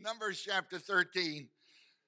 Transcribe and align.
Numbers 0.00 0.40
chapter 0.46 0.78
13. 0.78 1.48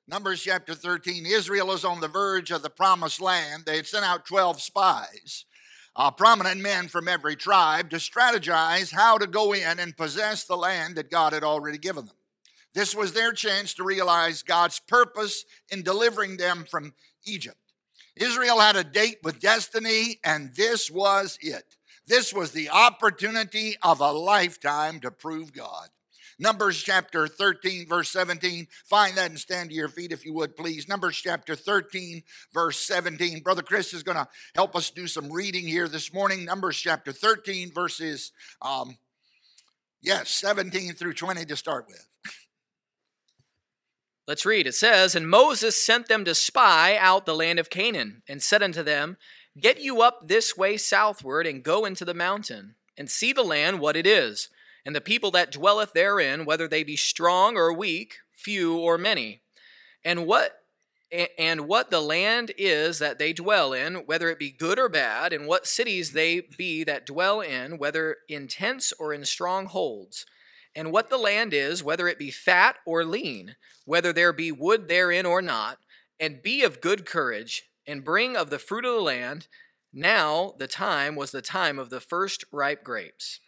Numbers 0.07 0.41
chapter 0.41 0.77
13. 0.77 1.27
Israel 1.27 1.73
is 1.73 1.85
on 1.85 1.99
the 1.99 2.07
verge 2.07 2.53
of 2.53 2.63
the 2.63 2.71
promised 2.71 3.21
land. 3.21 3.65
They 3.67 3.75
had 3.75 3.87
sent 3.87 4.05
out 4.05 4.25
12 4.25 4.63
spies, 4.63 5.45
uh, 5.97 6.13
prominent 6.13 6.61
men 6.61 6.87
from 6.87 7.09
every 7.09 7.35
tribe, 7.35 7.91
to 7.91 7.97
strategize 7.97 8.93
how 8.93 9.19
to 9.19 9.27
go 9.27 9.53
in 9.53 9.81
and 9.81 9.97
possess 9.97 10.45
the 10.45 10.57
land 10.57 10.95
that 10.95 11.11
God 11.11 11.33
had 11.33 11.43
already 11.43 11.79
given 11.79 12.07
them. 12.07 12.15
This 12.75 12.95
was 12.95 13.13
their 13.13 13.33
chance 13.33 13.75
to 13.75 13.83
realize 13.83 14.45
God's 14.45 14.79
purpose 14.79 15.45
in 15.69 15.83
delivering 15.83 16.37
them 16.37 16.67
from 16.71 16.95
Egypt. 17.27 17.59
Israel 18.15 18.61
had 18.61 18.77
a 18.77 18.85
date 18.85 19.19
with 19.25 19.41
destiny, 19.41 20.21
and 20.23 20.55
this 20.55 20.93
was 20.93 21.39
it. 21.41 21.65
This 22.07 22.33
was 22.33 22.53
the 22.53 22.71
opportunity 22.71 23.77
of 23.83 23.99
a 24.01 24.13
lifetime 24.13 25.01
to 25.01 25.11
prove 25.11 25.53
God. 25.53 25.89
Numbers 26.41 26.83
chapter 26.83 27.29
13, 27.29 27.87
verse 27.87 28.09
17. 28.09 28.67
Find 28.87 29.15
that 29.19 29.29
and 29.29 29.39
stand 29.39 29.69
to 29.69 29.77
your 29.77 29.89
feet 29.89 30.11
if 30.11 30.25
you 30.25 30.33
would, 30.33 30.57
please. 30.57 30.89
Numbers 30.89 31.19
chapter 31.19 31.55
13, 31.55 32.23
verse 32.55 32.79
17. 32.81 33.41
Brother 33.43 33.61
Chris 33.61 33.93
is 33.93 34.03
going 34.03 34.17
to 34.17 34.27
help 34.55 34.75
us 34.75 34.89
do 34.89 35.07
some 35.07 35.31
reading 35.31 35.69
here 35.69 35.87
this 35.87 36.15
morning. 36.15 36.47
Numbers 36.47 36.79
chapter 36.79 37.13
13, 37.13 37.71
verses, 37.71 38.33
um, 38.63 38.97
yes, 40.01 40.31
17 40.31 40.95
through 40.95 41.13
20 41.13 41.45
to 41.45 41.57
start 41.57 41.85
with. 41.87 42.07
Let's 44.27 44.47
read. 44.47 44.67
It 44.67 44.75
says, 44.75 45.15
And 45.15 45.29
Moses 45.29 45.77
sent 45.77 46.09
them 46.09 46.25
to 46.25 46.35
spy 46.35 46.97
out 46.97 47.27
the 47.27 47.35
land 47.35 47.59
of 47.59 47.69
Canaan, 47.69 48.23
and 48.27 48.43
said 48.43 48.63
unto 48.63 48.83
them, 48.83 49.19
Get 49.61 49.83
you 49.83 50.01
up 50.01 50.27
this 50.27 50.57
way 50.57 50.79
southward, 50.79 51.47
and 51.47 51.63
go 51.63 51.85
into 51.85 52.07
the 52.07 52.15
mountain, 52.15 52.77
and 52.97 53.11
see 53.11 53.35
the 53.35 53.43
land 53.43 53.79
what 53.79 53.97
it 53.97 54.07
is 54.07 54.49
and 54.85 54.95
the 54.95 55.01
people 55.01 55.31
that 55.33 55.53
dwelleth 55.53 55.93
therein, 55.93 56.45
whether 56.45 56.67
they 56.67 56.83
be 56.83 56.97
strong 56.97 57.57
or 57.57 57.73
weak, 57.73 58.17
few 58.33 58.77
or 58.77 58.99
many, 58.99 59.43
and 60.05 60.27
what 60.27 60.57
and 61.39 61.63
what 61.63 61.91
the 61.91 62.01
land 62.01 62.53
is 62.57 63.01
that 63.01 63.19
they 63.19 63.33
dwell 63.33 63.73
in, 63.73 63.97
whether 64.07 64.29
it 64.29 64.39
be 64.39 64.53
good 64.53 64.79
or 64.79 64.89
bad, 64.89 65.33
and 65.33 65.47
what 65.47 65.67
cities 65.67 66.13
they 66.13 66.43
be 66.57 66.85
that 66.85 67.05
dwell 67.05 67.41
in, 67.41 67.79
whether 67.79 68.19
in 68.29 68.47
tents 68.47 68.93
or 68.99 69.13
in 69.13 69.25
strongholds, 69.25 70.25
and 70.75 70.93
what 70.93 71.11
the 71.11 71.19
land 71.19 71.53
is, 71.53 71.83
whether 71.83 72.07
it 72.07 72.19
be 72.19 72.31
fat 72.31 72.77
or 72.87 73.05
lean, 73.05 73.57
whether 73.85 74.13
there 74.13 74.33
be 74.33 74.53
wood 74.53 74.87
therein 74.87 75.27
or 75.27 75.43
not, 75.43 75.79
and 76.21 76.43
be 76.43 76.63
of 76.63 76.81
good 76.81 77.05
courage, 77.05 77.65
and 77.87 78.05
bring 78.05 78.37
of 78.37 78.51
the 78.51 78.59
fruit 78.59 78.85
of 78.85 78.95
the 78.95 79.01
land. 79.01 79.49
Now 79.93 80.55
the 80.59 80.69
time 80.69 81.17
was 81.17 81.33
the 81.33 81.43
time 81.43 81.79
of 81.79 81.91
the 81.91 82.01
first 82.01 82.45
ripe 82.53 82.85
grapes. 82.85 83.41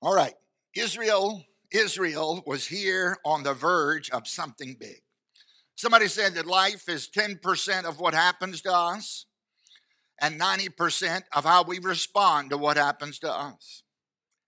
All 0.00 0.14
right, 0.14 0.34
Israel, 0.76 1.44
Israel 1.72 2.44
was 2.46 2.68
here 2.68 3.16
on 3.24 3.42
the 3.42 3.52
verge 3.52 4.10
of 4.10 4.28
something 4.28 4.76
big. 4.78 5.02
Somebody 5.74 6.06
said 6.06 6.34
that 6.34 6.46
life 6.46 6.88
is 6.88 7.08
10% 7.08 7.84
of 7.84 7.98
what 7.98 8.14
happens 8.14 8.60
to 8.62 8.72
us 8.72 9.26
and 10.20 10.40
90% 10.40 11.22
of 11.34 11.44
how 11.44 11.64
we 11.64 11.80
respond 11.80 12.50
to 12.50 12.58
what 12.58 12.76
happens 12.76 13.18
to 13.20 13.32
us. 13.32 13.82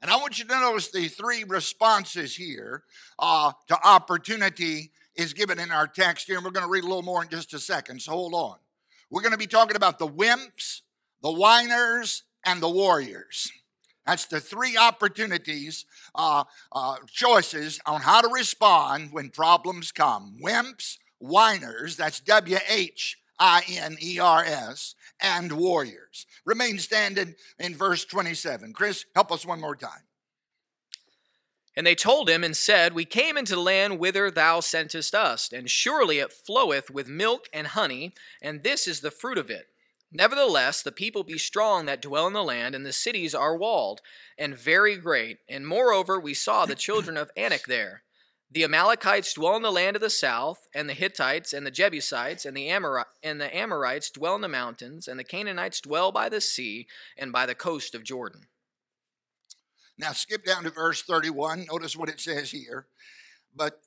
And 0.00 0.10
I 0.10 0.16
want 0.16 0.38
you 0.38 0.44
to 0.44 0.60
notice 0.60 0.90
the 0.90 1.08
three 1.08 1.42
responses 1.42 2.36
here 2.36 2.84
uh, 3.18 3.52
to 3.68 3.78
opportunity 3.86 4.92
is 5.16 5.34
given 5.34 5.58
in 5.58 5.72
our 5.72 5.88
text 5.88 6.28
here, 6.28 6.36
and 6.36 6.44
we're 6.44 6.52
going 6.52 6.66
to 6.66 6.70
read 6.70 6.84
a 6.84 6.86
little 6.86 7.02
more 7.02 7.22
in 7.22 7.28
just 7.28 7.52
a 7.54 7.58
second, 7.58 8.00
so 8.00 8.12
hold 8.12 8.34
on. 8.34 8.56
We're 9.10 9.22
going 9.22 9.32
to 9.32 9.38
be 9.38 9.48
talking 9.48 9.76
about 9.76 9.98
the 9.98 10.08
wimps, 10.08 10.82
the 11.22 11.32
whiners, 11.32 12.22
and 12.46 12.62
the 12.62 12.70
warriors. 12.70 13.50
That's 14.06 14.26
the 14.26 14.40
three 14.40 14.76
opportunities, 14.76 15.84
uh, 16.14 16.44
uh, 16.72 16.96
choices 17.08 17.80
on 17.86 18.00
how 18.00 18.22
to 18.22 18.28
respond 18.28 19.12
when 19.12 19.30
problems 19.30 19.92
come. 19.92 20.38
Wimps, 20.42 20.98
whiners, 21.18 21.96
that's 21.96 22.20
W 22.20 22.58
H 22.68 23.18
I 23.38 23.62
N 23.68 23.96
E 24.02 24.18
R 24.18 24.44
S, 24.44 24.94
and 25.20 25.52
warriors. 25.52 26.26
Remain 26.44 26.78
standing 26.78 27.34
in 27.58 27.74
verse 27.74 28.04
27. 28.04 28.72
Chris, 28.72 29.04
help 29.14 29.30
us 29.30 29.46
one 29.46 29.60
more 29.60 29.76
time. 29.76 30.02
And 31.76 31.86
they 31.86 31.94
told 31.94 32.28
him 32.28 32.42
and 32.42 32.56
said, 32.56 32.92
We 32.92 33.04
came 33.04 33.36
into 33.36 33.54
the 33.54 33.60
land 33.60 33.98
whither 33.98 34.30
thou 34.30 34.60
sentest 34.60 35.14
us, 35.14 35.52
and 35.52 35.70
surely 35.70 36.18
it 36.18 36.32
floweth 36.32 36.90
with 36.90 37.08
milk 37.08 37.48
and 37.52 37.68
honey, 37.68 38.12
and 38.42 38.62
this 38.62 38.86
is 38.86 39.00
the 39.00 39.10
fruit 39.10 39.38
of 39.38 39.50
it. 39.50 39.69
Nevertheless, 40.12 40.82
the 40.82 40.90
people 40.90 41.22
be 41.22 41.38
strong 41.38 41.86
that 41.86 42.02
dwell 42.02 42.26
in 42.26 42.32
the 42.32 42.42
land, 42.42 42.74
and 42.74 42.84
the 42.84 42.92
cities 42.92 43.34
are 43.34 43.56
walled, 43.56 44.00
and 44.36 44.56
very 44.56 44.96
great. 44.96 45.38
And 45.48 45.66
moreover, 45.66 46.18
we 46.18 46.34
saw 46.34 46.66
the 46.66 46.74
children 46.74 47.16
of 47.16 47.30
Anak 47.36 47.66
there. 47.66 48.02
The 48.50 48.64
Amalekites 48.64 49.32
dwell 49.34 49.54
in 49.54 49.62
the 49.62 49.70
land 49.70 49.94
of 49.94 50.02
the 50.02 50.10
south, 50.10 50.66
and 50.74 50.88
the 50.88 50.94
Hittites, 50.94 51.52
and 51.52 51.64
the 51.64 51.70
Jebusites, 51.70 52.44
and 52.44 52.56
the, 52.56 52.68
Amori- 52.68 53.04
and 53.22 53.40
the 53.40 53.56
Amorites 53.56 54.10
dwell 54.10 54.34
in 54.34 54.40
the 54.40 54.48
mountains, 54.48 55.06
and 55.06 55.20
the 55.20 55.24
Canaanites 55.24 55.80
dwell 55.80 56.10
by 56.10 56.28
the 56.28 56.40
sea 56.40 56.88
and 57.16 57.30
by 57.30 57.46
the 57.46 57.54
coast 57.54 57.94
of 57.94 58.02
Jordan. 58.02 58.48
Now, 59.96 60.10
skip 60.10 60.44
down 60.44 60.64
to 60.64 60.70
verse 60.70 61.02
31. 61.02 61.66
Notice 61.70 61.94
what 61.94 62.08
it 62.08 62.18
says 62.18 62.50
here. 62.50 62.86
But 63.54 63.80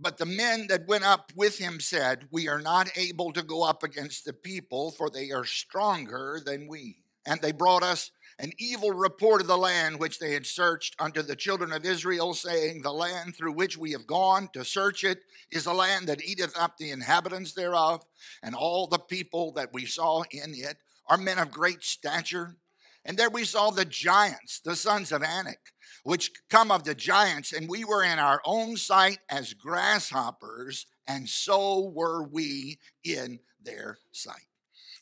but 0.00 0.18
the 0.18 0.26
men 0.26 0.66
that 0.68 0.88
went 0.88 1.04
up 1.04 1.32
with 1.36 1.58
him 1.58 1.78
said, 1.80 2.26
We 2.30 2.48
are 2.48 2.60
not 2.60 2.96
able 2.96 3.32
to 3.32 3.42
go 3.42 3.62
up 3.62 3.82
against 3.82 4.24
the 4.24 4.32
people, 4.32 4.90
for 4.90 5.08
they 5.08 5.30
are 5.30 5.44
stronger 5.44 6.40
than 6.44 6.66
we. 6.66 6.98
And 7.26 7.40
they 7.40 7.52
brought 7.52 7.82
us 7.82 8.10
an 8.38 8.50
evil 8.58 8.90
report 8.90 9.40
of 9.40 9.46
the 9.46 9.56
land 9.56 10.00
which 10.00 10.18
they 10.18 10.32
had 10.32 10.46
searched 10.46 10.96
unto 10.98 11.22
the 11.22 11.36
children 11.36 11.72
of 11.72 11.84
Israel, 11.84 12.34
saying, 12.34 12.82
The 12.82 12.92
land 12.92 13.36
through 13.36 13.52
which 13.52 13.78
we 13.78 13.92
have 13.92 14.06
gone 14.06 14.48
to 14.52 14.64
search 14.64 15.04
it 15.04 15.20
is 15.52 15.66
a 15.66 15.72
land 15.72 16.08
that 16.08 16.24
eateth 16.24 16.58
up 16.58 16.76
the 16.76 16.90
inhabitants 16.90 17.52
thereof, 17.52 18.04
and 18.42 18.54
all 18.54 18.88
the 18.88 18.98
people 18.98 19.52
that 19.52 19.72
we 19.72 19.86
saw 19.86 20.22
in 20.32 20.54
it 20.54 20.76
are 21.06 21.16
men 21.16 21.38
of 21.38 21.52
great 21.52 21.84
stature. 21.84 22.56
And 23.04 23.16
there 23.16 23.30
we 23.30 23.44
saw 23.44 23.70
the 23.70 23.84
giants, 23.84 24.60
the 24.60 24.74
sons 24.74 25.12
of 25.12 25.22
Anak 25.22 25.73
which 26.04 26.30
come 26.50 26.70
of 26.70 26.84
the 26.84 26.94
giants, 26.94 27.52
and 27.52 27.68
we 27.68 27.84
were 27.84 28.04
in 28.04 28.18
our 28.18 28.40
own 28.44 28.76
sight 28.76 29.18
as 29.28 29.54
grasshoppers, 29.54 30.86
and 31.08 31.28
so 31.28 31.90
were 31.94 32.22
we 32.22 32.78
in 33.02 33.40
their 33.62 33.98
sight. 34.12 34.46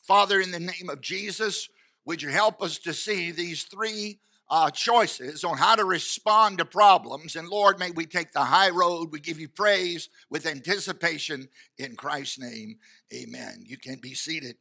Father, 0.02 0.40
in 0.40 0.52
the 0.52 0.60
name 0.60 0.88
of 0.88 1.00
Jesus, 1.00 1.68
would 2.04 2.22
you 2.22 2.30
help 2.30 2.62
us 2.62 2.78
to 2.78 2.94
see 2.94 3.30
these 3.30 3.64
three 3.64 4.20
uh, 4.48 4.70
choices 4.70 5.44
on 5.44 5.56
how 5.58 5.74
to 5.74 5.84
respond 5.84 6.58
to 6.58 6.64
problems? 6.64 7.34
And 7.34 7.48
Lord, 7.48 7.78
may 7.78 7.90
we 7.90 8.06
take 8.06 8.32
the 8.32 8.44
high 8.44 8.70
road. 8.70 9.10
We 9.10 9.20
give 9.20 9.40
you 9.40 9.48
praise 9.48 10.08
with 10.30 10.46
anticipation 10.46 11.48
in 11.78 11.96
Christ's 11.96 12.38
name. 12.38 12.76
Amen. 13.12 13.64
You 13.64 13.76
can 13.76 13.96
be 14.00 14.14
seated. 14.14 14.56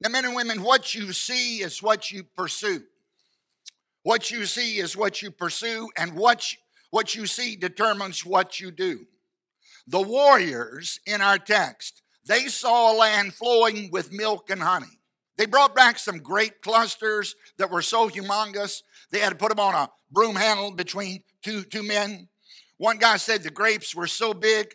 Now, 0.00 0.10
men 0.10 0.24
and 0.24 0.36
women, 0.36 0.62
what 0.62 0.94
you 0.94 1.12
see 1.12 1.58
is 1.58 1.82
what 1.82 2.10
you 2.10 2.22
pursue. 2.22 2.82
What 4.08 4.30
you 4.30 4.46
see 4.46 4.78
is 4.78 4.96
what 4.96 5.20
you 5.20 5.30
pursue, 5.30 5.90
and 5.98 6.14
what, 6.14 6.54
what 6.88 7.14
you 7.14 7.26
see 7.26 7.56
determines 7.56 8.24
what 8.24 8.58
you 8.58 8.70
do. 8.70 9.04
The 9.86 10.00
warriors 10.00 10.98
in 11.04 11.20
our 11.20 11.36
text, 11.36 12.00
they 12.26 12.46
saw 12.46 12.90
a 12.90 12.96
land 12.96 13.34
flowing 13.34 13.90
with 13.92 14.10
milk 14.10 14.48
and 14.48 14.62
honey. 14.62 14.98
They 15.36 15.44
brought 15.44 15.74
back 15.74 15.98
some 15.98 16.20
grape 16.20 16.62
clusters 16.62 17.36
that 17.58 17.70
were 17.70 17.82
so 17.82 18.08
humongous, 18.08 18.80
they 19.10 19.18
had 19.18 19.28
to 19.28 19.36
put 19.36 19.50
them 19.50 19.60
on 19.60 19.74
a 19.74 19.90
broom 20.10 20.36
handle 20.36 20.70
between 20.70 21.22
two, 21.42 21.64
two 21.64 21.82
men. 21.82 22.28
One 22.78 22.96
guy 22.96 23.18
said 23.18 23.42
the 23.42 23.50
grapes 23.50 23.94
were 23.94 24.06
so 24.06 24.32
big 24.32 24.74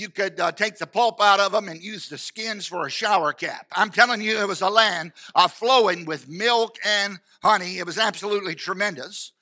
you 0.00 0.08
could 0.08 0.40
uh, 0.40 0.50
take 0.50 0.78
the 0.78 0.86
pulp 0.86 1.20
out 1.20 1.40
of 1.40 1.52
them 1.52 1.68
and 1.68 1.82
use 1.82 2.08
the 2.08 2.18
skins 2.18 2.66
for 2.66 2.86
a 2.86 2.90
shower 2.90 3.32
cap. 3.32 3.66
I'm 3.72 3.90
telling 3.90 4.22
you, 4.22 4.38
it 4.38 4.48
was 4.48 4.62
a 4.62 4.70
land 4.70 5.12
uh, 5.34 5.46
flowing 5.46 6.06
with 6.06 6.28
milk 6.28 6.76
and 6.84 7.20
honey. 7.42 7.78
It 7.78 7.86
was 7.86 7.98
absolutely 7.98 8.54
tremendous. 8.54 9.32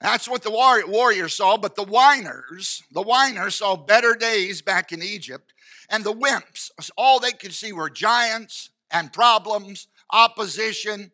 That's 0.00 0.28
what 0.28 0.42
the 0.42 0.50
warriors 0.50 1.34
saw, 1.34 1.56
but 1.56 1.74
the 1.74 1.82
whiners, 1.82 2.82
the 2.90 3.02
whiners 3.02 3.56
saw 3.56 3.76
better 3.76 4.14
days 4.14 4.60
back 4.60 4.92
in 4.92 5.02
Egypt, 5.02 5.52
and 5.88 6.04
the 6.04 6.12
wimps, 6.12 6.70
all 6.98 7.18
they 7.18 7.32
could 7.32 7.54
see 7.54 7.72
were 7.72 7.88
giants 7.88 8.70
and 8.90 9.12
problems, 9.12 9.88
opposition, 10.12 11.12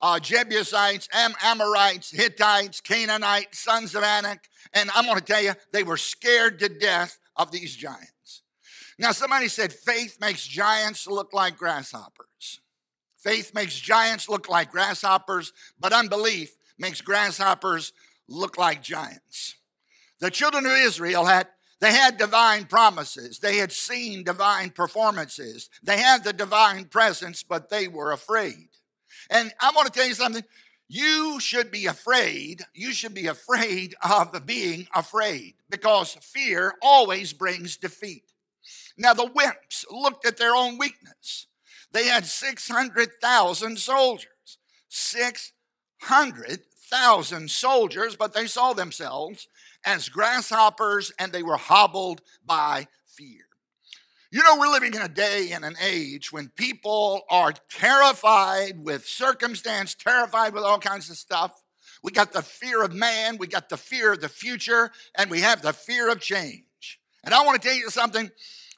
uh, 0.00 0.18
Jebusites, 0.18 1.08
Am- 1.12 1.34
Amorites, 1.42 2.10
Hittites, 2.10 2.80
Canaanites, 2.80 3.58
sons 3.58 3.94
of 3.94 4.02
Anak, 4.02 4.48
and 4.72 4.90
I'm 4.94 5.04
going 5.04 5.18
to 5.18 5.24
tell 5.24 5.42
you, 5.42 5.52
they 5.72 5.82
were 5.82 5.98
scared 5.98 6.58
to 6.60 6.68
death 6.68 7.18
of 7.36 7.50
these 7.50 7.76
giants. 7.76 8.13
Now, 8.98 9.12
somebody 9.12 9.48
said 9.48 9.72
faith 9.72 10.18
makes 10.20 10.46
giants 10.46 11.06
look 11.06 11.32
like 11.32 11.56
grasshoppers. 11.56 12.60
Faith 13.16 13.54
makes 13.54 13.78
giants 13.78 14.28
look 14.28 14.48
like 14.48 14.70
grasshoppers, 14.70 15.52
but 15.80 15.92
unbelief 15.92 16.56
makes 16.78 17.00
grasshoppers 17.00 17.92
look 18.28 18.58
like 18.58 18.82
giants. 18.82 19.56
The 20.20 20.30
children 20.30 20.66
of 20.66 20.72
Israel 20.72 21.24
had 21.24 21.48
they 21.80 21.92
had 21.92 22.16
divine 22.16 22.64
promises. 22.64 23.40
They 23.40 23.58
had 23.58 23.72
seen 23.72 24.24
divine 24.24 24.70
performances. 24.70 25.68
They 25.82 25.98
had 25.98 26.24
the 26.24 26.32
divine 26.32 26.86
presence, 26.86 27.42
but 27.42 27.68
they 27.68 27.88
were 27.88 28.12
afraid. 28.12 28.68
And 29.28 29.52
I 29.60 29.70
want 29.74 29.92
to 29.92 29.92
tell 29.92 30.08
you 30.08 30.14
something. 30.14 30.44
you 30.88 31.40
should 31.40 31.70
be 31.70 31.86
afraid. 31.86 32.62
You 32.72 32.92
should 32.92 33.14
be 33.14 33.26
afraid 33.26 33.94
of 34.02 34.46
being 34.46 34.86
afraid 34.94 35.54
because 35.68 36.14
fear 36.22 36.74
always 36.80 37.32
brings 37.32 37.76
defeat. 37.76 38.24
Now, 38.96 39.12
the 39.14 39.26
wimps 39.26 39.84
looked 39.90 40.24
at 40.26 40.36
their 40.36 40.54
own 40.54 40.78
weakness. 40.78 41.48
They 41.92 42.06
had 42.06 42.26
600,000 42.26 43.78
soldiers. 43.78 44.28
600,000 44.88 47.50
soldiers, 47.50 48.16
but 48.16 48.32
they 48.32 48.46
saw 48.46 48.72
themselves 48.72 49.48
as 49.84 50.08
grasshoppers 50.08 51.12
and 51.18 51.32
they 51.32 51.42
were 51.42 51.56
hobbled 51.56 52.22
by 52.44 52.86
fear. 53.04 53.42
You 54.30 54.42
know, 54.42 54.56
we're 54.58 54.72
living 54.72 54.94
in 54.94 55.02
a 55.02 55.08
day 55.08 55.50
and 55.52 55.64
an 55.64 55.76
age 55.80 56.32
when 56.32 56.48
people 56.48 57.22
are 57.30 57.52
terrified 57.70 58.84
with 58.84 59.06
circumstance, 59.06 59.94
terrified 59.94 60.54
with 60.54 60.64
all 60.64 60.80
kinds 60.80 61.08
of 61.08 61.16
stuff. 61.16 61.62
We 62.02 62.10
got 62.10 62.32
the 62.32 62.42
fear 62.42 62.82
of 62.82 62.92
man, 62.92 63.38
we 63.38 63.46
got 63.46 63.68
the 63.68 63.76
fear 63.76 64.12
of 64.12 64.20
the 64.20 64.28
future, 64.28 64.90
and 65.16 65.30
we 65.30 65.42
have 65.42 65.62
the 65.62 65.72
fear 65.72 66.10
of 66.10 66.20
change. 66.20 66.64
And 67.24 67.34
I 67.34 67.44
want 67.44 67.60
to 67.60 67.68
tell 67.68 67.76
you 67.76 67.90
something 67.90 68.30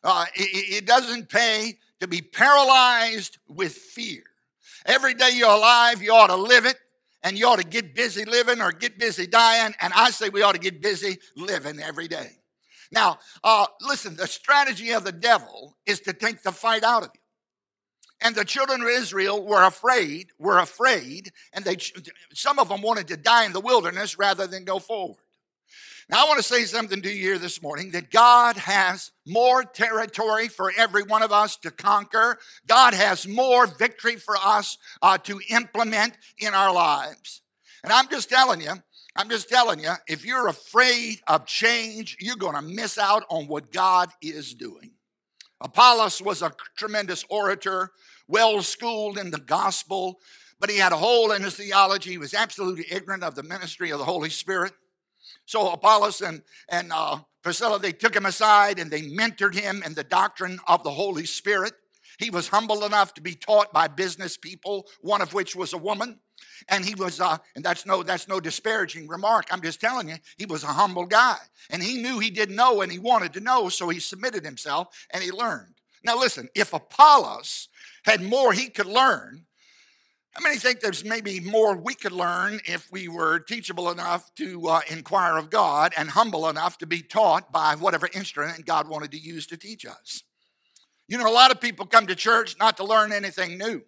uh, 0.05 0.25
it, 0.35 0.79
it 0.83 0.87
doesn't 0.87 1.29
pay 1.29 1.79
to 2.01 2.07
be 2.07 2.23
paralyzed 2.23 3.39
with 3.49 3.73
fear. 3.73 4.23
Every 4.85 5.15
day 5.15 5.31
you're 5.35 5.51
alive, 5.51 6.03
you 6.03 6.13
ought 6.13 6.29
to 6.29 6.37
live 6.37 6.65
it, 6.65 6.77
and 7.23 7.39
you 7.39 7.47
ought 7.49 7.59
to 7.59 7.67
get 7.67 7.95
busy 7.95 8.25
living 8.25 8.61
or 8.61 8.71
get 8.71 8.99
busy 8.99 9.27
dying. 9.27 9.75
And 9.81 9.93
I 9.95 10.11
say 10.11 10.29
we 10.29 10.43
ought 10.43 10.53
to 10.53 10.61
get 10.61 10.81
busy 10.81 11.19
living 11.35 11.81
every 11.81 12.07
day. 12.07 12.31
Now, 12.93 13.19
uh, 13.43 13.67
listen, 13.81 14.17
the 14.17 14.29
strategy 14.29 14.93
of 14.93 15.03
the 15.03 15.13
devil 15.13 15.77
is 15.87 16.01
to 16.01 16.13
take 16.13 16.43
the 16.43 16.53
fight 16.53 16.85
out 16.85 17.03
of 17.03 17.11
you. 17.13 17.21
And 18.21 18.35
the 18.35 18.45
children 18.45 18.81
of 18.81 18.89
Israel 18.89 19.45
were 19.45 19.65
afraid, 19.65 20.29
were 20.39 20.59
afraid, 20.59 21.33
and 21.53 21.65
they 21.65 21.77
some 22.33 22.59
of 22.59 22.69
them 22.69 22.81
wanted 22.81 23.09
to 23.09 23.17
die 23.17 23.45
in 23.45 23.53
the 23.53 23.61
wilderness 23.61 24.19
rather 24.19 24.47
than 24.47 24.65
go 24.65 24.79
forward. 24.79 25.19
Now, 26.09 26.25
I 26.25 26.29
want 26.29 26.37
to 26.37 26.45
say 26.45 26.63
something 26.65 27.03
to 27.03 27.13
you 27.13 27.21
here 27.21 27.39
this 27.39 27.61
morning 27.61 27.91
that 27.91 28.13
God 28.13 28.57
has 28.57 29.11
more 29.27 29.65
territory 29.65 30.47
for 30.47 30.73
every 30.77 31.03
one 31.03 31.25
of 31.25 31.33
us 31.33 31.57
to 31.59 31.73
conquer. 31.73 32.39
God 32.69 32.95
has 32.95 33.27
more 33.27 33.67
victory 33.67 34.15
for 34.15 34.37
us 34.37 34.79
uh, 35.03 35.19
to 35.19 35.41
implement 35.51 36.17
in 36.39 36.55
our 36.55 36.73
lives. 36.73 37.43
And 37.83 37.93
I'm 37.93 38.09
just 38.09 38.31
telling 38.31 38.61
you, 38.61 38.73
I'm 39.17 39.29
just 39.29 39.49
telling 39.49 39.81
you, 39.81 39.91
if 40.07 40.25
you're 40.25 40.47
afraid 40.47 41.23
of 41.27 41.45
change, 41.45 42.17
you're 42.21 42.37
going 42.37 42.55
to 42.55 42.63
miss 42.63 42.99
out 42.99 43.25
on 43.29 43.49
what 43.49 43.73
God 43.73 44.11
is 44.23 44.55
doing. 44.55 44.93
Apollos 45.61 46.23
was 46.23 46.41
a 46.41 46.53
tremendous 46.77 47.25
orator, 47.31 47.91
well 48.29 48.63
schooled 48.63 49.19
in 49.19 49.33
the 49.33 49.41
gospel, 49.41 50.21
but 50.61 50.71
he 50.71 50.77
had 50.77 50.93
a 50.93 50.97
hole 50.97 51.33
in 51.33 51.43
his 51.43 51.57
theology. 51.57 52.11
He 52.11 52.19
was 52.19 52.35
absolutely 52.35 52.87
ignorant 52.91 53.25
of 53.25 53.35
the 53.35 53.43
ministry 53.43 53.91
of 53.91 53.99
the 53.99 54.05
Holy 54.05 54.31
Spirit. 54.31 54.73
So 55.47 55.71
Apollos 55.71 56.21
and, 56.21 56.43
and 56.69 56.93
uh, 56.93 57.19
Priscilla, 57.43 57.79
they 57.79 57.93
took 57.93 58.15
him 58.15 58.27
aside 58.27 58.79
and 58.79 58.91
they 58.91 59.03
mentored 59.03 59.55
him 59.55 59.83
in 59.87 59.95
the 59.95 60.05
doctrine 60.05 60.59
of 60.67 60.83
the 60.83 60.91
Holy 60.91 61.25
Spirit. 61.25 61.73
He 62.19 62.31
was 62.31 62.49
humble 62.49 62.85
enough 62.85 63.15
to 63.15 63.21
be 63.21 63.35
taught 63.35 63.73
by 63.73 63.89
business 63.89 64.37
people, 64.37 64.87
one 65.01 65.23
of 65.23 65.33
which 65.33 65.55
was 65.55 65.73
a 65.73 65.79
woman. 65.79 66.19
And 66.69 66.85
he 66.85 66.95
was, 66.95 67.21
uh, 67.21 67.39
and 67.55 67.65
that's 67.65 67.87
no, 67.87 68.03
that's 68.03 68.29
no 68.29 68.41
disparaging 68.41 69.07
remark. 69.07 69.47
I'm 69.51 69.63
just 69.63 69.81
telling 69.81 70.09
you, 70.09 70.17
he 70.37 70.47
was 70.47 70.65
a 70.65 70.69
humble 70.69 71.07
guy. 71.07 71.37
And 71.71 71.83
he 71.83 72.03
knew 72.03 72.19
he 72.19 72.31
didn't 72.31 72.57
know 72.57 72.83
and 72.83 72.91
he 72.91 72.99
wanted 72.99 73.33
to 73.35 73.41
know, 73.41 73.69
so 73.69 73.89
he 73.89 74.01
submitted 74.01 74.45
himself 74.45 74.89
and 75.13 75.23
he 75.23 75.31
learned. 75.31 75.75
Now 76.05 76.19
listen, 76.19 76.49
if 76.55 76.73
Apollos 76.73 77.69
had 78.05 78.23
more 78.23 78.53
he 78.53 78.69
could 78.69 78.87
learn, 78.87 79.46
how 80.37 80.43
many 80.43 80.59
think 80.59 80.81
there's 80.81 81.03
maybe 81.03 81.41
more 81.41 81.75
we 81.75 81.95
could 81.95 82.13
learn 82.13 82.61
if 82.67 82.93
we 82.93 83.09
were 83.09 83.39
teachable 83.39 83.91
enough 83.91 84.35
to 84.35 84.69
uh, 84.69 84.81
inquire 84.91 85.39
of 85.39 85.49
God 85.49 85.95
and 85.97 86.11
humble 86.11 86.51
enough 86.51 86.77
to 86.79 86.87
be 86.87 87.01
taught 87.01 87.51
by 87.51 87.75
whatever 87.75 88.07
instrument 88.13 88.67
God 88.67 88.87
wanted 88.87 89.13
to 89.13 89.19
use 89.19 89.47
to 89.47 89.57
teach 89.57 89.87
us? 89.87 90.25
You 91.09 91.17
know, 91.17 91.27
a 91.27 91.33
lot 91.33 91.53
of 91.53 91.61
people 91.61 91.87
come 91.87 92.07
to 92.09 92.15
church 92.15 92.57
not 92.59 92.77
to 92.77 92.85
learn 92.85 93.13
anything 93.13 93.57
new, 93.57 93.81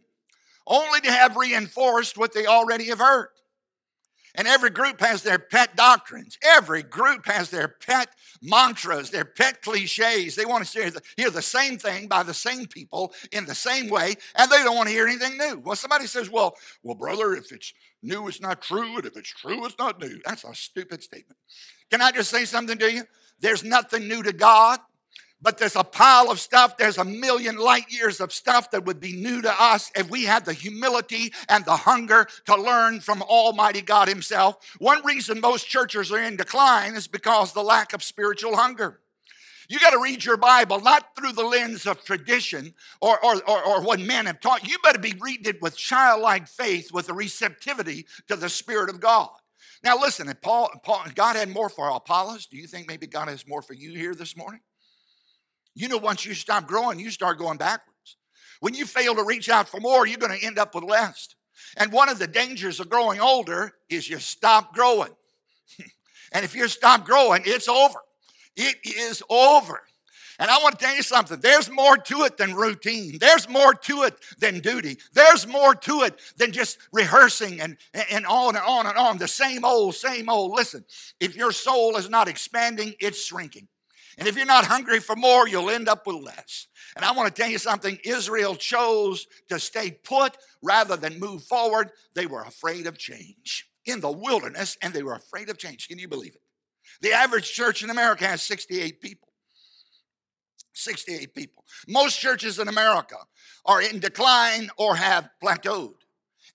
only 0.67 1.01
to 1.03 1.13
have 1.13 1.37
reinforced 1.37 2.17
what 2.17 2.33
they 2.33 2.47
already 2.47 2.87
have 2.87 3.01
heard. 3.01 3.29
And 4.39 4.47
every 4.47 4.71
group 4.71 5.01
has 5.01 5.25
their 5.25 5.41
pet 5.41 5.75
doctrines. 5.75 6.39
Every 6.45 6.85
group 6.85 7.27
has 7.27 7.51
their 7.51 7.67
pet 7.67 8.09
mantras, 8.41 9.11
their 9.11 9.25
pet 9.25 9.63
cliches. 9.63 10.37
They 10.37 10.47
want 10.47 10.65
to 10.65 11.03
hear 11.17 11.31
the, 11.31 11.43
same 11.43 11.77
thing 11.77 12.07
by 12.07 12.23
the 12.23 12.33
same 12.33 12.67
people 12.67 13.13
in 13.33 13.47
the 13.47 13.55
same 13.55 13.89
way, 13.89 14.15
and 14.37 14.49
they 14.49 14.63
don't 14.63 14.77
want 14.77 14.89
to 14.89 14.95
hear 14.95 15.09
anything 15.09 15.37
new. 15.37 15.59
Well, 15.59 15.75
somebody 15.75 16.07
says, 16.07 16.31
well, 16.31 16.55
well, 16.85 16.95
brother, 16.95 17.35
if 17.35 17.51
it's 17.51 17.75
new, 18.01 18.29
it's 18.29 18.41
not 18.41 18.63
true, 18.63 18.97
and 18.97 19.05
if 19.05 19.17
it's 19.17 19.31
true, 19.31 19.67
it's 19.67 19.79
not 19.79 20.01
new. 20.01 20.21
That's 20.25 20.45
a 20.45 20.55
stupid 20.55 21.03
statement. 21.03 21.39
Can 21.91 22.01
I 22.01 22.13
just 22.13 22.31
say 22.31 22.45
something 22.45 22.79
to 22.79 22.93
you? 22.93 23.03
There's 23.41 23.65
nothing 23.65 24.07
new 24.07 24.23
to 24.23 24.33
God 24.33 24.79
but 25.41 25.59
there's 25.59 25.77
a 25.77 25.85
pile 25.85 26.31
of 26.31 26.41
stuff, 26.41 26.77
there's 26.77 26.99
a 26.99 27.05
million 27.05 27.57
light 27.57 27.91
years 27.93 28.21
of 28.21 28.33
stuff 28.33 28.71
that 28.73 28.85
would 28.85 29.01
be 29.01 29.13
new 29.13 29.41
to 29.43 29.63
us 29.63 29.91
if 29.95 30.11
we 30.11 30.25
had 30.25 30.45
the 30.45 30.53
humility 30.53 31.33
and 31.49 31.65
the 31.65 31.77
hunger 31.77 32.27
to 32.47 32.57
learn 32.57 33.01
from 33.01 33.23
Almighty 33.23 33.83
God 33.83 34.09
Himself. 34.09 34.57
One 34.79 35.05
reason 35.05 35.41
most 35.41 35.69
churches 35.69 36.11
are 36.11 36.23
in 36.23 36.37
decline 36.37 36.95
is 36.95 37.07
because 37.07 37.53
the 37.53 37.63
lack 37.63 37.93
of 37.93 38.03
spiritual 38.03 38.57
hunger. 38.57 39.01
You 39.69 39.79
got 39.79 39.91
to 39.91 40.01
read 40.01 40.25
your 40.25 40.39
Bible 40.39 40.81
not 40.81 41.15
through 41.15 41.33
the 41.33 41.45
lens 41.45 41.87
of 41.87 42.03
tradition 42.03 42.75
or, 43.03 43.23
or, 43.23 43.37
or, 43.47 43.63
or, 43.63 43.83
what 43.83 44.01
men 44.01 44.25
have 44.25 44.41
taught. 44.41 44.67
You 44.67 44.79
better 44.83 44.99
be 44.99 45.15
reading 45.21 45.45
it 45.45 45.61
with 45.61 45.77
childlike 45.77 46.49
faith, 46.49 46.91
with 46.91 47.11
a 47.11 47.13
receptivity 47.13 48.07
to 48.29 48.37
the 48.37 48.49
Spirit 48.49 48.89
of 48.89 48.99
God. 48.99 49.29
Now, 49.85 49.99
listen, 49.99 50.33
Paul, 50.41 50.71
Paul, 50.83 51.05
God 51.15 51.37
had 51.37 51.51
more 51.51 51.69
for 51.69 51.91
Apollos, 51.91 52.47
do 52.47 52.57
you 52.57 52.67
think 52.67 52.89
maybe 52.89 53.07
God 53.07 53.29
has 53.29 53.47
more 53.47 53.61
for 53.61 53.75
you 53.75 53.93
here 53.93 54.15
this 54.15 54.37
morning? 54.37 54.61
You 55.75 55.89
know, 55.89 55.99
once 55.99 56.25
you 56.25 56.35
stop 56.35 56.67
growing, 56.67 56.99
you 56.99 57.11
start 57.11 57.39
going 57.39 57.59
backwards. 57.59 58.17
When 58.61 58.75
you 58.75 58.87
fail 58.87 59.15
to 59.15 59.23
reach 59.23 59.49
out 59.49 59.69
for 59.69 59.81
more, 59.81 60.07
you're 60.07 60.19
going 60.19 60.37
to 60.39 60.45
end 60.45 60.59
up 60.59 60.75
with 60.75 60.85
less. 60.85 61.29
And 61.77 61.93
one 61.93 62.09
of 62.09 62.19
the 62.19 62.27
dangers 62.27 62.81
of 62.81 62.89
growing 62.89 63.21
older 63.21 63.73
is 63.89 64.09
you 64.09 64.19
stop 64.19 64.75
growing. 64.75 65.15
and 66.33 66.45
if 66.45 66.55
you 66.55 66.67
stop 66.69 67.05
growing, 67.05 67.43
it's 67.45 67.69
over. 67.69 67.99
It 68.57 68.77
is 68.85 69.23
over. 69.31 69.81
And 70.41 70.51
I 70.51 70.59
want 70.59 70.79
to 70.79 70.85
tell 70.85 70.95
you 70.95 71.03
something. 71.03 71.41
There's 71.41 71.69
more 71.69 71.97
to 71.97 72.23
it 72.23 72.37
than 72.37 72.55
routine. 72.55 73.19
There's 73.19 73.49
more 73.49 73.75
to 73.75 74.05
it 74.05 74.15
than 74.39 74.61
duty. 74.61 74.99
There's 75.13 75.49
more 75.49 75.75
to 75.75 76.03
it 76.03 76.21
than 76.37 76.53
just 76.53 76.79
rehearsing 76.93 77.61
and, 77.61 77.77
and 77.93 78.25
on 78.25 78.55
and 78.55 78.65
on 78.65 78.87
and 78.87 78.97
on. 78.97 79.19
The 79.19 79.27
same 79.27 79.65
old, 79.65 79.97
same 79.97 80.29
old. 80.29 80.53
Listen, 80.53 80.85
if 81.19 81.35
your 81.35 81.51
soul 81.51 81.97
is 81.97 82.09
not 82.09 82.29
expanding, 82.29 82.95
it's 83.01 83.25
shrinking. 83.25 83.67
And 84.19 84.27
if 84.27 84.37
you're 84.37 84.47
not 84.47 84.65
hungry 84.65 84.99
for 84.99 85.15
more, 85.15 85.47
you'll 85.47 85.71
end 85.71 85.89
up 85.89 86.07
with 86.07 86.17
less. 86.17 86.67
And 86.97 87.05
I 87.05 87.13
want 87.13 87.35
to 87.35 87.43
tell 87.43 87.51
you 87.51 87.59
something 87.59 87.99
Israel 88.05 88.57
chose 88.57 89.29
to 89.49 89.61
stay 89.61 89.93
put 89.93 90.37
rather 90.63 90.97
than 90.97 91.21
move 91.21 91.45
forward. 91.45 91.93
They 92.15 92.27
were 92.27 92.43
afraid 92.43 92.89
of 92.89 92.99
change 92.99 93.69
in 93.87 94.01
the 94.01 94.11
wilderness, 94.11 94.77
and 94.83 94.93
they 94.93 95.05
were 95.05 95.15
afraid 95.15 95.49
of 95.49 95.57
change. 95.57 95.89
Can 95.89 95.99
you 95.99 96.09
believe 96.09 96.35
it? 96.35 96.43
The 97.01 97.13
average 97.13 97.53
church 97.53 97.85
in 97.85 97.91
America 97.91 98.27
has 98.27 98.43
68 98.43 99.01
people. 99.01 99.29
68 100.75 101.35
people. 101.35 101.65
Most 101.87 102.19
churches 102.19 102.59
in 102.59 102.69
America 102.69 103.17
are 103.65 103.83
in 103.83 104.01
decline 104.01 104.71
or 104.77 104.97
have 104.97 105.29
plateaued. 105.43 105.95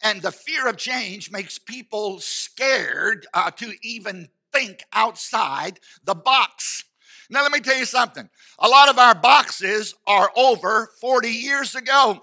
And 0.01 0.22
the 0.22 0.32
fear 0.32 0.67
of 0.67 0.77
change 0.77 1.32
makes 1.32 1.58
people 1.58 2.20
scared 2.20 3.25
uh, 3.34 3.51
to 3.51 3.74
even 3.82 4.27
think 4.51 4.84
outside 4.91 5.79
the 6.03 6.15
box. 6.15 6.86
Now, 7.33 7.41
let 7.41 7.51
me 7.51 7.61
tell 7.61 7.75
you 7.75 7.85
something. 7.85 8.29
A 8.59 8.67
lot 8.67 8.89
of 8.89 8.99
our 8.99 9.15
boxes 9.15 9.95
are 10.05 10.29
over 10.35 10.91
40 11.01 11.29
years 11.29 11.73
ago. 11.73 12.21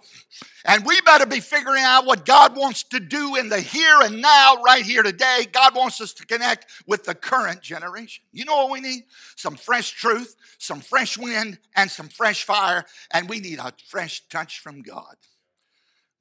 And 0.64 0.86
we 0.86 1.00
better 1.00 1.26
be 1.26 1.40
figuring 1.40 1.82
out 1.82 2.06
what 2.06 2.24
God 2.24 2.56
wants 2.56 2.84
to 2.84 3.00
do 3.00 3.34
in 3.34 3.48
the 3.48 3.60
here 3.60 3.98
and 4.02 4.22
now, 4.22 4.62
right 4.64 4.84
here 4.84 5.02
today. 5.02 5.48
God 5.50 5.74
wants 5.74 6.00
us 6.00 6.12
to 6.12 6.26
connect 6.26 6.66
with 6.86 7.06
the 7.06 7.16
current 7.16 7.60
generation. 7.60 8.22
You 8.30 8.44
know 8.44 8.56
what 8.58 8.70
we 8.70 8.80
need? 8.80 9.02
Some 9.34 9.56
fresh 9.56 9.90
truth, 9.90 10.36
some 10.58 10.80
fresh 10.80 11.18
wind, 11.18 11.58
and 11.74 11.90
some 11.90 12.08
fresh 12.08 12.44
fire. 12.44 12.84
And 13.10 13.28
we 13.28 13.40
need 13.40 13.58
a 13.58 13.74
fresh 13.88 14.22
touch 14.28 14.60
from 14.60 14.80
God. 14.80 15.16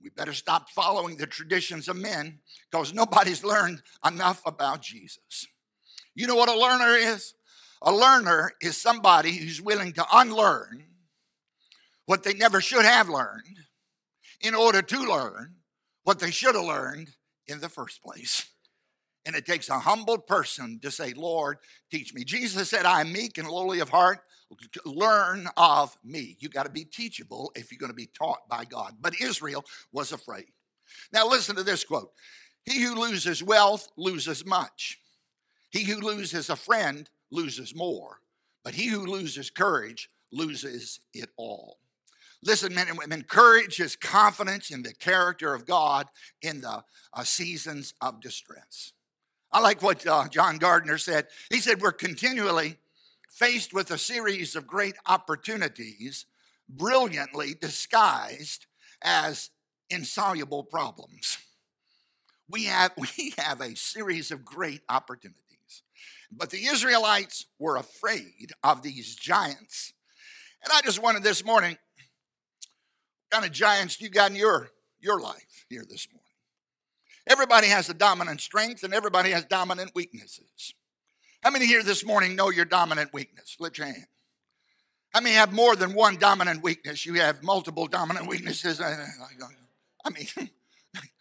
We 0.01 0.09
better 0.09 0.33
stop 0.33 0.71
following 0.71 1.17
the 1.17 1.27
traditions 1.27 1.89
of 1.89 1.95
men 1.95 2.39
because 2.71 2.91
nobody's 2.91 3.43
learned 3.43 3.83
enough 4.03 4.41
about 4.47 4.81
Jesus. 4.81 5.45
You 6.15 6.25
know 6.25 6.35
what 6.35 6.49
a 6.49 6.59
learner 6.59 6.95
is? 6.95 7.35
A 7.81 7.91
learner 7.93 8.51
is 8.61 8.75
somebody 8.77 9.31
who's 9.31 9.61
willing 9.61 9.93
to 9.93 10.05
unlearn 10.11 10.83
what 12.05 12.23
they 12.23 12.33
never 12.33 12.59
should 12.59 12.85
have 12.85 13.07
learned 13.07 13.59
in 14.41 14.55
order 14.55 14.81
to 14.81 14.99
learn 14.99 15.55
what 16.03 16.19
they 16.19 16.31
should 16.31 16.55
have 16.55 16.65
learned 16.65 17.11
in 17.47 17.59
the 17.59 17.69
first 17.69 18.01
place. 18.01 18.49
And 19.25 19.35
it 19.35 19.45
takes 19.45 19.69
a 19.69 19.79
humble 19.79 20.17
person 20.17 20.79
to 20.81 20.91
say, 20.91 21.13
Lord, 21.13 21.57
teach 21.91 22.13
me. 22.13 22.23
Jesus 22.23 22.69
said, 22.69 22.85
I 22.85 23.01
am 23.01 23.13
meek 23.13 23.37
and 23.37 23.47
lowly 23.47 23.79
of 23.79 23.89
heart. 23.89 24.19
Learn 24.85 25.47
of 25.55 25.95
me. 26.03 26.35
You 26.39 26.49
got 26.49 26.65
to 26.65 26.71
be 26.71 26.85
teachable 26.85 27.51
if 27.55 27.71
you're 27.71 27.79
going 27.79 27.91
to 27.91 27.95
be 27.95 28.09
taught 28.17 28.49
by 28.49 28.65
God. 28.65 28.95
But 28.99 29.21
Israel 29.21 29.63
was 29.91 30.11
afraid. 30.11 30.47
Now, 31.13 31.27
listen 31.27 31.55
to 31.57 31.63
this 31.63 31.83
quote 31.83 32.11
He 32.63 32.81
who 32.81 32.95
loses 32.95 33.43
wealth 33.43 33.87
loses 33.97 34.45
much. 34.45 34.99
He 35.69 35.83
who 35.83 36.01
loses 36.01 36.49
a 36.49 36.55
friend 36.55 37.07
loses 37.31 37.75
more. 37.75 38.17
But 38.63 38.75
he 38.75 38.87
who 38.87 39.05
loses 39.05 39.49
courage 39.49 40.09
loses 40.31 40.99
it 41.13 41.29
all. 41.37 41.77
Listen, 42.43 42.73
men 42.73 42.87
and 42.87 42.97
women, 42.97 43.23
courage 43.23 43.79
is 43.79 43.95
confidence 43.95 44.71
in 44.71 44.83
the 44.83 44.93
character 44.93 45.53
of 45.53 45.65
God 45.65 46.07
in 46.41 46.61
the 46.61 46.83
uh, 47.13 47.23
seasons 47.23 47.93
of 48.01 48.21
distress. 48.21 48.93
I 49.51 49.59
like 49.59 49.81
what 49.81 50.05
uh, 50.05 50.27
John 50.29 50.57
Gardner 50.57 50.97
said. 50.97 51.27
He 51.49 51.59
said, 51.59 51.81
We're 51.81 51.91
continually 51.91 52.77
faced 53.29 53.73
with 53.73 53.91
a 53.91 53.97
series 53.97 54.55
of 54.55 54.67
great 54.67 54.95
opportunities, 55.05 56.25
brilliantly 56.69 57.55
disguised 57.59 58.67
as 59.01 59.49
insoluble 59.89 60.63
problems. 60.63 61.37
We 62.49 62.65
have, 62.65 62.91
we 63.17 63.33
have 63.37 63.59
a 63.61 63.75
series 63.75 64.31
of 64.31 64.45
great 64.45 64.81
opportunities. 64.87 65.48
But 66.31 66.49
the 66.49 66.65
Israelites 66.65 67.45
were 67.57 67.77
afraid 67.77 68.51
of 68.63 68.81
these 68.81 69.15
giants. 69.15 69.93
And 70.63 70.71
I 70.73 70.81
just 70.81 71.01
wanted 71.01 71.23
this 71.23 71.43
morning, 71.43 71.77
kind 73.31 73.45
of 73.45 73.51
giants 73.51 73.99
you 74.01 74.09
got 74.09 74.31
in 74.31 74.37
your, 74.37 74.69
your 74.99 75.19
life 75.19 75.65
here 75.69 75.85
this 75.87 76.07
morning? 76.11 76.25
Everybody 77.27 77.67
has 77.67 77.89
a 77.89 77.93
dominant 77.93 78.41
strength 78.41 78.83
and 78.83 78.93
everybody 78.93 79.31
has 79.31 79.45
dominant 79.45 79.91
weaknesses. 79.93 80.73
How 81.41 81.51
many 81.51 81.67
here 81.67 81.83
this 81.83 82.05
morning 82.05 82.35
know 82.35 82.49
your 82.49 82.65
dominant 82.65 83.13
weakness? 83.13 83.55
Lift 83.59 83.77
your 83.77 83.87
hand. 83.87 84.07
How 85.11 85.21
many 85.21 85.35
have 85.35 85.53
more 85.53 85.75
than 85.75 85.93
one 85.93 86.17
dominant 86.17 86.61
weakness? 86.61 87.05
You 87.05 87.15
have 87.15 87.41
multiple 87.43 87.87
dominant 87.87 88.27
weaknesses. 88.27 88.81
I 90.05 90.09
mean, 90.09 90.49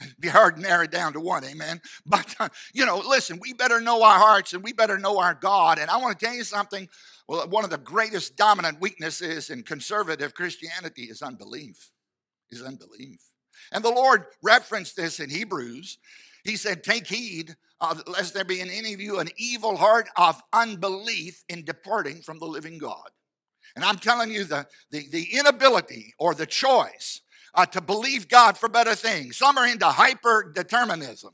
it'd 0.01 0.17
be 0.21 0.29
hard 0.29 0.57
to 0.57 0.63
narrow 0.63 0.85
it 0.85 0.91
down 0.91 1.13
to 1.13 1.21
one, 1.21 1.45
amen. 1.45 1.81
But, 2.07 2.35
uh, 2.39 2.49
you 2.73 2.87
know, 2.87 2.99
listen, 2.99 3.39
we 3.41 3.53
better 3.53 3.81
know 3.81 4.03
our 4.03 4.19
hearts 4.19 4.53
and 4.53 4.63
we 4.63 4.73
better 4.73 4.99
know 4.99 5.19
our 5.19 5.35
God. 5.35 5.79
And 5.79 5.91
I 5.91 5.97
want 5.99 6.19
to 6.19 6.25
tell 6.25 6.35
you 6.35 6.45
something. 6.45 6.89
Well, 7.27 7.49
one 7.49 7.65
of 7.65 7.71
the 7.71 7.79
greatest 7.79 8.37
dominant 8.37 8.81
weaknesses 8.81 9.51
in 9.51 9.63
conservative 9.63 10.35
Christianity 10.35 11.05
is 11.05 11.21
unbelief. 11.23 11.91
Is 12.51 12.63
unbelief. 12.63 13.21
And 13.73 13.85
the 13.85 13.91
Lord 13.91 14.25
referenced 14.43 14.97
this 14.97 15.21
in 15.21 15.29
Hebrews. 15.29 15.99
He 16.45 16.57
said, 16.57 16.83
Take 16.83 17.07
heed 17.07 17.57
uh, 17.81 17.97
lest 18.07 18.35
there 18.35 18.45
be 18.45 18.61
in 18.61 18.71
any 18.71 18.95
of 18.95 19.01
you 19.01 19.19
an 19.19 19.29
evil 19.37 19.77
heart 19.77 20.09
of 20.17 20.41
unbelief 20.53 21.45
in 21.49 21.65
departing 21.65 22.23
from 22.23 22.39
the 22.39 22.47
living 22.47 22.79
God. 22.79 23.11
And 23.77 23.85
I'm 23.85 23.99
telling 23.99 24.31
you, 24.31 24.45
the, 24.45 24.67
the, 24.91 25.07
the 25.11 25.37
inability 25.39 26.15
or 26.19 26.35
the 26.35 26.47
choice 26.47 27.21
uh, 27.55 27.67
to 27.67 27.81
believe 27.81 28.29
God 28.29 28.57
for 28.57 28.69
better 28.69 28.95
things. 28.95 29.37
Some 29.37 29.59
are 29.59 29.67
into 29.67 29.87
hyper 29.87 30.53
determinism. 30.55 31.33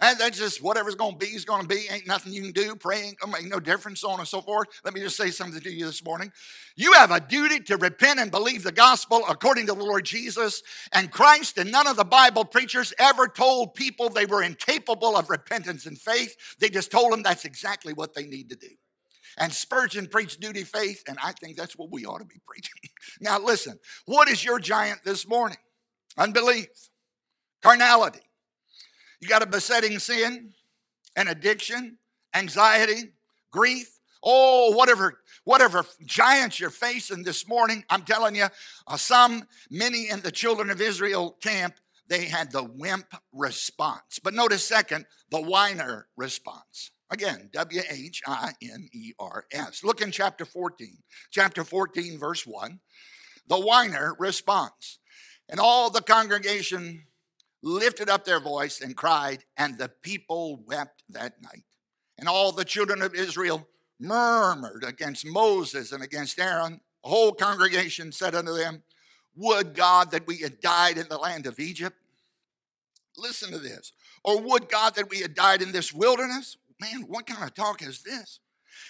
And 0.00 0.18
that's 0.18 0.38
just 0.38 0.62
whatever's 0.62 0.96
going 0.96 1.12
to 1.12 1.18
be 1.18 1.26
is 1.26 1.44
going 1.44 1.62
to 1.62 1.68
be. 1.68 1.86
Ain't 1.90 2.06
nothing 2.06 2.32
you 2.32 2.42
can 2.42 2.52
do. 2.52 2.74
Praying 2.74 3.16
going 3.20 3.32
to 3.32 3.42
make 3.42 3.50
no 3.50 3.60
difference, 3.60 4.00
so 4.00 4.10
on 4.10 4.18
and 4.18 4.28
so 4.28 4.40
forth. 4.40 4.68
Let 4.84 4.94
me 4.94 5.00
just 5.00 5.16
say 5.16 5.30
something 5.30 5.60
to 5.60 5.72
you 5.72 5.86
this 5.86 6.04
morning. 6.04 6.32
You 6.76 6.92
have 6.94 7.10
a 7.10 7.20
duty 7.20 7.60
to 7.60 7.76
repent 7.76 8.18
and 8.18 8.30
believe 8.30 8.64
the 8.64 8.72
gospel 8.72 9.22
according 9.28 9.66
to 9.66 9.74
the 9.74 9.84
Lord 9.84 10.04
Jesus 10.04 10.62
and 10.92 11.10
Christ. 11.10 11.58
And 11.58 11.70
none 11.70 11.86
of 11.86 11.96
the 11.96 12.04
Bible 12.04 12.44
preachers 12.44 12.92
ever 12.98 13.28
told 13.28 13.74
people 13.74 14.08
they 14.08 14.26
were 14.26 14.42
incapable 14.42 15.16
of 15.16 15.30
repentance 15.30 15.86
and 15.86 15.98
faith. 15.98 16.36
They 16.58 16.70
just 16.70 16.90
told 16.90 17.12
them 17.12 17.22
that's 17.22 17.44
exactly 17.44 17.92
what 17.92 18.14
they 18.14 18.24
need 18.24 18.50
to 18.50 18.56
do. 18.56 18.68
And 19.38 19.52
Spurgeon 19.52 20.06
preached 20.06 20.40
duty, 20.40 20.62
faith, 20.62 21.02
and 21.08 21.18
I 21.22 21.32
think 21.32 21.56
that's 21.56 21.76
what 21.76 21.90
we 21.90 22.04
ought 22.04 22.18
to 22.18 22.24
be 22.24 22.40
preaching. 22.46 22.74
now, 23.20 23.38
listen, 23.38 23.78
what 24.06 24.28
is 24.28 24.44
your 24.44 24.58
giant 24.58 25.00
this 25.04 25.26
morning? 25.26 25.58
Unbelief, 26.16 26.68
carnality, 27.62 28.20
you 29.20 29.28
got 29.28 29.42
a 29.42 29.46
besetting 29.46 29.98
sin, 29.98 30.52
an 31.16 31.28
addiction, 31.28 31.98
anxiety, 32.34 33.12
grief, 33.50 33.98
oh, 34.22 34.74
whatever, 34.76 35.20
whatever 35.44 35.84
giants 36.04 36.58
you're 36.58 36.70
facing 36.70 37.22
this 37.22 37.48
morning. 37.48 37.84
I'm 37.90 38.02
telling 38.02 38.34
you, 38.36 38.46
uh, 38.86 38.96
some, 38.96 39.44
many 39.70 40.08
in 40.08 40.20
the 40.20 40.32
children 40.32 40.70
of 40.70 40.80
Israel 40.80 41.36
camp, 41.40 41.74
they 42.08 42.26
had 42.26 42.52
the 42.52 42.64
wimp 42.64 43.06
response. 43.32 44.18
But 44.22 44.34
notice 44.34 44.64
second, 44.64 45.06
the 45.30 45.40
whiner 45.40 46.06
response. 46.16 46.90
Again, 47.14 47.48
W 47.52 47.80
H 47.88 48.22
I 48.26 48.50
N 48.60 48.88
E 48.92 49.12
R 49.20 49.44
S. 49.52 49.84
Look 49.84 50.00
in 50.00 50.10
chapter 50.10 50.44
14. 50.44 50.98
Chapter 51.30 51.62
14, 51.62 52.18
verse 52.18 52.44
1. 52.44 52.80
The 53.46 53.60
whiner 53.60 54.16
responds, 54.18 54.98
And 55.48 55.60
all 55.60 55.90
the 55.90 56.02
congregation 56.02 57.04
lifted 57.62 58.10
up 58.10 58.24
their 58.24 58.40
voice 58.40 58.80
and 58.80 58.96
cried, 58.96 59.44
and 59.56 59.78
the 59.78 59.92
people 60.02 60.64
wept 60.66 61.04
that 61.08 61.40
night. 61.40 61.62
And 62.18 62.28
all 62.28 62.50
the 62.50 62.64
children 62.64 63.00
of 63.00 63.14
Israel 63.14 63.68
murmured 64.00 64.82
against 64.82 65.24
Moses 65.24 65.92
and 65.92 66.02
against 66.02 66.40
Aaron. 66.40 66.80
The 67.04 67.10
whole 67.10 67.30
congregation 67.30 68.10
said 68.10 68.34
unto 68.34 68.56
them, 68.56 68.82
Would 69.36 69.76
God 69.76 70.10
that 70.10 70.26
we 70.26 70.38
had 70.38 70.60
died 70.60 70.98
in 70.98 71.06
the 71.08 71.18
land 71.18 71.46
of 71.46 71.60
Egypt? 71.60 71.96
Listen 73.16 73.52
to 73.52 73.58
this. 73.60 73.92
Or 74.24 74.40
would 74.40 74.68
God 74.68 74.96
that 74.96 75.10
we 75.10 75.20
had 75.20 75.36
died 75.36 75.62
in 75.62 75.70
this 75.70 75.92
wilderness? 75.92 76.56
Man, 76.84 77.02
what 77.08 77.26
kind 77.26 77.42
of 77.44 77.54
talk 77.54 77.82
is 77.82 78.02
this? 78.02 78.40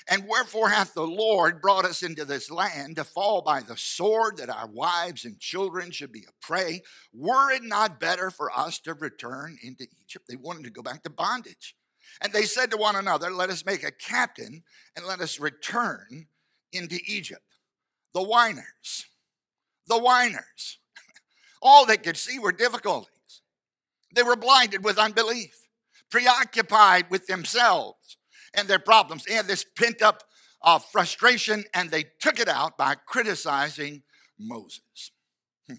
And 0.09 0.27
wherefore 0.27 0.71
hath 0.71 0.95
the 0.95 1.07
Lord 1.07 1.61
brought 1.61 1.85
us 1.85 2.03
into 2.03 2.25
this 2.25 2.51
land 2.51 2.97
to 2.97 3.05
fall 3.05 3.43
by 3.43 3.61
the 3.61 3.77
sword, 3.77 4.39
that 4.39 4.51
our 4.51 4.67
wives 4.67 5.25
and 5.25 5.39
children 5.39 5.91
should 5.91 6.13
be 6.13 6.25
a 6.29 6.47
prey? 6.47 6.83
Were 7.13 7.53
it 7.53 7.63
not 7.63 8.01
better 8.01 8.31
for 8.31 8.51
us 8.57 8.79
to 8.81 8.95
return 8.95 9.59
into 9.63 9.87
Egypt? 10.03 10.27
They 10.29 10.37
wanted 10.37 10.65
to 10.65 10.71
go 10.71 10.83
back 10.83 11.03
to 11.03 11.11
bondage. 11.11 11.77
And 12.21 12.33
they 12.33 12.45
said 12.45 12.71
to 12.71 12.77
one 12.77 12.97
another, 12.97 13.31
Let 13.31 13.51
us 13.51 13.67
make 13.67 13.85
a 13.85 13.93
captain 13.93 14.63
and 14.97 15.07
let 15.07 15.21
us 15.21 15.41
return 15.41 16.27
into 16.73 16.99
Egypt. 17.07 17.43
The 18.13 18.23
whiners, 18.23 19.07
the 19.87 19.99
whiners. 19.99 20.79
All 21.63 21.85
they 21.87 21.97
could 21.97 22.17
see 22.17 22.39
were 22.39 22.53
difficulties. 22.53 23.11
They 24.15 24.23
were 24.23 24.37
blinded 24.37 24.85
with 24.85 24.99
unbelief, 24.99 25.64
preoccupied 26.11 27.11
with 27.11 27.27
themselves 27.27 28.17
and 28.55 28.69
their 28.69 28.79
problems. 28.79 29.25
They 29.25 29.35
had 29.35 29.47
this 29.47 29.65
pent 29.65 30.03
up 30.03 30.23
uh, 30.63 30.79
frustration 30.79 31.65
and 31.75 31.91
they 31.91 32.05
took 32.21 32.41
it 32.41 32.49
out 32.49 32.79
by 32.79 32.95
criticizing 32.95 34.03
Moses. 34.39 35.11
Hmm. 35.69 35.75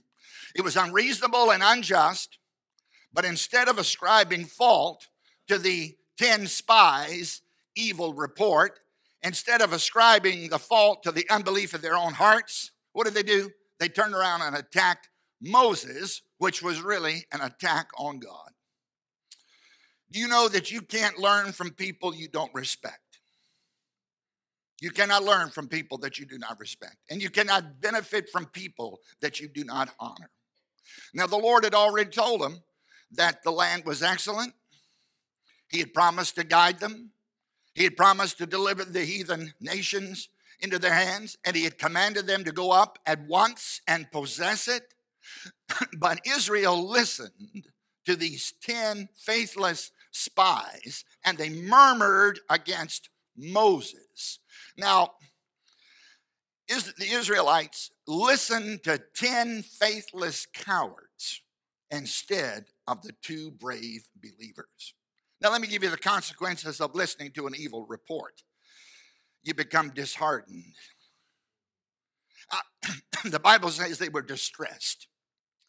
It 0.55 0.63
was 0.63 0.75
unreasonable 0.75 1.51
and 1.51 1.63
unjust, 1.63 2.37
but 3.13 3.25
instead 3.25 3.67
of 3.67 3.77
ascribing 3.77 4.45
fault 4.45 5.07
to 5.47 5.57
the 5.57 5.95
10 6.17 6.47
spies' 6.47 7.41
evil 7.75 8.13
report, 8.13 8.79
instead 9.23 9.61
of 9.61 9.73
ascribing 9.73 10.49
the 10.49 10.59
fault 10.59 11.03
to 11.03 11.11
the 11.11 11.29
unbelief 11.29 11.73
of 11.73 11.81
their 11.81 11.95
own 11.95 12.13
hearts, 12.13 12.71
what 12.93 13.05
did 13.05 13.13
they 13.13 13.23
do? 13.23 13.49
They 13.79 13.89
turned 13.89 14.13
around 14.13 14.41
and 14.41 14.55
attacked 14.55 15.09
Moses, 15.41 16.21
which 16.37 16.61
was 16.61 16.81
really 16.81 17.25
an 17.31 17.41
attack 17.41 17.89
on 17.97 18.19
God. 18.19 18.51
You 20.15 20.29
know 20.29 20.47
that 20.47 20.71
you 20.71 20.81
can't 20.81 21.19
learn 21.19 21.51
from 21.51 21.71
people 21.71 22.15
you 22.15 22.29
don't 22.29 22.53
respect. 22.53 23.19
You 24.79 24.89
cannot 24.89 25.25
learn 25.25 25.49
from 25.49 25.67
people 25.67 25.97
that 25.97 26.17
you 26.17 26.25
do 26.25 26.37
not 26.37 26.57
respect. 26.57 26.95
And 27.09 27.21
you 27.21 27.29
cannot 27.29 27.81
benefit 27.81 28.29
from 28.29 28.45
people 28.45 29.01
that 29.19 29.41
you 29.41 29.49
do 29.49 29.65
not 29.65 29.89
honor. 29.99 30.29
Now, 31.13 31.27
the 31.27 31.35
Lord 31.35 31.65
had 31.65 31.75
already 31.75 32.11
told 32.11 32.39
them 32.39 32.63
that 33.11 33.43
the 33.43 33.51
land 33.51 33.83
was 33.83 34.01
excellent. 34.01 34.53
He 35.67 35.79
had 35.79 35.93
promised 35.93 36.35
to 36.35 36.45
guide 36.45 36.79
them. 36.79 37.11
He 37.73 37.83
had 37.83 37.97
promised 37.97 38.37
to 38.37 38.45
deliver 38.45 38.85
the 38.85 39.03
heathen 39.03 39.53
nations 39.59 40.29
into 40.61 40.79
their 40.79 40.93
hands. 40.93 41.37
And 41.43 41.57
he 41.57 41.65
had 41.65 41.77
commanded 41.77 42.25
them 42.25 42.45
to 42.45 42.53
go 42.53 42.71
up 42.71 42.99
at 43.05 43.27
once 43.27 43.81
and 43.85 44.09
possess 44.13 44.69
it. 44.69 44.93
but 45.97 46.21
Israel 46.25 46.87
listened 46.87 47.65
to 48.05 48.15
these 48.15 48.53
10 48.61 49.09
faithless 49.13 49.91
spies 50.15 51.03
and 51.23 51.37
they 51.37 51.49
murmured 51.49 52.39
against 52.49 53.09
Moses. 53.35 54.39
Now, 54.77 55.11
is 56.67 56.93
the 56.93 57.11
Israelites 57.11 57.91
listened 58.07 58.83
to 58.83 59.01
10 59.15 59.61
faithless 59.61 60.47
cowards 60.51 61.41
instead 61.91 62.65
of 62.87 63.03
the 63.03 63.13
two 63.21 63.51
brave 63.51 64.07
believers. 64.21 64.95
Now, 65.41 65.51
let 65.51 65.61
me 65.61 65.67
give 65.67 65.83
you 65.83 65.89
the 65.89 65.97
consequences 65.97 66.81
of 66.81 66.95
listening 66.95 67.31
to 67.31 67.45
an 67.45 67.53
evil 67.55 67.85
report. 67.87 68.41
You 69.43 69.53
become 69.53 69.89
disheartened. 69.91 70.73
Uh, 72.51 72.93
the 73.29 73.39
Bible 73.39 73.69
says 73.69 73.99
they 73.99 74.09
were 74.09 74.23
distressed. 74.23 75.07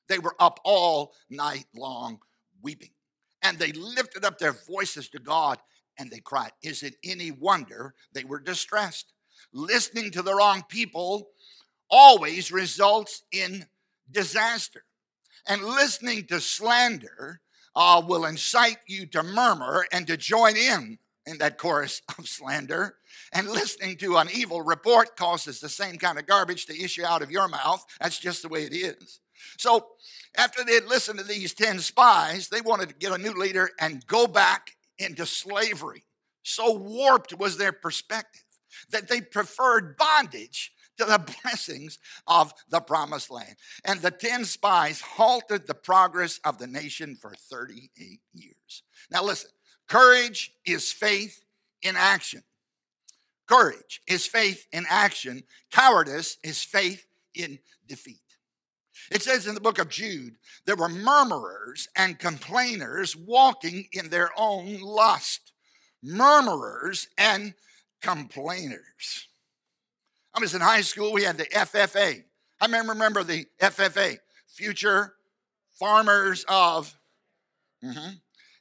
They 0.09 0.19
were 0.19 0.37
up 0.39 0.61
all 0.65 1.13
night 1.29 1.67
long 1.75 2.21
weeping 2.63 2.96
and 3.43 3.59
they 3.59 3.73
lifted 3.73 4.25
up 4.25 4.39
their 4.39 4.53
voices 4.53 5.09
to 5.11 5.19
God 5.19 5.59
and 5.99 6.11
they 6.11 6.21
cried. 6.21 6.53
Is 6.63 6.83
it 6.83 6.97
any 7.05 7.31
wonder 7.31 7.95
they 8.13 8.25
were 8.25 8.41
distressed? 8.41 9.13
Listening 9.53 10.11
to 10.13 10.23
the 10.23 10.35
wrong 10.35 10.65
people 10.69 11.29
always 11.91 12.53
results 12.53 13.23
in 13.33 13.67
disaster. 14.11 14.85
And 15.49 15.63
listening 15.63 16.27
to 16.27 16.41
slander 16.41 17.41
uh, 17.75 18.03
will 18.07 18.25
incite 18.25 18.79
you 18.87 19.07
to 19.07 19.23
murmur 19.23 19.87
and 19.93 20.07
to 20.07 20.17
join 20.17 20.57
in 20.57 20.99
in 21.27 21.39
that 21.39 21.59
chorus 21.59 22.03
of 22.19 22.29
slander. 22.29 22.97
And 23.33 23.49
listening 23.49 23.97
to 23.99 24.17
an 24.17 24.29
evil 24.33 24.63
report 24.63 25.17
causes 25.17 25.61
the 25.61 25.69
same 25.69 25.99
kind 25.99 26.19
of 26.19 26.27
garbage 26.27 26.67
to 26.67 26.83
issue 26.83 27.05
out 27.05 27.23
of 27.23 27.31
your 27.31 27.49
mouth. 27.49 27.85
That's 28.01 28.19
just 28.19 28.43
the 28.43 28.49
way 28.49 28.65
it 28.65 28.75
is. 28.75 29.21
So, 29.59 29.87
after 30.37 30.65
they 30.65 30.75
had 30.75 30.87
listened 30.87 31.19
to 31.19 31.25
these 31.25 31.55
10 31.55 31.79
spies, 31.79 32.49
they 32.49 32.61
wanted 32.61 32.89
to 32.91 32.95
get 32.95 33.13
a 33.13 33.19
new 33.19 33.33
leader 33.33 33.71
and 33.81 34.07
go 34.07 34.27
back 34.27 34.77
into 34.99 35.27
slavery. 35.27 36.05
So 36.43 36.77
warped 36.77 37.37
was 37.39 37.57
their 37.57 37.73
perspective 37.73 38.45
that 38.91 39.09
they 39.09 39.21
preferred 39.21 39.97
bondage 39.97 40.73
to 40.99 41.05
the 41.05 41.19
blessings 41.43 41.99
of 42.27 42.53
the 42.71 42.81
promised 42.81 43.31
land. 43.31 43.57
And 43.85 44.01
the 44.01 44.11
10 44.11 44.45
spies 44.45 45.01
halted 45.01 45.67
the 45.67 45.75
progress 45.75 46.39
of 46.45 46.59
the 46.59 46.67
nation 46.67 47.17
for 47.17 47.35
38 47.35 48.21
years. 48.33 48.83
Now, 49.11 49.23
listen 49.23 49.51
courage 49.89 50.53
is 50.65 50.91
faith 50.91 51.45
in 51.83 51.97
action. 51.97 52.43
Courage 53.47 54.03
is 54.09 54.27
faith 54.27 54.67
in 54.73 54.85
action. 54.89 55.45
Cowardice 55.71 56.39
is 56.43 56.63
faith 56.63 57.07
in 57.35 57.59
defeat. 57.87 58.21
It 59.11 59.23
says 59.23 59.47
in 59.47 59.55
the 59.55 59.61
book 59.61 59.79
of 59.79 59.89
Jude, 59.89 60.37
there 60.65 60.77
were 60.77 60.89
murmurers 60.89 61.89
and 61.97 62.19
complainers 62.19 63.17
walking 63.17 63.89
in 63.93 64.11
their 64.11 64.31
own 64.37 64.81
lust. 64.81 65.53
Murmurers 66.03 67.09
and 67.17 67.55
complainers. 68.03 69.29
I 70.35 70.41
was 70.41 70.55
in 70.55 70.61
high 70.61 70.83
school, 70.83 71.13
we 71.13 71.23
had 71.23 71.39
the 71.39 71.47
FFA. 71.47 72.25
I 72.61 72.67
remember 72.67 73.23
the 73.23 73.47
FFA, 73.61 74.19
Future 74.47 75.15
Farmers 75.79 76.45
of. 76.49 76.99
Mm-hmm. 77.85 78.15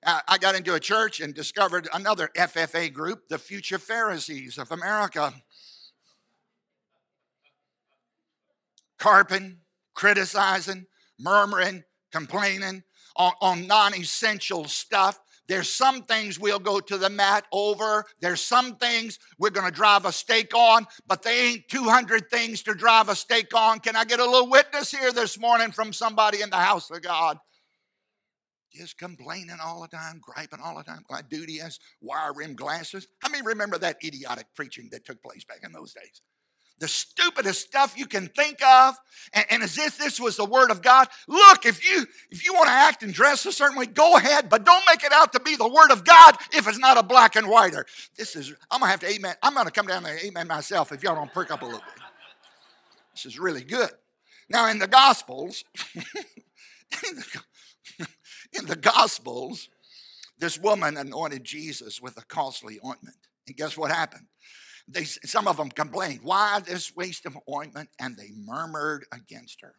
I 0.06 0.38
got 0.38 0.56
into 0.56 0.76
a 0.76 0.80
church 0.80 1.20
and 1.20 1.34
discovered 1.34 1.88
another 1.92 2.30
FFA 2.38 2.94
group, 2.94 3.28
the 3.28 3.40
Future 3.40 3.80
Pharisees 3.80 4.60
of 4.60 4.72
America. 4.72 5.34
Carping, 9.00 9.58
criticizing, 9.96 10.86
murmuring, 11.20 11.84
complaining 12.12 12.84
on, 13.16 13.34
on 13.42 13.68
non 13.68 13.96
essential 13.96 14.66
stuff. 14.66 15.20
There's 15.48 15.70
some 15.70 16.04
things 16.04 16.40
we'll 16.40 16.60
go 16.60 16.80
to 16.80 16.98
the 16.98 17.10
mat 17.10 17.46
over. 17.52 18.06
There's 18.20 18.42
some 18.42 18.78
things 18.78 19.20
we're 19.38 19.52
going 19.52 19.70
to 19.70 19.76
drive 19.76 20.06
a 20.06 20.12
stake 20.12 20.56
on, 20.56 20.88
but 21.06 21.22
they 21.22 21.50
ain't 21.50 21.68
200 21.70 22.30
things 22.32 22.64
to 22.64 22.74
drive 22.74 23.10
a 23.10 23.16
stake 23.16 23.54
on. 23.56 23.80
Can 23.80 23.96
I 23.96 24.06
get 24.06 24.20
a 24.20 24.26
little 24.26 24.50
witness 24.50 24.92
here 24.92 25.12
this 25.12 25.40
morning 25.40 25.72
from 25.72 25.94
somebody 25.94 26.42
in 26.42 26.50
the 26.50 26.58
house 26.58 26.90
of 26.90 27.02
God? 27.04 27.38
Just 28.74 28.98
complaining 28.98 29.58
all 29.64 29.82
the 29.82 29.88
time, 29.88 30.20
griping 30.20 30.60
all 30.64 30.76
the 30.78 30.84
time. 30.84 31.06
My 31.10 31.22
duty 31.22 31.60
has 31.60 31.80
wire 32.02 32.34
rimmed 32.34 32.58
glasses. 32.58 33.08
How 33.20 33.30
many 33.30 33.46
remember 33.46 33.78
that 33.78 33.98
idiotic 34.04 34.48
preaching 34.56 34.90
that 34.92 35.06
took 35.06 35.22
place 35.22 35.46
back 35.46 35.60
in 35.64 35.72
those 35.72 35.94
days? 35.94 36.22
The 36.80 36.88
stupidest 36.88 37.62
stuff 37.62 37.98
you 37.98 38.06
can 38.06 38.28
think 38.28 38.64
of 38.64 38.96
and, 39.34 39.46
and, 39.50 39.64
as 39.64 39.78
if 39.78 39.98
this 39.98 40.20
was 40.20 40.36
the 40.36 40.46
word 40.46 40.72
of 40.72 40.82
god 40.82 41.08
look 41.28 41.66
if 41.66 41.88
you 41.88 42.06
if 42.32 42.46
you 42.46 42.54
want 42.54 42.68
to 42.68 42.74
act 42.74 43.04
and 43.04 43.14
dress 43.14 43.46
a 43.46 43.52
certain 43.52 43.78
way 43.78 43.86
go 43.86 44.18
ahead 44.18 44.50
but 44.50 44.66
don't 44.66 44.84
make 44.88 45.04
it 45.04 45.12
out 45.14 45.32
to 45.32 45.40
be 45.40 45.56
the 45.56 45.68
word 45.68 45.92
of 45.92 46.04
god 46.04 46.36
if 46.52 46.68
it's 46.68 46.78
not 46.78 46.98
a 46.98 47.04
black 47.04 47.36
and 47.36 47.48
whiter. 47.48 47.86
This 48.18 48.36
is 48.36 48.54
i'm 48.70 48.80
gonna 48.80 48.92
have 48.92 49.00
to 49.02 49.10
amen 49.10 49.36
i'm 49.42 49.54
gonna 49.54 49.72
come 49.72 49.88
down 49.88 50.04
there 50.04 50.16
and 50.16 50.26
amen 50.26 50.48
myself 50.48 50.92
if 50.92 51.04
y'all 51.04 51.16
don't 51.16 51.34
perk 51.34 51.52
up 51.52 51.62
a 51.62 51.66
little 51.66 51.80
bit. 51.80 52.04
This 53.14 53.26
is 53.26 53.40
really 53.40 53.64
good. 53.64 53.92
Now 54.50 54.70
in 54.70 54.80
the 54.80 54.88
gospels 54.88 55.64
in, 55.96 57.16
the, 57.16 57.42
in 58.60 58.66
the 58.66 58.76
gospels 58.76 59.70
this 60.38 60.60
woman 60.60 60.98
anointed 60.98 61.44
jesus 61.46 62.02
with 62.02 62.18
a 62.18 62.26
costly 62.26 62.80
ointment. 62.86 63.16
And 63.48 63.56
guess 63.56 63.78
what 63.78 63.92
happened 63.92 64.26
they, 64.88 65.04
some 65.04 65.48
of 65.48 65.58
them 65.58 65.70
complained, 65.70 66.22
Why 66.24 66.60
this 66.60 66.96
waste 66.96 67.26
of 67.26 67.38
ointment? 67.52 67.90
And 68.00 68.16
they 68.18 68.32
murmured 68.36 69.06
against 69.12 69.62
her. 69.62 69.76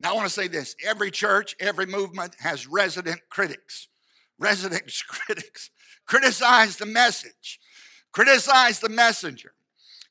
Now, 0.00 0.12
I 0.12 0.14
want 0.14 0.26
to 0.26 0.34
say 0.34 0.48
this 0.48 0.74
every 0.84 1.10
church, 1.10 1.54
every 1.60 1.86
movement 1.86 2.36
has 2.40 2.66
resident 2.66 3.20
critics. 3.30 3.88
Resident 4.38 4.90
critics 5.08 5.70
criticize 6.06 6.76
the 6.76 6.86
message, 6.86 7.60
criticize 8.12 8.80
the 8.80 8.88
messenger, 8.88 9.52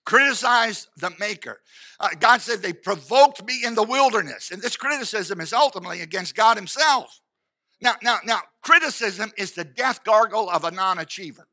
criticize 0.06 0.88
the 0.98 1.12
maker. 1.20 1.60
Uh, 2.00 2.10
God 2.20 2.42
said 2.42 2.62
they 2.62 2.74
provoked 2.74 3.44
me 3.46 3.62
in 3.64 3.76
the 3.76 3.84
wilderness. 3.84 4.52
And 4.52 4.62
this 4.62 4.78
criticism 4.78 5.42
is 5.42 5.54
ultimately 5.54 6.02
against 6.02 6.36
God 6.36 6.58
Himself. 6.58 7.20
Now, 7.82 7.96
now, 8.02 8.20
now, 8.24 8.40
criticism 8.62 9.32
is 9.38 9.52
the 9.52 9.66
death 9.66 10.04
gargle 10.04 10.50
of 10.50 10.64
a 10.64 10.72
non 10.72 11.00
achiever. 11.00 11.48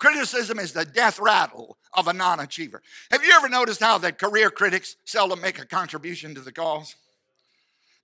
Criticism 0.00 0.58
is 0.58 0.72
the 0.72 0.86
death 0.86 1.20
rattle 1.20 1.76
of 1.92 2.08
a 2.08 2.12
non 2.12 2.40
achiever. 2.40 2.82
Have 3.10 3.22
you 3.22 3.32
ever 3.32 3.50
noticed 3.50 3.80
how 3.80 3.98
that 3.98 4.18
career 4.18 4.50
critics 4.50 4.96
seldom 5.04 5.42
make 5.42 5.60
a 5.60 5.66
contribution 5.66 6.34
to 6.34 6.40
the 6.40 6.52
cause? 6.52 6.96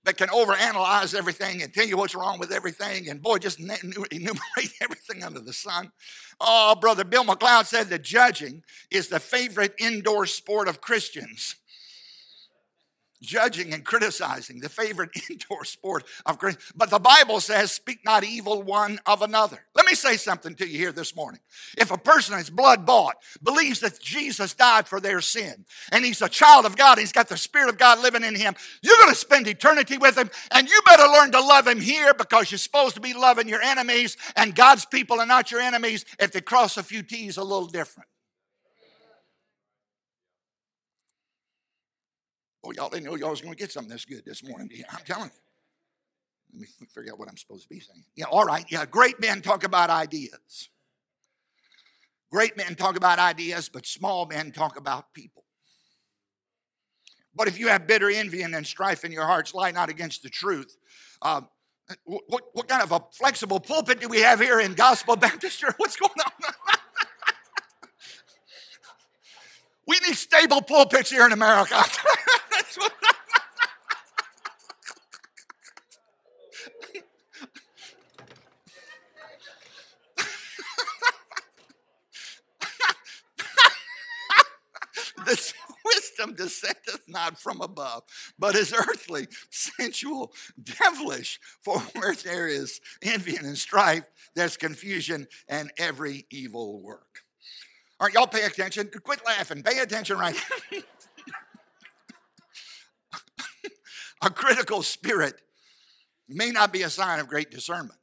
That 0.05 0.15
can 0.15 0.29
overanalyze 0.29 1.15
everything 1.15 1.63
and 1.63 1.73
tell 1.73 1.85
you 1.85 1.97
what's 1.97 2.15
wrong 2.15 2.39
with 2.39 2.51
everything, 2.51 3.09
and 3.09 3.21
boy, 3.21 3.39
just 3.39 3.59
enumerate 3.59 4.73
everything 4.81 5.23
under 5.23 5.39
the 5.39 5.51
sun. 5.51 5.91
Oh, 6.39 6.75
brother 6.75 7.03
Bill 7.03 7.25
McLeod 7.25 7.65
said 7.65 7.89
that 7.89 8.03
judging 8.03 8.63
is 8.91 9.09
the 9.09 9.19
favorite 9.19 9.73
indoor 9.79 10.27
sport 10.27 10.67
of 10.67 10.79
Christians 10.79 11.55
judging 13.21 13.73
and 13.73 13.83
criticizing, 13.83 14.59
the 14.59 14.69
favorite 14.69 15.09
indoor 15.29 15.65
sport 15.65 16.03
of 16.25 16.37
Christ. 16.37 16.59
But 16.75 16.89
the 16.89 16.99
Bible 16.99 17.39
says, 17.39 17.71
speak 17.71 18.05
not 18.05 18.23
evil 18.23 18.61
one 18.61 18.99
of 19.05 19.21
another. 19.21 19.59
Let 19.75 19.85
me 19.85 19.95
say 19.95 20.17
something 20.17 20.55
to 20.55 20.67
you 20.67 20.77
here 20.77 20.91
this 20.91 21.15
morning. 21.15 21.41
If 21.77 21.91
a 21.91 21.97
person 21.97 22.37
is 22.37 22.49
blood 22.49 22.85
bought, 22.85 23.15
believes 23.41 23.79
that 23.81 23.99
Jesus 23.99 24.53
died 24.53 24.87
for 24.87 24.99
their 24.99 25.21
sin, 25.21 25.65
and 25.91 26.05
he's 26.05 26.21
a 26.21 26.29
child 26.29 26.65
of 26.65 26.77
God, 26.77 26.97
he's 26.97 27.11
got 27.11 27.29
the 27.29 27.37
Spirit 27.37 27.69
of 27.69 27.77
God 27.77 27.99
living 27.99 28.23
in 28.23 28.35
him, 28.35 28.55
you're 28.81 28.97
going 28.97 29.09
to 29.09 29.15
spend 29.15 29.47
eternity 29.47 29.97
with 29.97 30.17
him, 30.17 30.29
and 30.51 30.69
you 30.69 30.81
better 30.85 31.07
learn 31.07 31.31
to 31.31 31.41
love 31.41 31.67
him 31.67 31.81
here 31.81 32.13
because 32.13 32.51
you're 32.51 32.57
supposed 32.57 32.95
to 32.95 33.01
be 33.01 33.13
loving 33.13 33.47
your 33.47 33.61
enemies, 33.61 34.17
and 34.35 34.55
God's 34.55 34.85
people 34.85 35.19
are 35.19 35.25
not 35.25 35.51
your 35.51 35.61
enemies 35.61 36.05
if 36.19 36.31
they 36.31 36.41
cross 36.41 36.77
a 36.77 36.83
few 36.83 37.03
T's 37.03 37.37
a 37.37 37.43
little 37.43 37.67
different. 37.67 38.09
Oh, 42.67 42.71
y'all 42.75 42.89
didn't 42.89 43.05
know 43.05 43.15
y'all 43.15 43.29
was 43.29 43.39
going 43.39 43.53
to 43.53 43.57
get 43.57 43.71
something 43.71 43.91
this 43.91 44.03
good 44.03 44.25
this 44.25 44.43
morning. 44.43 44.69
I'm 44.91 45.05
telling 45.05 45.31
you. 45.33 46.59
Let 46.59 46.61
me 46.61 46.67
figure 46.93 47.13
out 47.13 47.19
what 47.19 47.29
I'm 47.29 47.37
supposed 47.37 47.63
to 47.63 47.69
be 47.69 47.79
saying. 47.79 48.03
Yeah, 48.15 48.25
all 48.25 48.43
right. 48.43 48.65
Yeah, 48.69 48.85
great 48.85 49.21
men 49.21 49.41
talk 49.41 49.63
about 49.63 49.89
ideas. 49.89 50.69
Great 52.29 52.57
men 52.57 52.75
talk 52.75 52.97
about 52.97 53.19
ideas, 53.19 53.69
but 53.69 53.85
small 53.85 54.25
men 54.25 54.51
talk 54.51 54.77
about 54.77 55.13
people. 55.13 55.45
But 57.33 57.47
if 57.47 57.57
you 57.57 57.69
have 57.69 57.87
bitter 57.87 58.09
envy 58.09 58.41
and 58.41 58.67
strife 58.67 59.05
in 59.05 59.13
your 59.13 59.25
hearts, 59.25 59.53
lie 59.53 59.71
not 59.71 59.89
against 59.89 60.23
the 60.23 60.29
truth. 60.29 60.75
Uh, 61.21 61.41
what, 62.03 62.43
what 62.51 62.67
kind 62.67 62.83
of 62.83 62.91
a 62.91 63.01
flexible 63.13 63.61
pulpit 63.61 64.01
do 64.01 64.09
we 64.09 64.19
have 64.19 64.41
here 64.41 64.59
in 64.59 64.73
Gospel 64.73 65.15
Baptist 65.17 65.59
Church? 65.59 65.75
What's 65.77 65.95
going 65.95 66.11
on? 66.25 66.31
we 69.87 69.97
need 70.05 70.15
stable 70.15 70.61
pulpits 70.61 71.09
here 71.09 71.25
in 71.25 71.31
America. 71.31 71.81
this 85.27 85.53
wisdom 86.17 86.35
descendeth 86.35 87.03
not 87.07 87.39
from 87.39 87.61
above, 87.61 88.03
but 88.37 88.55
is 88.55 88.73
earthly, 88.73 89.27
sensual, 89.49 90.33
devilish. 90.61 91.39
For 91.61 91.79
where 91.95 92.13
there 92.15 92.47
is 92.47 92.79
envy 93.01 93.35
and 93.35 93.57
strife, 93.57 94.05
there's 94.35 94.57
confusion 94.57 95.27
and 95.47 95.71
every 95.77 96.25
evil 96.29 96.81
work. 96.81 97.23
All 97.99 98.05
right, 98.05 98.13
y'all 98.13 98.27
pay 98.27 98.43
attention. 98.43 98.91
Quit 99.03 99.25
laughing. 99.25 99.63
Pay 99.63 99.79
attention 99.79 100.17
right 100.17 100.39
A 104.21 104.29
critical 104.31 104.83
spirit 104.83 105.35
may 106.27 106.49
not 106.51 106.73
be 106.73 106.81
a 106.81 106.89
sign 106.89 107.19
of 107.19 107.27
great 107.27 107.51
discernment. 107.51 107.99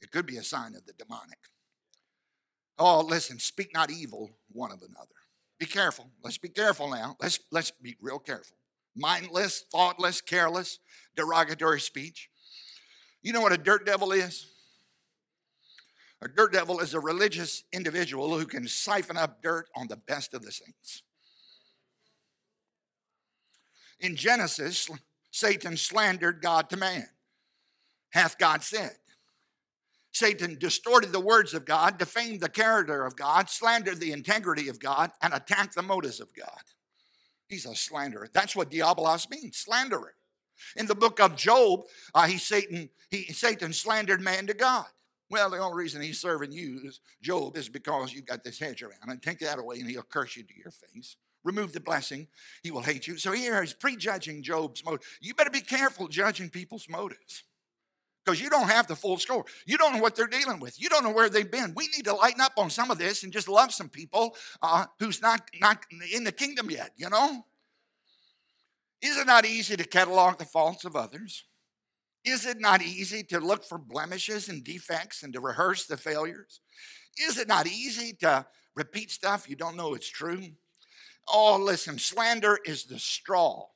It 0.00 0.12
could 0.12 0.26
be 0.26 0.36
a 0.36 0.44
sign 0.44 0.76
of 0.76 0.86
the 0.86 0.92
demonic. 0.92 1.38
Oh, 2.78 3.00
listen, 3.00 3.40
speak 3.40 3.74
not 3.74 3.90
evil 3.90 4.30
one 4.52 4.70
of 4.70 4.78
another. 4.78 5.23
Be 5.58 5.66
careful. 5.66 6.10
Let's 6.22 6.38
be 6.38 6.48
careful 6.48 6.90
now. 6.90 7.16
Let's 7.20 7.40
let's 7.50 7.70
be 7.70 7.96
real 8.00 8.18
careful. 8.18 8.56
Mindless, 8.96 9.64
thoughtless, 9.72 10.20
careless, 10.20 10.78
derogatory 11.16 11.80
speech. 11.80 12.28
You 13.22 13.32
know 13.32 13.40
what 13.40 13.52
a 13.52 13.58
dirt 13.58 13.86
devil 13.86 14.12
is? 14.12 14.46
A 16.22 16.28
dirt 16.28 16.52
devil 16.52 16.80
is 16.80 16.94
a 16.94 17.00
religious 17.00 17.64
individual 17.72 18.38
who 18.38 18.46
can 18.46 18.66
siphon 18.66 19.16
up 19.16 19.42
dirt 19.42 19.68
on 19.76 19.88
the 19.88 19.96
best 19.96 20.34
of 20.34 20.42
the 20.42 20.52
saints. 20.52 21.02
In 24.00 24.16
Genesis, 24.16 24.90
Satan 25.30 25.76
slandered 25.76 26.40
God 26.42 26.70
to 26.70 26.76
man. 26.76 27.08
hath 28.10 28.38
God 28.38 28.62
said. 28.62 28.96
Satan 30.14 30.56
distorted 30.60 31.10
the 31.10 31.20
words 31.20 31.54
of 31.54 31.64
God, 31.64 31.98
defamed 31.98 32.40
the 32.40 32.48
character 32.48 33.04
of 33.04 33.16
God, 33.16 33.50
slandered 33.50 33.98
the 33.98 34.12
integrity 34.12 34.68
of 34.68 34.78
God, 34.78 35.10
and 35.20 35.34
attacked 35.34 35.74
the 35.74 35.82
motives 35.82 36.20
of 36.20 36.32
God. 36.34 36.62
He's 37.48 37.66
a 37.66 37.74
slanderer. 37.74 38.28
That's 38.32 38.54
what 38.54 38.70
diabolos 38.70 39.28
means, 39.28 39.56
slanderer. 39.56 40.14
In 40.76 40.86
the 40.86 40.94
book 40.94 41.20
of 41.20 41.34
Job, 41.34 41.82
uh, 42.14 42.26
he 42.26 42.38
Satan 42.38 42.88
he 43.10 43.24
Satan 43.32 43.72
slandered 43.72 44.20
man 44.20 44.46
to 44.46 44.54
God. 44.54 44.86
Well, 45.30 45.50
the 45.50 45.58
only 45.58 45.76
reason 45.76 46.00
he's 46.00 46.20
serving 46.20 46.52
you 46.52 46.80
is 46.84 47.00
Job 47.20 47.56
is 47.56 47.68
because 47.68 48.12
you've 48.12 48.26
got 48.26 48.44
this 48.44 48.60
hedge 48.60 48.82
around. 48.82 49.08
And 49.08 49.20
take 49.20 49.40
that 49.40 49.58
away, 49.58 49.80
and 49.80 49.90
he'll 49.90 50.02
curse 50.02 50.36
you 50.36 50.44
to 50.44 50.56
your 50.56 50.70
face. 50.70 51.16
Remove 51.42 51.72
the 51.72 51.80
blessing, 51.80 52.28
he 52.62 52.70
will 52.70 52.82
hate 52.82 53.06
you. 53.08 53.18
So 53.18 53.32
here 53.32 53.60
he's 53.60 53.74
prejudging 53.74 54.44
Job's 54.44 54.84
motive. 54.84 55.06
You 55.20 55.34
better 55.34 55.50
be 55.50 55.60
careful 55.60 56.06
judging 56.06 56.50
people's 56.50 56.88
motives 56.88 57.42
because 58.24 58.40
you 58.40 58.48
don't 58.48 58.68
have 58.68 58.86
the 58.86 58.96
full 58.96 59.18
score. 59.18 59.44
You 59.66 59.76
don't 59.76 59.94
know 59.94 60.00
what 60.00 60.16
they're 60.16 60.26
dealing 60.26 60.60
with. 60.60 60.80
You 60.80 60.88
don't 60.88 61.04
know 61.04 61.12
where 61.12 61.28
they've 61.28 61.50
been. 61.50 61.74
We 61.74 61.88
need 61.88 62.04
to 62.04 62.14
lighten 62.14 62.40
up 62.40 62.52
on 62.56 62.70
some 62.70 62.90
of 62.90 62.98
this 62.98 63.22
and 63.22 63.32
just 63.32 63.48
love 63.48 63.72
some 63.72 63.88
people 63.88 64.36
uh, 64.62 64.86
who's 64.98 65.20
not, 65.20 65.42
not 65.60 65.84
in 66.12 66.24
the 66.24 66.32
kingdom 66.32 66.70
yet, 66.70 66.92
you 66.96 67.10
know? 67.10 67.44
Is 69.02 69.18
it 69.18 69.26
not 69.26 69.44
easy 69.44 69.76
to 69.76 69.84
catalog 69.84 70.38
the 70.38 70.46
faults 70.46 70.84
of 70.84 70.96
others? 70.96 71.44
Is 72.24 72.46
it 72.46 72.58
not 72.58 72.80
easy 72.80 73.22
to 73.24 73.38
look 73.38 73.64
for 73.64 73.76
blemishes 73.76 74.48
and 74.48 74.64
defects 74.64 75.22
and 75.22 75.32
to 75.34 75.40
rehearse 75.40 75.84
the 75.84 75.98
failures? 75.98 76.60
Is 77.18 77.36
it 77.36 77.48
not 77.48 77.66
easy 77.66 78.14
to 78.20 78.46
repeat 78.74 79.10
stuff 79.10 79.48
you 79.48 79.56
don't 79.56 79.76
know 79.76 79.92
it's 79.92 80.08
true? 80.08 80.42
Oh, 81.28 81.58
listen, 81.58 81.98
slander 81.98 82.58
is 82.64 82.84
the 82.84 82.98
straw 82.98 83.66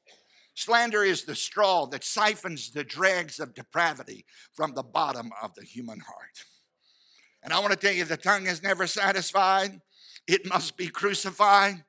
Slander 0.58 1.04
is 1.04 1.22
the 1.22 1.36
straw 1.36 1.86
that 1.86 2.02
siphons 2.02 2.72
the 2.72 2.82
dregs 2.82 3.38
of 3.38 3.54
depravity 3.54 4.24
from 4.52 4.74
the 4.74 4.82
bottom 4.82 5.30
of 5.40 5.54
the 5.54 5.64
human 5.64 6.00
heart. 6.00 6.44
And 7.44 7.52
I 7.52 7.60
want 7.60 7.70
to 7.70 7.78
tell 7.78 7.94
you 7.94 8.04
the 8.04 8.16
tongue 8.16 8.48
is 8.48 8.60
never 8.60 8.88
satisfied, 8.88 9.80
it 10.26 10.48
must 10.48 10.76
be 10.76 10.88
crucified. 10.88 11.84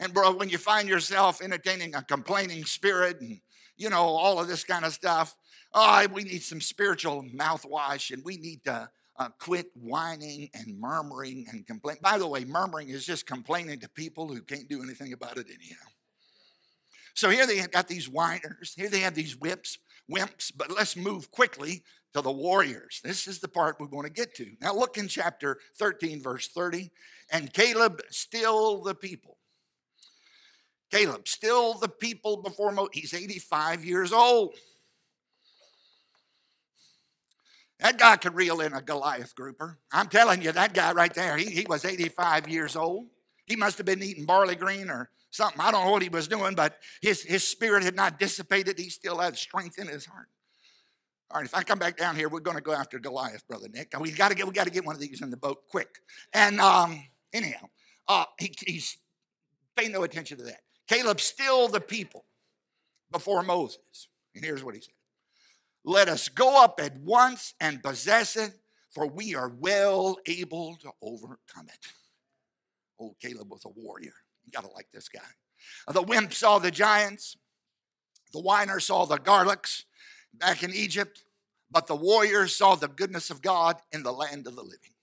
And, 0.00 0.12
bro, 0.12 0.32
when 0.32 0.48
you 0.48 0.58
find 0.58 0.88
yourself 0.88 1.40
entertaining 1.40 1.94
a 1.94 2.02
complaining 2.02 2.64
spirit 2.64 3.20
and, 3.20 3.40
you 3.76 3.90
know, 3.90 4.06
all 4.06 4.40
of 4.40 4.48
this 4.48 4.64
kind 4.64 4.84
of 4.84 4.92
stuff, 4.92 5.36
oh, 5.72 6.04
we 6.12 6.24
need 6.24 6.42
some 6.42 6.60
spiritual 6.60 7.26
mouthwash 7.32 8.10
and 8.10 8.24
we 8.24 8.38
need 8.38 8.64
to 8.64 8.90
uh, 9.20 9.28
quit 9.38 9.66
whining 9.74 10.50
and 10.52 10.80
murmuring 10.80 11.46
and 11.52 11.64
complaining. 11.64 12.00
By 12.02 12.18
the 12.18 12.26
way, 12.26 12.44
murmuring 12.44 12.88
is 12.88 13.06
just 13.06 13.24
complaining 13.24 13.78
to 13.78 13.88
people 13.88 14.26
who 14.26 14.42
can't 14.42 14.68
do 14.68 14.82
anything 14.82 15.12
about 15.12 15.36
it 15.36 15.46
anyhow. 15.46 15.86
So 17.18 17.30
here 17.30 17.48
they 17.48 17.58
got 17.66 17.88
these 17.88 18.08
whiners, 18.08 18.74
here 18.76 18.88
they 18.88 19.00
have 19.00 19.16
these 19.16 19.36
whips, 19.36 19.78
wimps, 20.08 20.52
but 20.56 20.70
let's 20.70 20.94
move 20.94 21.32
quickly 21.32 21.82
to 22.14 22.20
the 22.20 22.30
warriors. 22.30 23.00
This 23.02 23.26
is 23.26 23.40
the 23.40 23.48
part 23.48 23.80
we're 23.80 23.88
going 23.88 24.06
to 24.06 24.12
get 24.12 24.36
to. 24.36 24.46
Now 24.60 24.72
look 24.72 24.98
in 24.98 25.08
chapter 25.08 25.58
13, 25.80 26.22
verse 26.22 26.46
30. 26.46 26.92
And 27.32 27.52
Caleb 27.52 28.02
stilled 28.10 28.84
the 28.84 28.94
people. 28.94 29.36
Caleb 30.92 31.26
stilled 31.26 31.80
the 31.80 31.88
people 31.88 32.36
before. 32.36 32.72
He's 32.92 33.12
85 33.12 33.84
years 33.84 34.12
old. 34.12 34.54
That 37.80 37.98
guy 37.98 38.14
could 38.14 38.36
reel 38.36 38.60
in 38.60 38.74
a 38.74 38.80
Goliath 38.80 39.34
grouper. 39.34 39.80
I'm 39.90 40.06
telling 40.06 40.40
you, 40.40 40.52
that 40.52 40.72
guy 40.72 40.92
right 40.92 41.12
there, 41.12 41.36
he, 41.36 41.46
he 41.46 41.66
was 41.68 41.84
85 41.84 42.48
years 42.48 42.76
old. 42.76 43.08
He 43.44 43.56
must 43.56 43.76
have 43.78 43.86
been 43.86 44.04
eating 44.04 44.24
barley 44.24 44.54
green 44.54 44.88
or 44.88 45.10
something. 45.30 45.60
I 45.60 45.70
don't 45.70 45.84
know 45.84 45.92
what 45.92 46.02
he 46.02 46.08
was 46.08 46.28
doing, 46.28 46.54
but 46.54 46.78
his, 47.00 47.22
his 47.22 47.44
spirit 47.44 47.82
had 47.82 47.94
not 47.94 48.18
dissipated. 48.18 48.78
He 48.78 48.90
still 48.90 49.18
had 49.18 49.36
strength 49.36 49.78
in 49.78 49.86
his 49.86 50.06
heart. 50.06 50.28
All 51.30 51.40
right, 51.40 51.46
if 51.46 51.54
I 51.54 51.62
come 51.62 51.78
back 51.78 51.98
down 51.98 52.16
here, 52.16 52.28
we're 52.28 52.40
going 52.40 52.56
to 52.56 52.62
go 52.62 52.72
after 52.72 52.98
Goliath, 52.98 53.46
brother 53.46 53.68
Nick. 53.70 53.92
We 54.00 54.10
got 54.12 54.30
to 54.30 54.34
get 54.34 54.46
we 54.46 54.52
got 54.52 54.64
to 54.64 54.72
get 54.72 54.86
one 54.86 54.94
of 54.94 55.00
these 55.00 55.20
in 55.20 55.30
the 55.30 55.36
boat 55.36 55.68
quick. 55.68 56.00
And 56.32 56.58
um, 56.58 57.02
anyhow, 57.34 57.68
uh, 58.08 58.24
he, 58.38 58.54
he's 58.66 58.96
paying 59.76 59.92
no 59.92 60.04
attention 60.04 60.38
to 60.38 60.44
that. 60.44 60.60
Caleb 60.88 61.20
still 61.20 61.68
the 61.68 61.82
people 61.82 62.24
before 63.12 63.42
Moses, 63.42 64.08
and 64.34 64.42
here's 64.42 64.64
what 64.64 64.74
he 64.74 64.80
said: 64.80 64.94
"Let 65.84 66.08
us 66.08 66.30
go 66.30 66.64
up 66.64 66.80
at 66.82 66.96
once 66.96 67.52
and 67.60 67.82
possess 67.82 68.34
it, 68.36 68.52
for 68.88 69.06
we 69.06 69.34
are 69.34 69.50
well 69.50 70.16
able 70.26 70.76
to 70.76 70.90
overcome 71.02 71.66
it." 71.68 71.92
Oh, 72.98 73.14
Caleb 73.20 73.50
was 73.50 73.66
a 73.66 73.68
warrior. 73.68 74.14
You 74.48 74.52
got 74.52 74.66
to 74.66 74.74
like 74.74 74.90
this 74.90 75.10
guy. 75.10 75.20
Uh, 75.86 75.92
the 75.92 76.00
wimp 76.00 76.32
saw 76.32 76.58
the 76.58 76.70
giants, 76.70 77.36
the 78.32 78.40
whiner 78.40 78.80
saw 78.80 79.04
the 79.04 79.18
garlics 79.18 79.84
back 80.32 80.62
in 80.62 80.72
Egypt, 80.72 81.22
but 81.70 81.86
the 81.86 81.94
warriors 81.94 82.56
saw 82.56 82.74
the 82.74 82.88
goodness 82.88 83.28
of 83.28 83.42
God 83.42 83.76
in 83.92 84.02
the 84.02 84.12
land 84.12 84.46
of 84.46 84.56
the 84.56 84.62
living. 84.62 84.94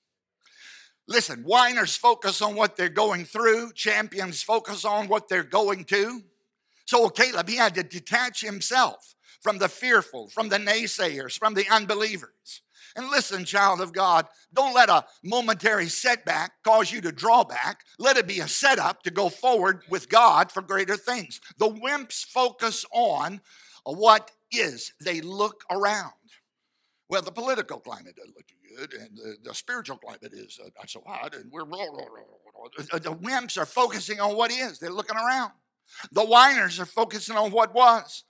Listen, 1.08 1.44
whiners 1.44 1.96
focus 1.96 2.42
on 2.42 2.56
what 2.56 2.76
they're 2.76 2.90
going 2.90 3.24
through, 3.24 3.74
champions 3.74 4.42
focus 4.42 4.84
on 4.84 5.08
what 5.08 5.30
they're 5.30 5.44
going 5.44 5.84
to. 5.86 6.24
So 6.86 7.08
Caleb, 7.10 7.48
he 7.48 7.58
had 7.58 7.76
to 7.76 7.84
detach 7.84 8.42
himself 8.42 9.14
from 9.42 9.60
the 9.60 9.70
fearful, 9.70 10.28
from 10.28 10.50
the 10.50 10.58
naysayers, 10.58 11.38
from 11.38 11.54
the 11.54 11.70
unbelievers. 11.70 12.62
And 12.96 13.10
listen, 13.10 13.44
child 13.44 13.82
of 13.82 13.92
God, 13.92 14.26
don't 14.54 14.74
let 14.74 14.90
a 14.90 15.06
momentary 15.24 15.88
setback 15.88 16.52
cause 16.64 16.92
you 16.92 17.02
to 17.02 17.12
draw 17.12 17.44
back. 17.44 17.82
Let 18.00 18.18
it 18.18 18.28
be 18.28 18.40
a 18.40 18.48
setup 18.48 19.04
to 19.04 19.12
go 19.12 19.30
forward 19.30 19.82
with 19.90 20.08
God 20.08 20.52
for 20.52 20.62
greater 20.62 20.96
things. 20.96 21.42
The 21.58 21.70
wimps 21.70 22.26
focus 22.26 22.86
on 22.94 23.42
what 23.84 24.32
is, 24.52 24.94
they 25.02 25.22
look 25.22 25.64
around. 25.70 26.14
Well, 27.10 27.22
the 27.22 27.32
political 27.32 27.80
climate 27.80 28.16
doesn't 28.16 28.36
look 28.36 28.48
good, 28.78 28.94
and 29.00 29.16
the, 29.16 29.36
the 29.44 29.54
spiritual 29.54 29.98
climate 29.98 30.34
is 30.34 30.60
uh, 30.64 30.70
not 30.78 30.90
so 30.90 31.04
hot, 31.06 31.36
and 31.36 31.52
we're. 31.52 31.66
The 31.66 33.14
wimps 33.14 33.58
are 33.58 33.66
focusing 33.66 34.20
on 34.20 34.36
what 34.36 34.52
is, 34.52 34.80
they're 34.80 34.90
looking 34.90 35.18
around. 35.18 35.52
The 36.12 36.26
whiners 36.26 36.80
are 36.80 36.86
focusing 36.86 37.38
on 37.38 37.52
what 37.52 37.76
was. 37.76 38.24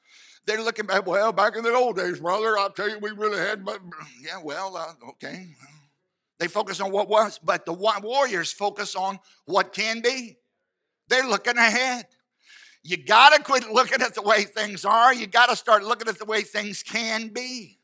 They're 0.46 0.62
looking 0.62 0.86
back, 0.86 1.08
well, 1.08 1.32
back 1.32 1.56
in 1.56 1.64
the 1.64 1.74
old 1.74 1.98
days, 1.98 2.20
brother, 2.20 2.58
I'll 2.58 2.70
tell 2.70 2.90
you, 2.90 3.00
we 3.00 3.12
really 3.12 3.40
had, 3.40 3.66
but 3.66 3.80
yeah, 4.22 4.40
well, 4.44 4.78
uh, 4.78 4.94
okay. 5.10 5.48
They 6.40 6.48
focus 6.48 6.80
on 6.82 6.92
what 6.92 7.10
was, 7.10 7.40
but 7.40 7.66
the 7.66 7.74
warriors 7.74 8.52
focus 8.52 8.96
on 8.96 9.20
what 9.46 9.74
can 9.74 10.02
be. 10.02 10.38
They're 11.08 11.28
looking 11.28 11.58
ahead. 11.58 12.06
You 12.84 12.98
got 12.98 13.34
to 13.34 13.42
quit 13.42 13.70
looking 13.72 14.02
at 14.02 14.14
the 14.14 14.22
way 14.22 14.44
things 14.44 14.86
are. 14.86 15.14
You 15.14 15.26
got 15.26 15.50
to 15.50 15.56
start 15.56 15.84
looking 15.84 16.08
at 16.08 16.20
the 16.20 16.26
way 16.26 16.42
things 16.42 16.84
can 16.84 17.30
be. 17.30 17.80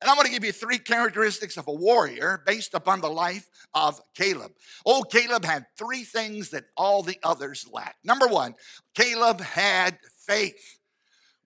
And 0.00 0.10
I'm 0.10 0.16
going 0.16 0.26
to 0.26 0.32
give 0.32 0.44
you 0.44 0.52
three 0.52 0.78
characteristics 0.78 1.56
of 1.56 1.68
a 1.68 1.72
warrior 1.72 2.42
based 2.46 2.74
upon 2.74 3.00
the 3.00 3.08
life 3.08 3.48
of 3.74 4.00
Caleb. 4.14 4.52
Oh, 4.84 5.02
Caleb 5.02 5.44
had 5.44 5.66
three 5.76 6.04
things 6.04 6.50
that 6.50 6.64
all 6.76 7.02
the 7.02 7.18
others 7.22 7.66
lacked. 7.72 8.04
Number 8.04 8.26
one, 8.26 8.54
Caleb 8.94 9.40
had 9.40 9.98
faith 10.26 10.78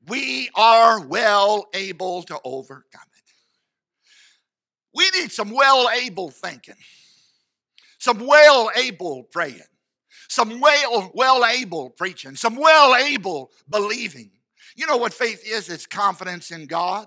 we 0.09 0.51
are 0.55 1.07
well 1.07 1.69
able 1.75 2.23
to 2.25 2.39
overcome 2.45 3.03
it. 3.17 3.33
We 4.95 5.09
need 5.21 5.31
some 5.31 5.51
well 5.51 5.89
able 5.91 6.31
thinking, 6.31 6.75
some 7.99 8.27
well 8.27 8.71
able 8.77 9.25
praying, 9.25 9.61
some 10.29 10.61
well, 10.61 11.13
well 11.15 11.45
able 11.45 11.91
preaching, 11.91 12.35
some 12.37 12.57
well 12.57 12.97
able 12.97 13.51
believing. 13.69 14.31
You 14.77 14.87
know 14.87 14.97
what 14.97 15.13
faith 15.13 15.43
is? 15.47 15.69
It's 15.69 15.87
confidence 15.87 16.51
in 16.51 16.67
God. 16.67 17.07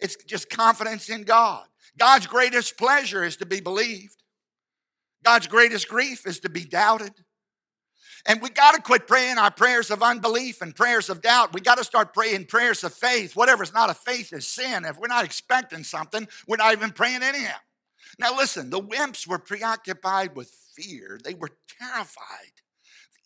It's 0.00 0.16
just 0.24 0.50
confidence 0.50 1.08
in 1.08 1.22
God. 1.22 1.66
God's 1.98 2.26
greatest 2.26 2.76
pleasure 2.76 3.24
is 3.24 3.36
to 3.36 3.46
be 3.46 3.60
believed. 3.60 4.22
God's 5.24 5.46
greatest 5.46 5.88
grief 5.88 6.26
is 6.26 6.40
to 6.40 6.48
be 6.48 6.64
doubted. 6.64 7.12
And 8.26 8.42
we 8.42 8.50
got 8.50 8.74
to 8.74 8.82
quit 8.82 9.06
praying 9.06 9.38
our 9.38 9.52
prayers 9.52 9.90
of 9.90 10.02
unbelief 10.02 10.60
and 10.60 10.74
prayers 10.74 11.08
of 11.08 11.22
doubt. 11.22 11.54
We 11.54 11.60
got 11.60 11.78
to 11.78 11.84
start 11.84 12.12
praying 12.12 12.46
prayers 12.46 12.82
of 12.82 12.92
faith. 12.92 13.36
Whatever's 13.36 13.72
not 13.72 13.88
a 13.88 13.94
faith 13.94 14.32
is 14.32 14.48
sin. 14.48 14.84
If 14.84 14.98
we're 14.98 15.06
not 15.06 15.24
expecting 15.24 15.84
something, 15.84 16.26
we're 16.48 16.56
not 16.56 16.72
even 16.72 16.90
praying 16.90 17.22
anyhow. 17.22 17.56
Now, 18.18 18.36
listen, 18.36 18.70
the 18.70 18.80
wimps 18.80 19.28
were 19.28 19.38
preoccupied 19.38 20.34
with 20.34 20.50
fear, 20.74 21.18
they 21.22 21.34
were 21.34 21.50
terrified. 21.80 22.52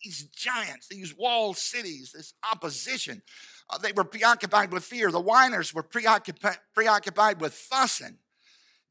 These 0.04 0.24
giants, 0.24 0.88
these 0.88 1.14
walled 1.16 1.58
cities, 1.58 2.12
this 2.14 2.32
opposition, 2.50 3.20
uh, 3.68 3.76
they 3.76 3.92
were 3.92 4.04
preoccupied 4.04 4.72
with 4.72 4.82
fear. 4.82 5.10
The 5.10 5.20
whiners 5.20 5.74
were 5.74 5.82
preoccupied, 5.82 6.56
preoccupied 6.74 7.40
with 7.40 7.52
fussing 7.52 8.16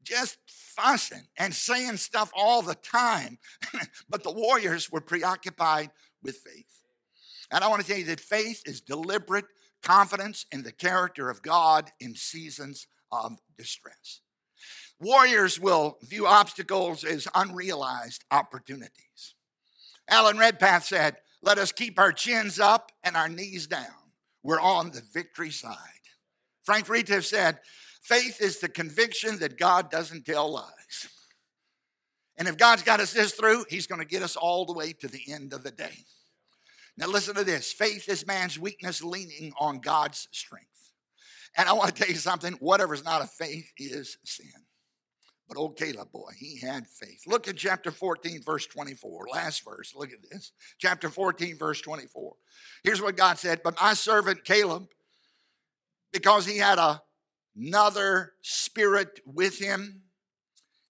just 0.02 0.38
fussing 0.46 1.26
and 1.36 1.54
saying 1.54 1.96
stuff 1.96 2.30
all 2.34 2.62
the 2.62 2.74
time. 2.74 3.38
but 4.08 4.22
the 4.22 4.32
warriors 4.32 4.90
were 4.90 5.00
preoccupied 5.00 5.90
with 6.22 6.36
faith. 6.36 6.82
And 7.50 7.64
I 7.64 7.68
want 7.68 7.82
to 7.82 7.88
tell 7.88 7.98
you 7.98 8.06
that 8.06 8.20
faith 8.20 8.62
is 8.66 8.80
deliberate 8.80 9.46
confidence 9.82 10.46
in 10.52 10.62
the 10.62 10.72
character 10.72 11.30
of 11.30 11.42
God 11.42 11.90
in 12.00 12.14
seasons 12.14 12.86
of 13.10 13.38
distress. 13.56 14.20
Warriors 15.00 15.58
will 15.58 15.98
view 16.02 16.26
obstacles 16.26 17.04
as 17.04 17.26
unrealized 17.34 18.24
opportunities. 18.30 19.34
Alan 20.08 20.38
Redpath 20.38 20.84
said, 20.84 21.16
Let 21.42 21.58
us 21.58 21.72
keep 21.72 21.98
our 21.98 22.12
chins 22.12 22.60
up 22.60 22.92
and 23.02 23.16
our 23.16 23.28
knees 23.28 23.66
down. 23.66 23.86
We're 24.42 24.60
on 24.60 24.90
the 24.90 25.02
victory 25.12 25.50
side. 25.50 25.76
Frank 26.62 26.88
Rita 26.88 27.22
said, 27.22 27.60
Faith 28.00 28.40
is 28.40 28.58
the 28.58 28.68
conviction 28.68 29.38
that 29.38 29.58
God 29.58 29.90
doesn't 29.90 30.24
tell 30.24 30.52
lies. 30.52 31.08
And 32.36 32.48
if 32.48 32.56
God's 32.56 32.82
got 32.82 33.00
us 33.00 33.12
this 33.12 33.32
through, 33.32 33.66
He's 33.68 33.86
going 33.86 34.00
to 34.00 34.06
get 34.06 34.22
us 34.22 34.36
all 34.36 34.64
the 34.64 34.72
way 34.72 34.92
to 34.94 35.08
the 35.08 35.22
end 35.30 35.52
of 35.52 35.62
the 35.62 35.70
day. 35.70 36.04
Now, 36.96 37.06
listen 37.06 37.34
to 37.34 37.44
this 37.44 37.72
faith 37.72 38.08
is 38.08 38.26
man's 38.26 38.58
weakness 38.58 39.02
leaning 39.02 39.52
on 39.58 39.80
God's 39.80 40.28
strength. 40.32 40.66
And 41.56 41.68
I 41.68 41.72
want 41.72 41.94
to 41.94 42.02
tell 42.02 42.10
you 42.10 42.18
something 42.18 42.54
whatever's 42.54 43.04
not 43.04 43.22
a 43.22 43.26
faith 43.26 43.72
is 43.76 44.18
sin. 44.24 44.48
But 45.48 45.58
old 45.58 45.76
Caleb, 45.76 46.12
boy, 46.12 46.30
he 46.38 46.60
had 46.60 46.86
faith. 46.86 47.24
Look 47.26 47.48
at 47.48 47.56
chapter 47.56 47.90
14, 47.90 48.40
verse 48.44 48.66
24. 48.68 49.26
Last 49.32 49.64
verse. 49.64 49.92
Look 49.96 50.12
at 50.12 50.22
this. 50.30 50.52
Chapter 50.78 51.08
14, 51.08 51.58
verse 51.58 51.80
24. 51.80 52.34
Here's 52.84 53.02
what 53.02 53.16
God 53.16 53.36
said 53.36 53.60
But 53.64 53.80
my 53.80 53.94
servant 53.94 54.44
Caleb, 54.44 54.86
because 56.12 56.46
he 56.46 56.58
had 56.58 56.78
a, 56.78 57.02
another 57.60 58.32
spirit 58.42 59.20
with 59.26 59.58
him 59.58 60.02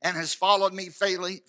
and 0.03 0.17
has 0.17 0.33
followed 0.33 0.73
me 0.73 0.89
fully, 0.89 1.43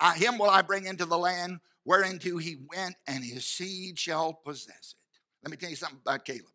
I, 0.00 0.14
him 0.14 0.38
will 0.38 0.50
I 0.50 0.62
bring 0.62 0.86
into 0.86 1.04
the 1.04 1.18
land 1.18 1.60
whereinto 1.84 2.38
he 2.38 2.56
went, 2.74 2.96
and 3.06 3.22
his 3.22 3.44
seed 3.44 3.98
shall 3.98 4.32
possess 4.32 4.94
it. 4.94 5.20
Let 5.42 5.50
me 5.50 5.56
tell 5.56 5.70
you 5.70 5.76
something 5.76 6.00
about 6.00 6.24
Caleb. 6.24 6.46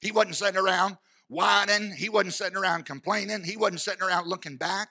He 0.00 0.12
wasn't 0.12 0.36
sitting 0.36 0.60
around 0.60 0.96
whining. 1.28 1.92
He 1.92 2.08
wasn't 2.08 2.34
sitting 2.34 2.56
around 2.56 2.86
complaining. 2.86 3.42
He 3.42 3.56
wasn't 3.56 3.80
sitting 3.80 4.02
around 4.02 4.28
looking 4.28 4.56
back. 4.56 4.88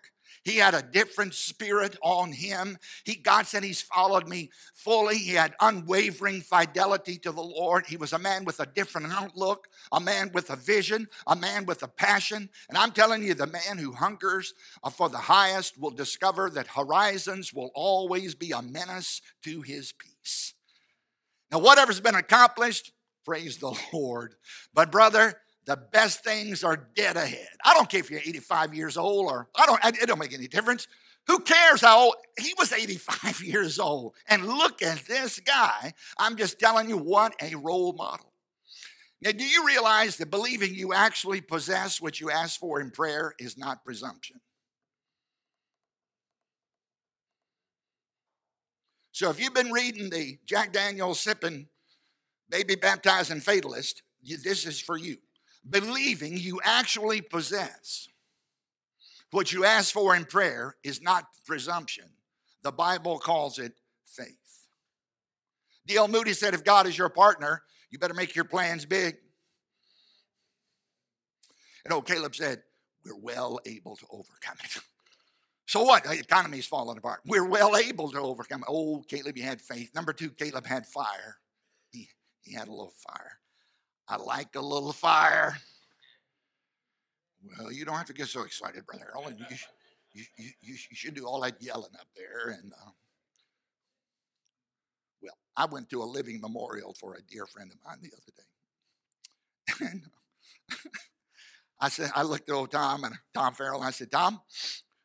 He 0.49 0.57
had 0.57 0.73
a 0.73 0.81
different 0.81 1.35
spirit 1.35 1.95
on 2.01 2.31
him. 2.31 2.79
He, 3.03 3.15
God 3.15 3.45
said 3.45 3.63
he's 3.63 3.83
followed 3.83 4.27
me 4.27 4.49
fully. 4.73 5.19
He 5.19 5.33
had 5.33 5.53
unwavering 5.62 6.41
fidelity 6.41 7.17
to 7.19 7.31
the 7.31 7.41
Lord. 7.41 7.85
He 7.85 7.97
was 7.97 8.13
a 8.13 8.19
man 8.19 8.45
with 8.45 8.59
a 8.59 8.65
different 8.65 9.13
outlook, 9.13 9.67
a 9.91 9.99
man 9.99 10.31
with 10.33 10.49
a 10.49 10.55
vision, 10.55 11.07
a 11.27 11.35
man 11.35 11.67
with 11.67 11.83
a 11.83 11.88
passion. 11.88 12.49
And 12.67 12.77
I'm 12.79 12.91
telling 12.91 13.21
you, 13.21 13.35
the 13.35 13.45
man 13.45 13.77
who 13.77 13.91
hungers 13.91 14.55
uh, 14.83 14.89
for 14.89 15.07
the 15.07 15.19
highest 15.19 15.79
will 15.79 15.91
discover 15.91 16.49
that 16.49 16.65
horizons 16.65 17.53
will 17.53 17.69
always 17.75 18.33
be 18.33 18.51
a 18.51 18.63
menace 18.63 19.21
to 19.43 19.62
his 19.62 19.91
peace. 19.91 20.55
Now, 21.51 21.59
whatever's 21.59 21.99
been 21.99 22.15
accomplished, 22.15 22.91
praise 23.23 23.57
the 23.57 23.79
Lord. 23.93 24.33
But, 24.73 24.91
brother, 24.91 25.35
the 25.69 25.77
best 25.77 26.23
things 26.23 26.63
are 26.63 26.88
dead 26.95 27.15
ahead. 27.15 27.47
I 27.63 27.75
don't 27.75 27.88
care 27.88 27.99
if 27.99 28.10
you're 28.10 28.19
85 28.19 28.73
years 28.73 28.97
old 28.97 29.32
or 29.32 29.49
I 29.55 29.67
don't, 29.67 29.79
it 29.86 30.08
don't 30.08 30.17
make 30.17 30.34
any 30.34 30.47
difference. 30.47 30.88
Who 31.27 31.41
cares 31.41 31.82
how 31.82 32.05
old? 32.05 32.15
He 32.39 32.55
was 32.58 32.73
85 32.73 33.43
years 33.45 33.77
old. 33.77 34.15
And 34.27 34.47
look 34.47 34.82
at 34.82 35.05
this 35.05 35.39
guy. 35.39 35.93
I'm 36.17 36.38
just 36.38 36.60
telling 36.60 36.89
you 36.89 36.97
what 36.97 37.36
a 37.39 37.53
role 37.53 37.93
model. 37.93 38.34
Now, 39.21 39.29
do 39.32 39.43
you 39.43 39.63
realize 39.63 40.17
that 40.17 40.32
believing 40.32 40.73
you 40.73 40.91
actually 40.91 41.39
possess 41.39 42.01
what 42.01 42.19
you 42.19 42.32
ask 42.32 42.60
for 42.60 42.82
in 42.82 42.89
prayer 42.89 43.36
is 43.38 43.55
not 43.55 43.86
presumption? 43.86 44.41
So, 49.12 49.29
if 49.29 49.39
you've 49.39 49.53
been 49.53 49.71
reading 49.71 50.10
the 50.10 50.39
Jack 50.47 50.73
Daniels 50.73 51.19
sipping, 51.19 51.67
baby 52.49 52.73
baptizing 52.73 53.41
fatalist, 53.41 54.01
this 54.23 54.65
is 54.65 54.79
for 54.79 54.97
you 54.97 55.17
believing 55.69 56.38
you 56.38 56.60
actually 56.63 57.21
possess 57.21 58.08
what 59.32 59.53
you 59.53 59.65
ask 59.65 59.93
for 59.93 60.15
in 60.15 60.25
prayer 60.25 60.75
is 60.84 61.01
not 61.01 61.25
presumption. 61.45 62.05
The 62.63 62.71
Bible 62.71 63.19
calls 63.19 63.60
it 63.60 63.73
faith. 64.05 64.36
D.L. 65.86 66.08
Moody 66.08 66.34
said, 66.34 66.53
if 66.53 66.63
God 66.63 66.88
is 66.88 66.97
your 66.97 67.10
partner, 67.10 67.63
you 67.89 67.99
better 67.99 68.13
make 68.13 68.36
your 68.36 68.45
plans 68.45 68.86
big. 68.86 69.17
And 71.86 71.93
old 71.93 72.05
Caleb 72.05 72.36
said, 72.36 72.62
we're 73.05 73.17
well 73.17 73.60
able 73.65 73.95
to 73.95 74.05
overcome 74.12 74.58
it. 74.63 74.77
So 75.65 75.84
what? 75.84 76.03
The 76.03 76.13
economy's 76.13 76.65
falling 76.65 76.97
apart. 76.97 77.19
We're 77.27 77.47
well 77.47 77.77
able 77.77 78.10
to 78.10 78.19
overcome 78.19 78.62
it. 78.62 78.67
Oh, 78.67 79.03
Caleb, 79.08 79.38
you 79.38 79.43
had 79.43 79.62
faith. 79.62 79.93
Number 79.93 80.13
two, 80.13 80.32
Caleb 80.32 80.65
had 80.65 80.88
fire. 80.88 81.38
He, 81.91 82.10
he 82.41 82.55
had 82.55 82.67
a 82.67 82.71
little 82.71 82.95
fire. 83.08 83.38
I 84.09 84.17
like 84.17 84.55
a 84.55 84.61
little 84.61 84.91
fire. 84.91 85.55
Well, 87.43 87.71
you 87.71 87.85
don't 87.85 87.95
have 87.95 88.07
to 88.07 88.13
get 88.13 88.27
so 88.27 88.41
excited, 88.41 88.85
Brother 88.85 89.05
Harold. 89.13 89.35
You, 89.37 89.55
you, 90.13 90.23
you, 90.37 90.51
you, 90.61 90.75
should 90.95 91.13
do 91.13 91.25
all 91.25 91.41
that 91.41 91.61
yelling 91.61 91.93
up 91.93 92.07
there. 92.15 92.53
And 92.53 92.73
uh, 92.73 92.89
well, 95.21 95.37
I 95.55 95.65
went 95.65 95.89
to 95.91 96.01
a 96.01 96.05
living 96.05 96.41
memorial 96.41 96.95
for 96.99 97.13
a 97.13 97.21
dear 97.21 97.45
friend 97.45 97.71
of 97.71 97.77
mine 97.85 97.99
the 98.01 98.11
other 98.13 98.33
day. 98.35 98.43
And 99.91 100.03
I 101.79 101.89
said, 101.89 102.11
I 102.15 102.23
looked 102.23 102.49
at 102.49 102.55
old 102.55 102.71
Tom 102.71 103.03
and 103.03 103.15
Tom 103.33 103.53
Farrell, 103.53 103.77
and 103.77 103.87
I 103.87 103.91
said, 103.91 104.11
Tom, 104.11 104.41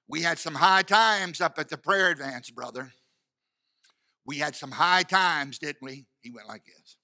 we 0.08 0.22
had 0.22 0.38
some 0.38 0.54
high 0.54 0.82
times 0.82 1.40
up 1.40 1.58
at 1.58 1.68
the 1.68 1.76
prayer 1.76 2.10
advance, 2.10 2.50
brother. 2.50 2.92
We 4.26 4.38
had 4.38 4.56
some 4.56 4.72
high 4.72 5.02
times, 5.02 5.58
didn't 5.58 5.82
we? 5.82 6.06
He 6.22 6.30
went 6.30 6.48
like 6.48 6.64
this. 6.64 6.96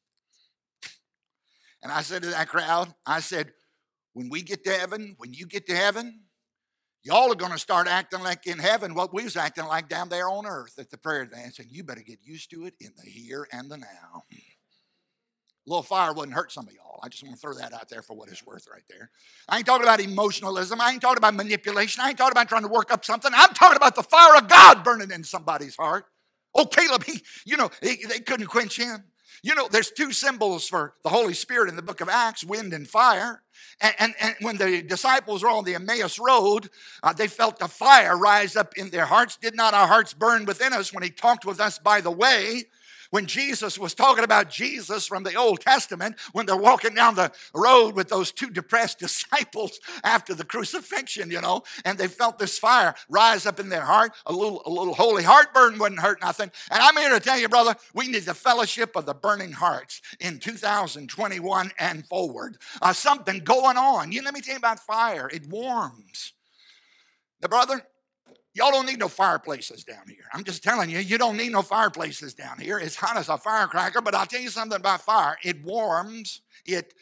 And 1.83 1.91
I 1.91 2.03
said 2.03 2.23
to 2.23 2.31
that 2.31 2.49
crowd, 2.49 2.95
I 3.07 3.21
said, 3.21 3.53
when 4.13 4.29
we 4.29 4.43
get 4.43 4.65
to 4.65 4.71
heaven, 4.71 5.15
when 5.19 5.33
you 5.33 5.47
get 5.47 5.67
to 5.69 5.77
heaven, 5.77 6.21
y'all 7.03 7.33
are 7.33 7.37
going 7.37 7.53
to 7.53 7.59
start 7.59 7.87
acting 7.87 8.21
like 8.21 8.47
in 8.47 8.59
heaven 8.59 8.95
what 8.95 9.15
we 9.15 9.25
was 9.25 9.37
acting 9.37 9.67
like 9.67 9.89
down 9.89 10.09
there 10.09 10.29
on 10.29 10.47
earth 10.47 10.79
at 10.79 10.91
the 10.91 10.99
prayer 10.99 11.23
advance. 11.23 11.59
And 11.59 11.71
you 11.71 11.85
better 11.85 12.03
get 12.03 12.19
used 12.23 12.51
to 12.51 12.67
it 12.67 12.75
in 12.81 12.91
the 12.97 13.09
here 13.09 13.47
and 13.53 13.71
the 13.71 13.79
now. 13.79 14.25
A 15.67 15.71
little 15.71 15.83
fire 15.83 16.13
wouldn't 16.13 16.35
hurt 16.35 16.53
some 16.53 16.67
of 16.67 16.75
y'all. 16.75 17.01
I 17.03 17.09
just 17.09 17.23
want 17.23 17.37
to 17.37 17.41
throw 17.41 17.55
that 17.55 17.73
out 17.73 17.89
there 17.89 18.03
for 18.03 18.17
what 18.17 18.29
it's 18.29 18.45
worth 18.45 18.67
right 18.73 18.83
there. 18.89 19.11
I 19.49 19.59
ain't 19.59 19.67
talking 19.67 19.85
about 19.85 20.01
emotionalism. 20.01 20.81
I 20.81 20.91
ain't 20.91 21.01
talking 21.01 21.19
about 21.19 21.35
manipulation. 21.35 22.03
I 22.03 22.09
ain't 22.09 22.19
talking 22.19 22.33
about 22.33 22.49
trying 22.49 22.63
to 22.63 22.69
work 22.69 22.93
up 22.93 23.05
something. 23.05 23.31
I'm 23.35 23.55
talking 23.55 23.77
about 23.77 23.95
the 23.95 24.03
fire 24.03 24.37
of 24.37 24.49
God 24.49 24.83
burning 24.83 25.11
in 25.11 25.23
somebody's 25.23 25.77
heart. 25.77 26.07
Oh, 26.55 26.65
Caleb, 26.65 27.05
he, 27.05 27.23
you 27.45 27.57
know, 27.57 27.71
they, 27.81 27.97
they 27.97 28.21
couldn't 28.21 28.47
quench 28.47 28.77
him. 28.77 29.05
You 29.43 29.55
know, 29.55 29.69
there's 29.69 29.91
two 29.91 30.13
symbols 30.13 30.69
for 30.69 30.95
the 31.03 31.09
Holy 31.09 31.35
Spirit 31.35 31.69
in 31.69 31.77
the 31.77 31.83
book 31.83 32.01
of 32.01 32.09
Acts 32.09 32.45
wind 32.45 32.73
and 32.73 32.87
fire. 32.87 33.43
And, 33.81 33.95
and, 33.99 34.15
and 34.21 34.35
when 34.41 34.57
the 34.57 34.83
disciples 34.83 35.43
were 35.43 35.49
on 35.49 35.65
the 35.65 35.75
Emmaus 35.75 36.19
Road, 36.19 36.69
uh, 37.03 37.13
they 37.13 37.27
felt 37.27 37.59
the 37.59 37.69
fire 37.69 38.17
rise 38.17 38.57
up 38.57 38.75
in 38.77 38.91
their 38.91 39.07
hearts. 39.07 39.37
Did 39.37 39.55
not 39.57 39.73
our 39.73 39.87
hearts 39.87 40.13
burn 40.13 40.45
within 40.45 40.73
us 40.73 40.93
when 40.93 41.03
He 41.03 41.11
talked 41.11 41.45
with 41.45 41.61
us 41.61 41.79
by 41.79 42.01
the 42.01 42.11
way? 42.11 42.65
When 43.11 43.27
Jesus 43.27 43.79
was 43.79 43.95
talking 43.95 44.25
about 44.25 44.51
Jesus 44.51 45.07
from 45.07 45.23
the 45.23 45.35
Old 45.35 45.61
Testament, 45.61 46.17
when 46.33 46.47
they're 46.47 46.57
walking 46.57 46.95
down 46.95 47.15
the 47.15 47.33
road 47.55 47.95
with 47.95 48.09
those 48.09 48.33
two 48.33 48.51
depressed 48.51 48.99
disciples 49.01 49.79
after 50.05 50.35
the 50.35 50.45
crucifixion, 50.45 51.31
you 51.31 51.41
know, 51.41 51.63
and 51.85 51.99
they 51.99 52.09
felt 52.09 52.39
this 52.39 52.59
fire 52.59 52.95
rise 53.09 53.47
up 53.47 53.61
in 53.61 53.69
their 53.69 53.85
heart. 53.85 54.13
A 54.27 54.33
little, 54.33 54.63
a 54.65 54.71
little 54.71 54.95
holy 54.95 55.23
heartburn 55.23 55.79
wouldn't 55.79 56.01
hurt 56.01 56.21
nothing. 56.21 56.51
And 56.71 56.83
I'm 56.83 56.97
here 56.97 57.11
to 57.11 57.21
tell 57.21 57.39
you, 57.39 57.49
brother, 57.49 57.75
we 57.95 58.09
need 58.09 58.23
the 58.23 58.35
fellowship 58.35 58.97
of 58.97 59.07
the 59.07 59.15
burning 59.15 59.53
hearts 59.53 60.01
in 60.21 60.39
2021 60.39 61.73
and 61.79 62.07
forward. 62.07 62.57
Uh, 62.81 62.93
something 62.93 63.41
going 63.41 63.77
on. 63.77 64.13
You 64.13 64.23
know, 64.23 64.27
let 64.27 64.35
me 64.35 64.41
tell 64.41 64.55
you 64.55 64.59
about 64.59 64.81
fire. 64.81 65.29
It 65.33 65.47
warms. 65.49 66.33
The 67.41 67.49
brother, 67.49 67.83
Y'all 68.53 68.73
don't 68.73 68.87
need 68.87 68.99
no 68.99 69.09
fireplaces 69.09 69.85
down 69.85 70.09
here. 70.09 70.25
I'm 70.35 70.43
just 70.43 70.65
telling 70.65 70.91
you, 70.91 70.99
you 70.99 71.19
don't 71.19 71.37
need 71.37 71.53
no 71.53 71.63
fireplaces 71.63 72.35
down 72.35 72.59
here. 72.59 72.79
It's 72.79 72.97
hot 72.97 73.17
as 73.17 73.29
a 73.29 73.39
firecracker, 73.39 74.01
but 74.01 74.15
I'll 74.15 74.27
tell 74.27 74.41
you 74.41 74.49
something 74.49 74.77
about 74.77 75.03
fire. 75.03 75.39
It 75.45 75.63
warms, 75.63 76.43
it 76.67 76.95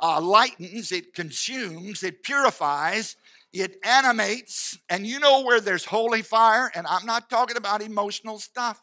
uh, 0.00 0.20
lightens, 0.20 0.90
it 0.90 1.14
consumes, 1.14 2.02
it 2.02 2.24
purifies, 2.24 3.16
it 3.52 3.78
animates. 3.84 4.78
And 4.88 5.06
you 5.06 5.20
know 5.20 5.44
where 5.44 5.60
there's 5.60 5.84
holy 5.84 6.22
fire, 6.22 6.72
and 6.74 6.88
I'm 6.88 7.06
not 7.06 7.30
talking 7.30 7.56
about 7.56 7.82
emotional 7.82 8.40
stuff. 8.40 8.80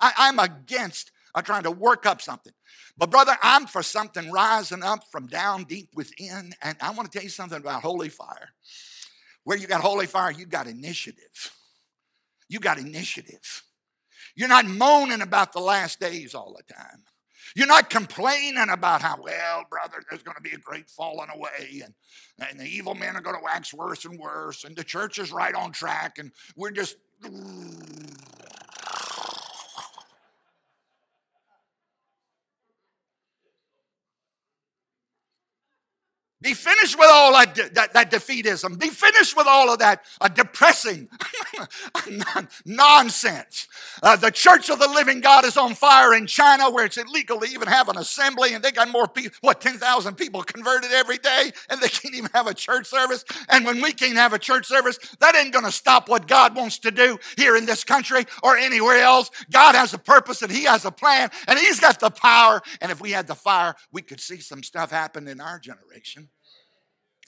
I, 0.00 0.28
am 0.28 0.40
against 0.40 1.12
uh, 1.36 1.42
trying 1.42 1.62
to 1.64 1.70
work 1.70 2.04
up 2.04 2.20
something. 2.20 2.52
But, 2.98 3.10
brother, 3.10 3.36
I'm 3.42 3.66
for 3.66 3.82
something 3.84 4.30
rising 4.32 4.82
up 4.82 5.04
from 5.08 5.28
down 5.28 5.64
deep 5.64 5.90
within. 5.94 6.52
And 6.62 6.76
I 6.80 6.90
want 6.90 7.10
to 7.10 7.16
tell 7.16 7.22
you 7.22 7.30
something 7.30 7.58
about 7.58 7.82
holy 7.82 8.08
fire. 8.08 8.50
Where 9.44 9.56
you 9.56 9.66
got 9.66 9.80
holy 9.80 10.06
fire, 10.06 10.30
you 10.30 10.46
got 10.46 10.66
initiative 10.66 11.52
you 12.50 12.58
got 12.58 12.78
initiative. 12.78 13.62
You're 14.34 14.48
not 14.48 14.66
moaning 14.66 15.22
about 15.22 15.52
the 15.52 15.60
last 15.60 16.00
days 16.00 16.34
all 16.34 16.54
the 16.56 16.74
time. 16.74 17.04
You're 17.54 17.66
not 17.66 17.90
complaining 17.90 18.68
about 18.68 19.02
how, 19.02 19.18
well, 19.22 19.64
brother, 19.70 20.02
there's 20.08 20.22
going 20.22 20.36
to 20.36 20.42
be 20.42 20.50
a 20.50 20.58
great 20.58 20.90
falling 20.90 21.30
away 21.34 21.82
and, 21.84 21.94
and 22.48 22.60
the 22.60 22.64
evil 22.64 22.94
men 22.94 23.16
are 23.16 23.20
going 23.20 23.36
to 23.36 23.42
wax 23.42 23.72
worse 23.72 24.04
and 24.04 24.18
worse 24.18 24.64
and 24.64 24.76
the 24.76 24.84
church 24.84 25.18
is 25.18 25.32
right 25.32 25.54
on 25.54 25.72
track 25.72 26.18
and 26.18 26.32
we're 26.56 26.70
just. 26.70 26.96
Be 36.42 36.54
finished 36.54 36.98
with 36.98 37.08
all 37.10 37.32
that, 37.32 37.54
that, 37.74 37.92
that 37.92 38.10
defeatism. 38.10 38.78
Be 38.78 38.88
finished 38.88 39.36
with 39.36 39.46
all 39.46 39.70
of 39.70 39.78
that 39.80 40.04
uh, 40.22 40.28
depressing 40.28 41.06
nonsense. 42.64 43.68
Uh, 44.02 44.16
the 44.16 44.30
Church 44.30 44.70
of 44.70 44.78
the 44.78 44.88
Living 44.88 45.20
God 45.20 45.44
is 45.44 45.58
on 45.58 45.74
fire 45.74 46.14
in 46.14 46.26
China 46.26 46.70
where 46.70 46.86
it's 46.86 46.96
illegal 46.96 47.40
to 47.40 47.46
even 47.46 47.68
have 47.68 47.90
an 47.90 47.98
assembly 47.98 48.54
and 48.54 48.64
they 48.64 48.72
got 48.72 48.88
more 48.88 49.06
people, 49.06 49.36
what, 49.42 49.60
10,000 49.60 50.14
people 50.14 50.42
converted 50.42 50.90
every 50.92 51.18
day 51.18 51.52
and 51.68 51.78
they 51.78 51.88
can't 51.90 52.14
even 52.14 52.30
have 52.32 52.46
a 52.46 52.54
church 52.54 52.86
service. 52.86 53.22
And 53.50 53.66
when 53.66 53.82
we 53.82 53.92
can't 53.92 54.16
have 54.16 54.32
a 54.32 54.38
church 54.38 54.64
service, 54.64 54.98
that 55.18 55.36
ain't 55.36 55.52
going 55.52 55.66
to 55.66 55.72
stop 55.72 56.08
what 56.08 56.26
God 56.26 56.56
wants 56.56 56.78
to 56.78 56.90
do 56.90 57.18
here 57.36 57.54
in 57.54 57.66
this 57.66 57.84
country 57.84 58.24
or 58.42 58.56
anywhere 58.56 59.02
else. 59.02 59.30
God 59.50 59.74
has 59.74 59.92
a 59.92 59.98
purpose 59.98 60.40
and 60.40 60.50
He 60.50 60.64
has 60.64 60.86
a 60.86 60.90
plan 60.90 61.28
and 61.46 61.58
He's 61.58 61.80
got 61.80 62.00
the 62.00 62.08
power. 62.08 62.62
And 62.80 62.90
if 62.90 62.98
we 62.98 63.10
had 63.10 63.26
the 63.26 63.34
fire, 63.34 63.74
we 63.92 64.00
could 64.00 64.20
see 64.20 64.38
some 64.38 64.62
stuff 64.62 64.90
happen 64.90 65.28
in 65.28 65.42
our 65.42 65.58
generation. 65.58 66.28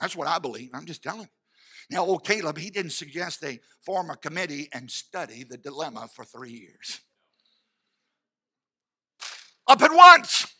That's 0.03 0.17
what 0.17 0.27
I 0.27 0.41
believe. 0.41 0.71
I'm 0.75 0.85
just 0.85 1.01
telling 1.05 1.21
you. 1.21 1.29
Now, 1.89 2.05
old 2.05 2.25
Caleb, 2.25 2.59
he 2.59 2.71
didn't 2.71 2.91
suggest 2.91 3.41
they 3.41 3.61
form 3.87 4.11
a 4.11 4.17
committee 4.17 4.69
and 4.75 4.91
study 4.91 5.45
the 5.45 5.57
dilemma 5.57 6.09
for 6.13 6.25
three 6.25 6.51
years. 6.51 7.01
Up 9.69 9.81
at 9.81 9.93
once. 9.93 10.53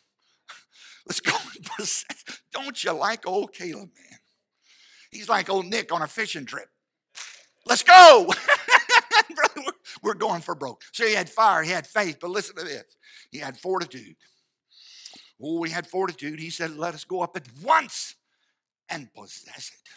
Let's 1.05 1.19
go. 1.19 1.35
Don't 2.53 2.81
you 2.85 2.93
like 2.93 3.27
old 3.27 3.53
Caleb, 3.53 3.89
man? 3.93 4.19
He's 5.11 5.27
like 5.27 5.49
old 5.49 5.65
Nick 5.65 5.91
on 5.91 6.01
a 6.01 6.07
fishing 6.07 6.45
trip. 6.45 6.69
Let's 7.65 7.83
go. 7.83 8.31
We're 10.03 10.13
going 10.13 10.41
for 10.41 10.55
broke. 10.55 10.83
So 10.93 11.05
he 11.05 11.13
had 11.13 11.29
fire, 11.29 11.63
he 11.63 11.71
had 11.71 11.85
faith, 11.85 12.17
but 12.21 12.29
listen 12.29 12.55
to 12.55 12.63
this. 12.63 12.85
He 13.29 13.39
had 13.39 13.57
fortitude. 13.57 14.15
Oh, 15.41 15.63
he 15.63 15.71
had 15.71 15.85
fortitude. 15.85 16.39
He 16.39 16.49
said, 16.49 16.77
Let 16.77 16.93
us 16.93 17.03
go 17.03 17.21
up 17.21 17.35
at 17.35 17.47
once 17.61 18.15
and 18.93 19.13
possess 19.13 19.71
it. 19.73 19.89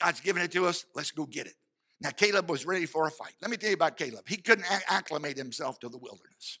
God's 0.00 0.20
given 0.20 0.42
it 0.42 0.52
to 0.52 0.66
us, 0.66 0.86
let's 0.94 1.10
go 1.10 1.26
get 1.26 1.46
it. 1.46 1.54
Now, 2.00 2.10
Caleb 2.10 2.50
was 2.50 2.66
ready 2.66 2.86
for 2.86 3.06
a 3.06 3.10
fight. 3.10 3.34
Let 3.40 3.50
me 3.50 3.56
tell 3.56 3.70
you 3.70 3.76
about 3.76 3.96
Caleb. 3.96 4.28
He 4.28 4.36
couldn't 4.36 4.66
acclimate 4.88 5.36
himself 5.36 5.78
to 5.80 5.88
the 5.88 5.98
wilderness. 5.98 6.58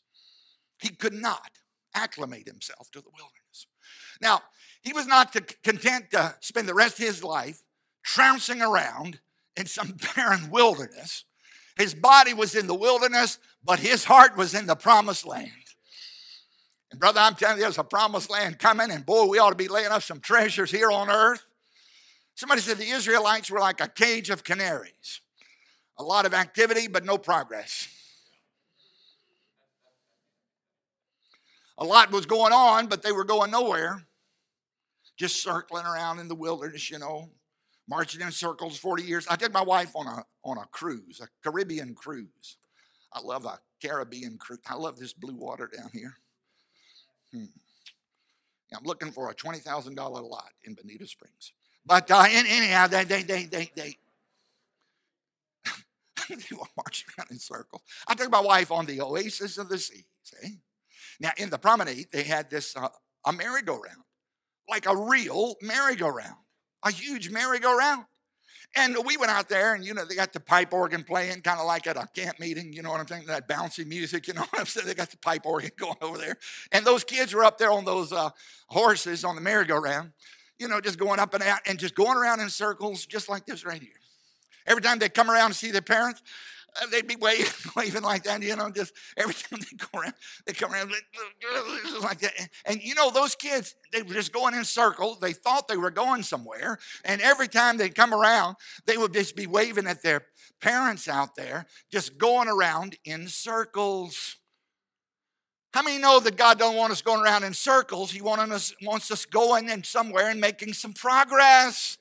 He 0.80 0.90
could 0.90 1.14
not 1.14 1.50
acclimate 1.94 2.46
himself 2.46 2.90
to 2.92 3.00
the 3.00 3.10
wilderness. 3.10 3.66
Now, 4.20 4.42
he 4.82 4.92
was 4.92 5.06
not 5.06 5.34
content 5.62 6.10
to 6.12 6.34
spend 6.40 6.68
the 6.68 6.74
rest 6.74 6.98
of 6.98 7.06
his 7.06 7.22
life 7.22 7.62
trouncing 8.04 8.62
around 8.62 9.20
in 9.56 9.66
some 9.66 9.96
barren 10.16 10.50
wilderness. 10.50 11.24
His 11.76 11.94
body 11.94 12.34
was 12.34 12.54
in 12.54 12.66
the 12.66 12.74
wilderness, 12.74 13.38
but 13.64 13.80
his 13.80 14.04
heart 14.04 14.36
was 14.36 14.54
in 14.54 14.66
the 14.66 14.76
promised 14.76 15.26
land. 15.26 15.50
And 16.94 17.00
brother, 17.00 17.18
I'm 17.18 17.34
telling 17.34 17.56
you, 17.56 17.62
there's 17.64 17.78
a 17.78 17.82
promised 17.82 18.30
land 18.30 18.60
coming, 18.60 18.92
and 18.92 19.04
boy, 19.04 19.26
we 19.26 19.40
ought 19.40 19.50
to 19.50 19.56
be 19.56 19.66
laying 19.66 19.88
up 19.88 20.04
some 20.04 20.20
treasures 20.20 20.70
here 20.70 20.92
on 20.92 21.10
earth. 21.10 21.42
Somebody 22.36 22.60
said 22.60 22.78
the 22.78 22.88
Israelites 22.88 23.50
were 23.50 23.58
like 23.58 23.80
a 23.80 23.88
cage 23.88 24.30
of 24.30 24.44
canaries. 24.44 25.20
A 25.98 26.04
lot 26.04 26.24
of 26.24 26.32
activity, 26.32 26.86
but 26.86 27.04
no 27.04 27.18
progress. 27.18 27.88
A 31.78 31.84
lot 31.84 32.12
was 32.12 32.26
going 32.26 32.52
on, 32.52 32.86
but 32.86 33.02
they 33.02 33.10
were 33.10 33.24
going 33.24 33.50
nowhere. 33.50 34.04
Just 35.16 35.42
circling 35.42 35.86
around 35.86 36.20
in 36.20 36.28
the 36.28 36.36
wilderness, 36.36 36.92
you 36.92 37.00
know, 37.00 37.28
marching 37.88 38.20
in 38.20 38.30
circles 38.30 38.78
40 38.78 39.02
years. 39.02 39.26
I 39.26 39.34
took 39.34 39.52
my 39.52 39.64
wife 39.64 39.96
on 39.96 40.06
a 40.06 40.24
on 40.44 40.58
a 40.58 40.66
cruise, 40.70 41.20
a 41.20 41.26
Caribbean 41.42 41.96
cruise. 41.96 42.56
I 43.12 43.20
love 43.20 43.46
a 43.46 43.58
Caribbean 43.82 44.38
cruise. 44.38 44.60
I 44.68 44.76
love 44.76 44.96
this 44.96 45.12
blue 45.12 45.34
water 45.34 45.68
down 45.76 45.90
here. 45.92 46.18
Hmm. 47.34 47.46
I'm 48.72 48.84
looking 48.84 49.10
for 49.10 49.30
a 49.30 49.34
$20,000 49.34 49.96
lot 49.96 50.50
in 50.64 50.74
Bonita 50.74 51.06
Springs. 51.06 51.52
But 51.86 52.10
uh, 52.10 52.24
anyhow, 52.28 52.86
they, 52.86 53.04
they, 53.04 53.22
they, 53.22 53.44
they, 53.44 53.70
they, 53.74 53.98
they 56.28 56.56
were 56.56 56.66
marching 56.76 57.08
around 57.18 57.30
in 57.30 57.38
circles. 57.38 57.82
I 58.08 58.14
took 58.14 58.30
my 58.30 58.40
wife 58.40 58.70
on 58.70 58.86
the 58.86 59.00
oasis 59.00 59.58
of 59.58 59.68
the 59.68 59.78
sea. 59.78 60.04
See? 60.22 60.58
Now, 61.20 61.30
in 61.36 61.50
the 61.50 61.58
promenade, 61.58 62.06
they 62.12 62.22
had 62.22 62.50
this 62.50 62.76
uh, 62.76 62.88
a 63.26 63.32
merry-go-round, 63.32 64.02
like 64.68 64.86
a 64.86 64.96
real 64.96 65.56
merry-go-round, 65.60 66.36
a 66.84 66.90
huge 66.90 67.30
merry-go-round. 67.30 68.04
And 68.76 68.96
we 69.06 69.16
went 69.16 69.30
out 69.30 69.48
there, 69.48 69.74
and 69.74 69.84
you 69.84 69.94
know, 69.94 70.04
they 70.04 70.16
got 70.16 70.32
the 70.32 70.40
pipe 70.40 70.72
organ 70.72 71.04
playing, 71.04 71.42
kind 71.42 71.60
of 71.60 71.66
like 71.66 71.86
at 71.86 71.96
a 71.96 72.08
camp 72.14 72.40
meeting, 72.40 72.72
you 72.72 72.82
know 72.82 72.90
what 72.90 73.00
I'm 73.00 73.06
saying? 73.06 73.26
That 73.26 73.48
bouncy 73.48 73.86
music, 73.86 74.26
you 74.28 74.34
know 74.34 74.42
what 74.42 74.60
I'm 74.60 74.66
saying? 74.66 74.86
They 74.86 74.94
got 74.94 75.10
the 75.10 75.16
pipe 75.16 75.46
organ 75.46 75.70
going 75.76 75.96
over 76.02 76.18
there. 76.18 76.36
And 76.72 76.84
those 76.84 77.04
kids 77.04 77.32
were 77.32 77.44
up 77.44 77.58
there 77.58 77.70
on 77.70 77.84
those 77.84 78.12
uh, 78.12 78.30
horses 78.66 79.24
on 79.24 79.36
the 79.36 79.40
merry-go-round, 79.40 80.12
you 80.58 80.68
know, 80.68 80.80
just 80.80 80.98
going 80.98 81.20
up 81.20 81.34
and 81.34 81.42
out 81.42 81.60
and 81.66 81.78
just 81.78 81.94
going 81.94 82.16
around 82.16 82.40
in 82.40 82.50
circles, 82.50 83.06
just 83.06 83.28
like 83.28 83.46
this 83.46 83.64
right 83.64 83.80
here. 83.80 83.90
Every 84.66 84.82
time 84.82 84.98
they 84.98 85.08
come 85.08 85.30
around 85.30 85.50
to 85.50 85.54
see 85.54 85.70
their 85.70 85.82
parents, 85.82 86.22
Uh, 86.80 86.86
they'd 86.90 87.06
be 87.06 87.16
waving, 87.16 87.46
waving 87.76 88.02
like 88.02 88.24
that, 88.24 88.42
you 88.42 88.56
know, 88.56 88.70
just 88.70 88.92
every 89.16 89.34
time 89.34 89.60
they 89.60 89.76
go 89.76 90.00
around, 90.00 90.14
they 90.46 90.52
come 90.52 90.72
around 90.72 90.92
like 92.02 92.18
that. 92.20 92.32
And, 92.66 92.82
you 92.82 92.94
know, 92.94 93.10
those 93.10 93.34
kids, 93.34 93.74
they 93.92 94.02
were 94.02 94.14
just 94.14 94.32
going 94.32 94.54
in 94.54 94.64
circles. 94.64 95.20
They 95.20 95.32
thought 95.32 95.68
they 95.68 95.76
were 95.76 95.90
going 95.90 96.22
somewhere. 96.22 96.78
And 97.04 97.20
every 97.20 97.48
time 97.48 97.76
they'd 97.76 97.94
come 97.94 98.12
around, 98.12 98.56
they 98.86 98.96
would 98.96 99.12
just 99.12 99.36
be 99.36 99.46
waving 99.46 99.86
at 99.86 100.02
their 100.02 100.26
parents 100.60 101.08
out 101.08 101.36
there, 101.36 101.66
just 101.92 102.18
going 102.18 102.48
around 102.48 102.96
in 103.04 103.28
circles. 103.28 104.36
How 105.72 105.82
many 105.82 105.98
know 105.98 106.20
that 106.20 106.36
God 106.36 106.58
don't 106.58 106.76
want 106.76 106.92
us 106.92 107.02
going 107.02 107.22
around 107.22 107.44
in 107.44 107.52
circles? 107.52 108.10
He 108.10 108.20
us, 108.20 108.74
wants 108.82 109.10
us 109.10 109.26
going 109.26 109.68
in 109.68 109.84
somewhere 109.84 110.30
and 110.30 110.40
making 110.40 110.72
some 110.72 110.92
progress. 110.92 111.98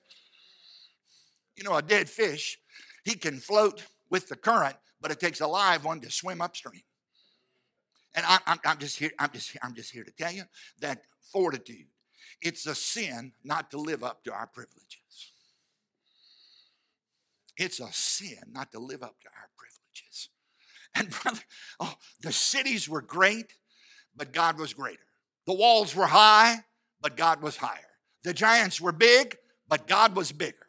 You 1.56 1.64
know, 1.64 1.76
a 1.76 1.82
dead 1.82 2.10
fish, 2.10 2.58
he 3.04 3.16
can 3.16 3.40
float 3.40 3.84
with 4.14 4.30
the 4.30 4.36
current, 4.36 4.76
but 5.02 5.10
it 5.10 5.20
takes 5.20 5.42
a 5.42 5.48
live 5.48 5.84
one 5.84 6.00
to 6.00 6.12
swim 6.12 6.40
upstream. 6.40 6.84
And 8.14 8.24
I, 8.28 8.38
I'm, 8.46 8.60
I'm 8.64 8.78
just 8.78 9.00
here. 9.00 9.10
I'm 9.18 9.32
just. 9.34 9.58
I'm 9.64 9.74
just 9.74 9.92
here 9.92 10.04
to 10.04 10.12
tell 10.12 10.32
you 10.32 10.44
that 10.82 11.02
fortitude. 11.20 11.88
It's 12.40 12.68
a 12.68 12.76
sin 12.76 13.32
not 13.44 13.72
to 13.72 13.80
live 13.80 14.04
up 14.04 14.24
to 14.26 14.32
our 14.32 14.46
privileges. 14.46 15.32
It's 17.58 17.80
a 17.80 17.92
sin 17.92 18.38
not 18.52 18.72
to 18.74 18.80
live 18.80 19.02
up 19.02 19.16
to 19.22 19.30
our 19.30 19.50
privileges. 19.58 20.30
And 20.96 21.10
brother, 21.24 21.42
oh, 21.80 21.96
the 22.22 22.32
cities 22.32 22.88
were 22.88 23.02
great, 23.02 23.56
but 24.16 24.32
God 24.32 24.60
was 24.60 24.76
greater. 24.76 25.08
The 25.48 25.54
walls 25.54 25.96
were 25.96 26.06
high, 26.06 26.58
but 27.02 27.18
God 27.18 27.42
was 27.42 27.58
higher. 27.58 27.80
The 28.24 28.34
giants 28.34 28.80
were 28.80 28.92
big, 28.92 29.38
but 29.68 29.88
God 29.88 30.16
was 30.16 30.32
bigger. 30.32 30.63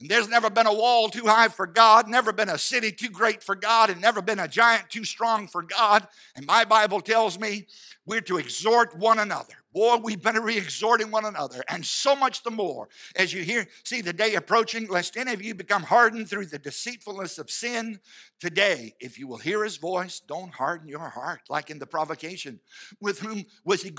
And 0.00 0.10
there's 0.10 0.28
never 0.28 0.50
been 0.50 0.66
a 0.66 0.74
wall 0.74 1.08
too 1.08 1.26
high 1.26 1.48
for 1.48 1.66
God, 1.66 2.06
never 2.06 2.30
been 2.30 2.50
a 2.50 2.58
city 2.58 2.92
too 2.92 3.08
great 3.08 3.42
for 3.42 3.54
God, 3.54 3.88
and 3.88 4.00
never 4.00 4.20
been 4.20 4.38
a 4.38 4.48
giant 4.48 4.90
too 4.90 5.04
strong 5.04 5.46
for 5.46 5.62
God. 5.62 6.06
And 6.34 6.44
my 6.44 6.66
Bible 6.66 7.00
tells 7.00 7.38
me 7.38 7.66
we're 8.04 8.20
to 8.22 8.36
exhort 8.36 8.96
one 8.98 9.18
another. 9.18 9.54
Boy, 9.72 9.96
we 9.96 10.16
better 10.16 10.40
be 10.40 10.56
exhorting 10.56 11.10
one 11.10 11.24
another, 11.24 11.62
and 11.68 11.84
so 11.84 12.16
much 12.16 12.42
the 12.42 12.50
more 12.50 12.88
as 13.14 13.32
you 13.32 13.42
hear, 13.42 13.66
see 13.84 14.00
the 14.00 14.12
day 14.12 14.34
approaching, 14.34 14.86
lest 14.86 15.16
any 15.16 15.32
of 15.32 15.42
you 15.42 15.54
become 15.54 15.82
hardened 15.82 16.28
through 16.28 16.46
the 16.46 16.58
deceitfulness 16.58 17.38
of 17.38 17.50
sin. 17.50 18.00
Today, 18.38 18.94
if 19.00 19.18
you 19.18 19.26
will 19.26 19.38
hear 19.38 19.64
his 19.64 19.76
voice, 19.76 20.20
don't 20.20 20.54
harden 20.54 20.88
your 20.88 21.08
heart, 21.08 21.40
like 21.48 21.68
in 21.68 21.78
the 21.78 21.86
provocation. 21.86 22.60
With 23.00 23.18
whom 23.20 23.44
was 23.64 23.82
he 23.82 23.92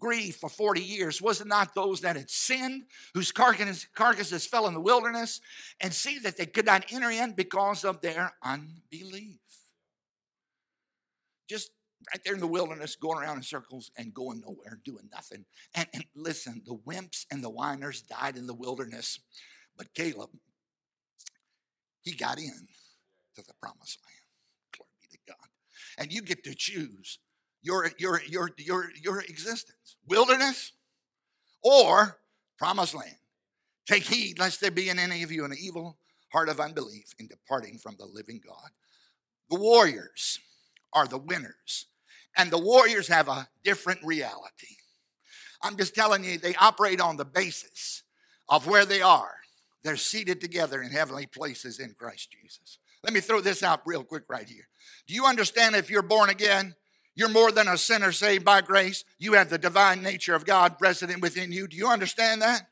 grief 0.00 0.36
for 0.36 0.48
40 0.48 0.80
years? 0.80 1.22
Was 1.22 1.40
it 1.40 1.46
not 1.46 1.74
those 1.74 2.00
that 2.00 2.16
had 2.16 2.30
sinned, 2.30 2.84
whose 3.14 3.30
carcasses 3.30 4.46
fell 4.46 4.66
in 4.66 4.74
the 4.74 4.80
wilderness, 4.80 5.40
and 5.80 5.92
see 5.92 6.18
that 6.20 6.36
they 6.36 6.46
could 6.46 6.66
not 6.66 6.86
enter 6.90 7.10
in 7.10 7.32
because 7.32 7.84
of 7.84 8.00
their 8.00 8.32
unbelief? 8.42 9.38
Just 11.48 11.70
right 12.12 12.22
there 12.24 12.34
in 12.34 12.40
the 12.40 12.46
wilderness, 12.46 12.96
going 12.96 13.18
around 13.18 13.36
in 13.36 13.42
circles 13.42 13.90
and 13.96 14.14
going 14.14 14.40
nowhere, 14.40 14.80
doing 14.84 15.08
nothing. 15.12 15.44
And, 15.74 15.86
and 15.94 16.04
listen, 16.16 16.62
the 16.64 16.76
wimps 16.76 17.26
and 17.30 17.44
the 17.44 17.50
whiners 17.50 18.02
died 18.02 18.36
in 18.36 18.46
the 18.46 18.54
wilderness, 18.54 19.20
but 19.76 19.92
Caleb, 19.94 20.30
he 22.02 22.12
got 22.12 22.38
in 22.38 22.66
to 23.36 23.42
the 23.46 23.54
promised 23.60 23.98
land. 24.04 24.76
Glory 24.76 24.90
be 25.00 25.08
to 25.16 25.18
God. 25.28 25.48
And 25.98 26.12
you 26.12 26.22
get 26.22 26.42
to 26.44 26.54
choose 26.54 27.18
your, 27.62 27.90
your, 27.98 28.20
your, 28.28 28.50
your, 28.58 28.90
your 29.02 29.20
existence 29.20 29.96
wilderness 30.08 30.72
or 31.62 32.18
promised 32.58 32.94
land. 32.94 33.16
Take 33.86 34.04
heed 34.04 34.38
lest 34.38 34.60
there 34.60 34.70
be 34.70 34.88
in 34.88 34.98
any 34.98 35.22
of 35.22 35.32
you 35.32 35.44
an 35.44 35.54
evil 35.58 35.98
heart 36.32 36.48
of 36.48 36.60
unbelief 36.60 37.14
in 37.18 37.26
departing 37.26 37.78
from 37.78 37.96
the 37.98 38.06
living 38.06 38.40
God. 38.46 38.70
The 39.50 39.58
warriors 39.58 40.38
are 40.92 41.06
the 41.06 41.18
winners, 41.18 41.86
and 42.36 42.50
the 42.50 42.58
warriors 42.58 43.08
have 43.08 43.28
a 43.28 43.48
different 43.64 44.00
reality. 44.04 44.76
I'm 45.62 45.76
just 45.76 45.94
telling 45.94 46.24
you, 46.24 46.38
they 46.38 46.54
operate 46.54 47.00
on 47.00 47.16
the 47.16 47.24
basis 47.24 48.04
of 48.48 48.66
where 48.66 48.84
they 48.84 49.02
are. 49.02 49.34
They're 49.82 49.96
seated 49.96 50.40
together 50.40 50.82
in 50.82 50.90
heavenly 50.90 51.26
places 51.26 51.80
in 51.80 51.94
Christ 51.98 52.30
Jesus. 52.30 52.78
Let 53.02 53.12
me 53.12 53.20
throw 53.20 53.40
this 53.40 53.62
out 53.62 53.80
real 53.86 54.04
quick 54.04 54.24
right 54.28 54.48
here. 54.48 54.68
Do 55.06 55.14
you 55.14 55.24
understand 55.24 55.74
if 55.74 55.90
you're 55.90 56.02
born 56.02 56.28
again, 56.28 56.74
you're 57.20 57.28
more 57.28 57.52
than 57.52 57.68
a 57.68 57.76
sinner 57.76 58.12
saved 58.12 58.46
by 58.46 58.62
grace. 58.62 59.04
You 59.18 59.34
have 59.34 59.50
the 59.50 59.58
divine 59.58 60.02
nature 60.02 60.34
of 60.34 60.46
God 60.46 60.76
resident 60.80 61.20
within 61.20 61.52
you. 61.52 61.68
Do 61.68 61.76
you 61.76 61.86
understand 61.86 62.40
that? 62.40 62.62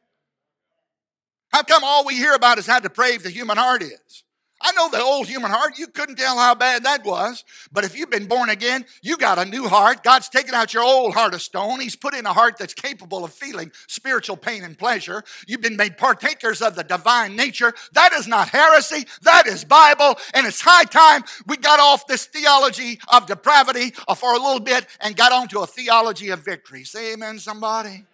How 1.50 1.62
come 1.62 1.84
all 1.84 2.06
we 2.06 2.14
hear 2.14 2.32
about 2.32 2.56
is 2.56 2.66
how 2.66 2.80
depraved 2.80 3.24
the 3.24 3.30
human 3.30 3.58
heart 3.58 3.82
is? 3.82 4.24
I 4.60 4.72
know 4.72 4.88
the 4.88 5.00
old 5.00 5.28
human 5.28 5.50
heart, 5.50 5.78
you 5.78 5.86
couldn't 5.86 6.16
tell 6.16 6.36
how 6.36 6.54
bad 6.54 6.82
that 6.84 7.04
was. 7.04 7.44
But 7.70 7.84
if 7.84 7.96
you've 7.96 8.10
been 8.10 8.26
born 8.26 8.50
again, 8.50 8.84
you 9.02 9.16
got 9.16 9.38
a 9.38 9.44
new 9.44 9.68
heart. 9.68 10.02
God's 10.02 10.28
taken 10.28 10.54
out 10.54 10.74
your 10.74 10.82
old 10.82 11.14
heart 11.14 11.34
of 11.34 11.42
stone. 11.42 11.80
He's 11.80 11.94
put 11.94 12.14
in 12.14 12.26
a 12.26 12.32
heart 12.32 12.58
that's 12.58 12.74
capable 12.74 13.24
of 13.24 13.32
feeling 13.32 13.70
spiritual 13.86 14.36
pain 14.36 14.64
and 14.64 14.76
pleasure. 14.76 15.22
You've 15.46 15.60
been 15.60 15.76
made 15.76 15.96
partakers 15.96 16.60
of 16.60 16.74
the 16.74 16.82
divine 16.82 17.36
nature. 17.36 17.72
That 17.92 18.12
is 18.12 18.26
not 18.26 18.48
heresy, 18.48 19.06
that 19.22 19.46
is 19.46 19.64
Bible. 19.64 20.16
And 20.34 20.46
it's 20.46 20.60
high 20.60 20.84
time 20.84 21.22
we 21.46 21.56
got 21.56 21.78
off 21.78 22.06
this 22.08 22.26
theology 22.26 22.98
of 23.12 23.26
depravity 23.26 23.92
for 24.16 24.34
a 24.34 24.38
little 24.38 24.60
bit 24.60 24.86
and 25.00 25.16
got 25.16 25.30
onto 25.30 25.60
a 25.60 25.66
theology 25.66 26.30
of 26.30 26.44
victory. 26.44 26.84
Say 26.84 27.12
amen, 27.12 27.38
somebody. 27.38 28.06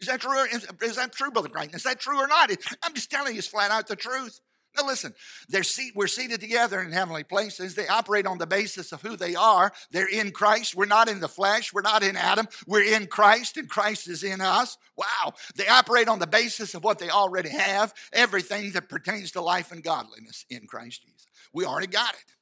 Is 0.00 0.06
that 0.06 0.20
true? 0.20 0.44
Is, 0.52 0.96
that 0.96 1.12
true, 1.12 1.30
Brother 1.30 1.50
Brighton? 1.50 1.74
Is 1.74 1.82
that 1.82 2.00
true 2.00 2.18
or 2.18 2.26
not? 2.26 2.50
I'm 2.82 2.94
just 2.94 3.10
telling 3.10 3.34
you, 3.34 3.38
it's 3.38 3.48
flat 3.48 3.70
out 3.70 3.86
the 3.86 3.96
truth. 3.96 4.40
Now, 4.76 4.86
listen, 4.86 5.14
they're 5.48 5.64
seat, 5.64 5.94
we're 5.96 6.06
seated 6.06 6.40
together 6.40 6.80
in 6.80 6.92
heavenly 6.92 7.24
places. 7.24 7.74
They 7.74 7.88
operate 7.88 8.26
on 8.26 8.38
the 8.38 8.46
basis 8.46 8.92
of 8.92 9.02
who 9.02 9.16
they 9.16 9.34
are. 9.34 9.72
They're 9.90 10.08
in 10.08 10.30
Christ. 10.30 10.76
We're 10.76 10.86
not 10.86 11.08
in 11.08 11.20
the 11.20 11.28
flesh. 11.28 11.72
We're 11.72 11.82
not 11.82 12.02
in 12.02 12.16
Adam. 12.16 12.46
We're 12.66 12.84
in 12.84 13.06
Christ, 13.08 13.56
and 13.56 13.68
Christ 13.68 14.08
is 14.08 14.22
in 14.22 14.40
us. 14.40 14.78
Wow. 14.96 15.34
They 15.56 15.66
operate 15.66 16.08
on 16.08 16.20
the 16.20 16.26
basis 16.26 16.74
of 16.74 16.84
what 16.84 16.98
they 16.98 17.10
already 17.10 17.50
have 17.50 17.92
everything 18.12 18.72
that 18.72 18.88
pertains 18.88 19.32
to 19.32 19.40
life 19.40 19.72
and 19.72 19.82
godliness 19.82 20.44
in 20.48 20.66
Christ 20.66 21.02
Jesus. 21.02 21.26
We 21.52 21.64
already 21.64 21.88
got 21.88 22.14
it. 22.14 22.36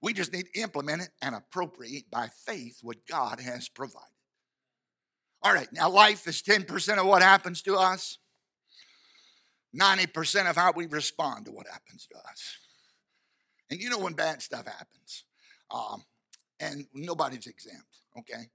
We 0.00 0.12
just 0.12 0.32
need 0.32 0.46
to 0.52 0.60
implement 0.60 1.02
it 1.02 1.10
and 1.20 1.34
appropriate 1.34 2.10
by 2.10 2.28
faith 2.46 2.78
what 2.82 3.06
God 3.06 3.40
has 3.40 3.68
provided. 3.68 4.08
All 5.42 5.52
right, 5.52 5.68
now 5.72 5.90
life 5.90 6.26
is 6.26 6.42
10% 6.42 6.98
of 6.98 7.06
what 7.06 7.22
happens 7.22 7.62
to 7.62 7.76
us. 7.76 8.18
90% 9.76 10.48
of 10.48 10.56
how 10.56 10.72
we 10.74 10.86
respond 10.86 11.46
to 11.46 11.52
what 11.52 11.66
happens 11.66 12.06
to 12.06 12.18
us. 12.18 12.56
And 13.70 13.80
you 13.80 13.90
know 13.90 13.98
when 13.98 14.14
bad 14.14 14.42
stuff 14.42 14.66
happens, 14.66 15.24
um, 15.70 16.04
and 16.60 16.86
nobody's 16.94 17.46
exempt, 17.46 18.00
okay? 18.18 18.48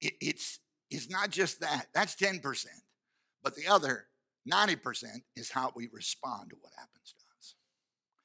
It, 0.00 0.14
it's, 0.20 0.60
it's 0.90 1.10
not 1.10 1.30
just 1.30 1.60
that, 1.60 1.86
that's 1.94 2.14
10%, 2.16 2.40
but 3.42 3.54
the 3.54 3.68
other 3.68 4.06
90% 4.50 5.04
is 5.36 5.50
how 5.50 5.72
we 5.74 5.88
respond 5.92 6.50
to 6.50 6.56
what 6.60 6.72
happens 6.76 7.14
to 7.18 7.24
us. 7.38 7.54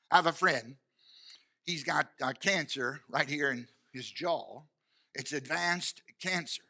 I 0.09 0.15
have 0.15 0.27
a 0.27 0.31
friend, 0.31 0.75
he's 1.65 1.83
got 1.83 2.07
uh, 2.21 2.33
cancer 2.33 3.01
right 3.09 3.29
here 3.29 3.51
in 3.51 3.67
his 3.91 4.09
jaw. 4.09 4.61
It's 5.13 5.33
advanced 5.33 6.01
cancer. 6.21 6.63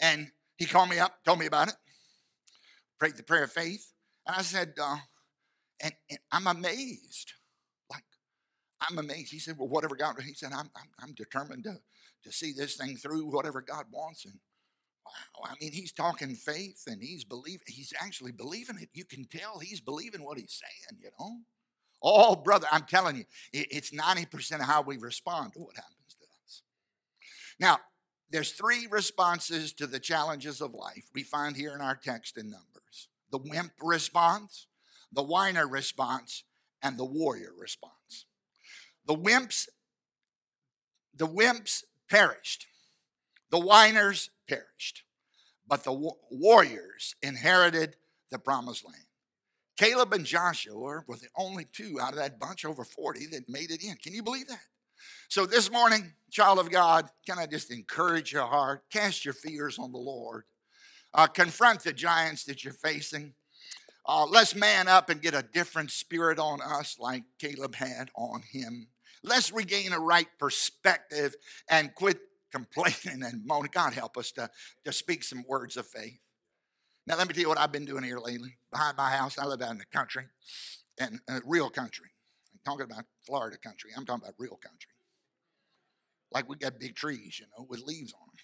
And 0.00 0.30
he 0.56 0.66
called 0.66 0.90
me 0.90 0.98
up, 0.98 1.24
told 1.24 1.38
me 1.38 1.46
about 1.46 1.68
it, 1.68 1.74
prayed 2.98 3.16
the 3.16 3.22
prayer 3.22 3.44
of 3.44 3.52
faith. 3.52 3.92
And 4.26 4.36
I 4.36 4.42
said, 4.42 4.74
uh, 4.80 4.96
and, 5.80 5.92
and, 6.10 6.18
I'm 6.32 6.46
amazed. 6.46 7.32
Like, 7.90 8.04
I'm 8.88 8.98
amazed. 8.98 9.32
He 9.32 9.38
said, 9.38 9.56
well, 9.58 9.68
whatever 9.68 9.96
God, 9.96 10.16
he 10.22 10.34
said, 10.34 10.52
I'm, 10.52 10.70
I'm, 10.76 10.88
I'm 11.00 11.14
determined 11.14 11.64
to, 11.64 11.76
to 12.24 12.32
see 12.32 12.52
this 12.52 12.76
thing 12.76 12.96
through, 12.96 13.26
whatever 13.26 13.60
God 13.60 13.84
wants. 13.90 14.24
And 14.24 14.34
wow, 15.04 15.50
I 15.50 15.54
mean, 15.60 15.72
he's 15.72 15.92
talking 15.92 16.34
faith 16.34 16.84
and 16.86 17.02
he's 17.02 17.24
believing, 17.24 17.66
he's 17.66 17.92
actually 18.00 18.32
believing 18.32 18.78
it. 18.80 18.88
You 18.92 19.04
can 19.04 19.26
tell 19.26 19.58
he's 19.58 19.80
believing 19.80 20.24
what 20.24 20.38
he's 20.38 20.60
saying, 20.62 21.00
you 21.02 21.10
know? 21.18 21.38
Oh, 22.02 22.36
brother, 22.36 22.66
I'm 22.70 22.84
telling 22.84 23.16
you, 23.16 23.24
it, 23.52 23.68
it's 23.70 23.90
90% 23.90 24.54
of 24.56 24.60
how 24.66 24.82
we 24.82 24.96
respond 24.98 25.54
to 25.54 25.60
what 25.60 25.76
happens 25.76 26.16
to 26.18 26.24
us. 26.44 26.62
Now, 27.58 27.78
there's 28.30 28.52
three 28.52 28.86
responses 28.90 29.72
to 29.74 29.86
the 29.86 30.00
challenges 30.00 30.60
of 30.60 30.74
life 30.74 31.04
we 31.14 31.22
find 31.22 31.56
here 31.56 31.74
in 31.74 31.80
our 31.80 31.94
text 31.94 32.36
in 32.36 32.50
Numbers 32.50 33.08
the 33.30 33.38
wimp 33.38 33.72
response, 33.82 34.66
the 35.12 35.22
whiner 35.22 35.66
response, 35.66 36.44
and 36.82 36.98
the 36.98 37.04
warrior 37.04 37.52
response. 37.58 38.26
The 39.06 39.16
wimps, 39.16 39.68
the 41.14 41.26
wimps 41.26 41.84
perished. 42.08 42.66
The 43.50 43.60
whiners 43.60 44.30
perished. 44.48 45.02
But 45.66 45.84
the 45.84 46.12
warriors 46.30 47.14
inherited 47.22 47.96
the 48.30 48.38
promised 48.38 48.84
land. 48.84 49.04
Caleb 49.76 50.12
and 50.12 50.24
Joshua 50.24 51.02
were 51.06 51.16
the 51.16 51.28
only 51.36 51.66
two 51.72 51.98
out 52.00 52.10
of 52.10 52.18
that 52.18 52.38
bunch 52.38 52.64
over 52.64 52.84
40 52.84 53.26
that 53.32 53.48
made 53.48 53.70
it 53.70 53.82
in. 53.82 53.96
Can 53.96 54.12
you 54.12 54.22
believe 54.22 54.48
that? 54.48 54.60
So 55.28 55.46
this 55.46 55.70
morning, 55.70 56.12
child 56.30 56.58
of 56.58 56.70
God, 56.70 57.08
can 57.26 57.38
I 57.38 57.46
just 57.46 57.72
encourage 57.72 58.32
your 58.32 58.46
heart? 58.46 58.84
Cast 58.90 59.24
your 59.24 59.34
fears 59.34 59.78
on 59.78 59.90
the 59.90 59.98
Lord 59.98 60.44
uh, 61.14 61.26
confront 61.26 61.84
the 61.84 61.92
giants 61.92 62.44
that 62.44 62.64
you're 62.64 62.72
facing. 62.72 63.34
Uh, 64.06 64.26
let's 64.26 64.54
man 64.54 64.88
up 64.88 65.08
and 65.08 65.22
get 65.22 65.34
a 65.34 65.44
different 65.54 65.90
spirit 65.90 66.38
on 66.38 66.60
us 66.60 66.96
like 66.98 67.22
Caleb 67.38 67.74
had 67.76 68.10
on 68.16 68.42
him. 68.42 68.88
Let's 69.22 69.52
regain 69.52 69.92
a 69.92 69.98
right 69.98 70.28
perspective 70.38 71.34
and 71.70 71.94
quit 71.94 72.18
complaining 72.52 73.22
and 73.22 73.44
moaning. 73.46 73.70
God 73.72 73.94
help 73.94 74.16
us 74.16 74.32
to, 74.32 74.50
to 74.84 74.92
speak 74.92 75.24
some 75.24 75.44
words 75.48 75.76
of 75.76 75.86
faith. 75.86 76.20
Now, 77.06 77.16
let 77.16 77.28
me 77.28 77.34
tell 77.34 77.42
you 77.42 77.48
what 77.48 77.58
I've 77.58 77.72
been 77.72 77.84
doing 77.84 78.04
here 78.04 78.18
lately. 78.18 78.56
Behind 78.70 78.96
my 78.96 79.10
house, 79.10 79.38
I 79.38 79.46
live 79.46 79.60
out 79.60 79.72
in 79.72 79.78
the 79.78 79.84
country, 79.86 80.24
and 80.98 81.20
uh, 81.28 81.40
real 81.44 81.68
country. 81.68 82.08
I'm 82.52 82.60
talking 82.64 82.90
about 82.90 83.04
Florida 83.26 83.58
country. 83.58 83.90
I'm 83.96 84.06
talking 84.06 84.22
about 84.24 84.34
real 84.38 84.56
country. 84.62 84.90
Like 86.32 86.48
we 86.48 86.56
got 86.56 86.80
big 86.80 86.94
trees, 86.94 87.40
you 87.40 87.46
know, 87.56 87.66
with 87.68 87.82
leaves 87.82 88.12
on 88.12 88.26
them. 88.26 88.43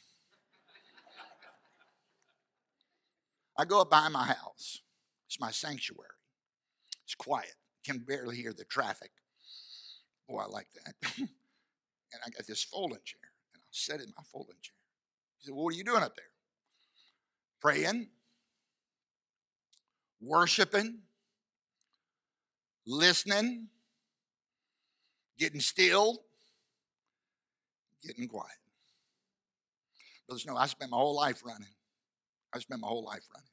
I 3.60 3.66
go 3.66 3.82
up 3.82 3.90
by 3.90 4.08
my 4.08 4.24
house. 4.24 4.80
It's 5.26 5.38
my 5.38 5.50
sanctuary. 5.50 6.08
It's 7.04 7.14
quiet. 7.14 7.54
Can 7.84 7.98
barely 7.98 8.36
hear 8.36 8.54
the 8.54 8.64
traffic. 8.64 9.10
Boy, 10.26 10.38
I 10.38 10.46
like 10.46 10.68
that. 10.84 10.94
and 11.18 11.28
I 12.26 12.30
got 12.30 12.46
this 12.46 12.64
folding 12.64 13.00
chair, 13.04 13.20
and 13.52 13.62
I'll 13.62 13.68
sit 13.70 14.00
in 14.00 14.12
my 14.16 14.22
folding 14.32 14.56
chair. 14.62 14.74
He 15.38 15.44
said, 15.44 15.54
Well, 15.54 15.64
what 15.64 15.74
are 15.74 15.76
you 15.76 15.84
doing 15.84 16.02
up 16.02 16.16
there? 16.16 16.24
Praying, 17.60 18.08
worshiping, 20.22 21.00
listening, 22.86 23.68
getting 25.38 25.60
still, 25.60 26.22
getting 28.02 28.26
quiet. 28.26 28.48
Brothers, 30.26 30.46
no, 30.46 30.56
I 30.56 30.66
spent 30.66 30.90
my 30.90 30.96
whole 30.96 31.16
life 31.16 31.42
running. 31.44 31.74
I 32.54 32.58
spent 32.58 32.80
my 32.80 32.88
whole 32.88 33.04
life 33.04 33.26
running. 33.34 33.49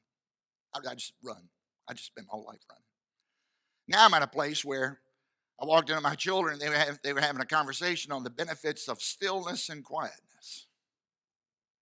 I, 0.86 0.90
I 0.90 0.94
just 0.94 1.12
run. 1.22 1.48
I 1.88 1.94
just 1.94 2.06
spent 2.06 2.26
my 2.26 2.32
whole 2.32 2.46
life 2.46 2.60
running. 2.70 2.82
Now 3.88 4.04
I'm 4.04 4.14
at 4.14 4.22
a 4.22 4.28
place 4.28 4.64
where 4.64 5.00
I 5.60 5.66
walked 5.66 5.90
into 5.90 6.02
my 6.02 6.14
children, 6.14 6.58
they 6.58 6.68
were, 6.68 6.74
having, 6.74 6.98
they 7.02 7.12
were 7.12 7.20
having 7.20 7.40
a 7.40 7.46
conversation 7.46 8.12
on 8.12 8.22
the 8.22 8.30
benefits 8.30 8.88
of 8.88 9.00
stillness 9.00 9.68
and 9.70 9.84
quietness. 9.84 10.68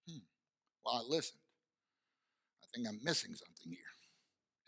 Hmm. 0.08 0.18
Well, 0.84 0.94
I 0.94 1.02
listened. 1.08 1.40
I 2.62 2.66
think 2.74 2.88
I'm 2.88 3.00
missing 3.02 3.34
something 3.34 3.70
here. 3.70 3.78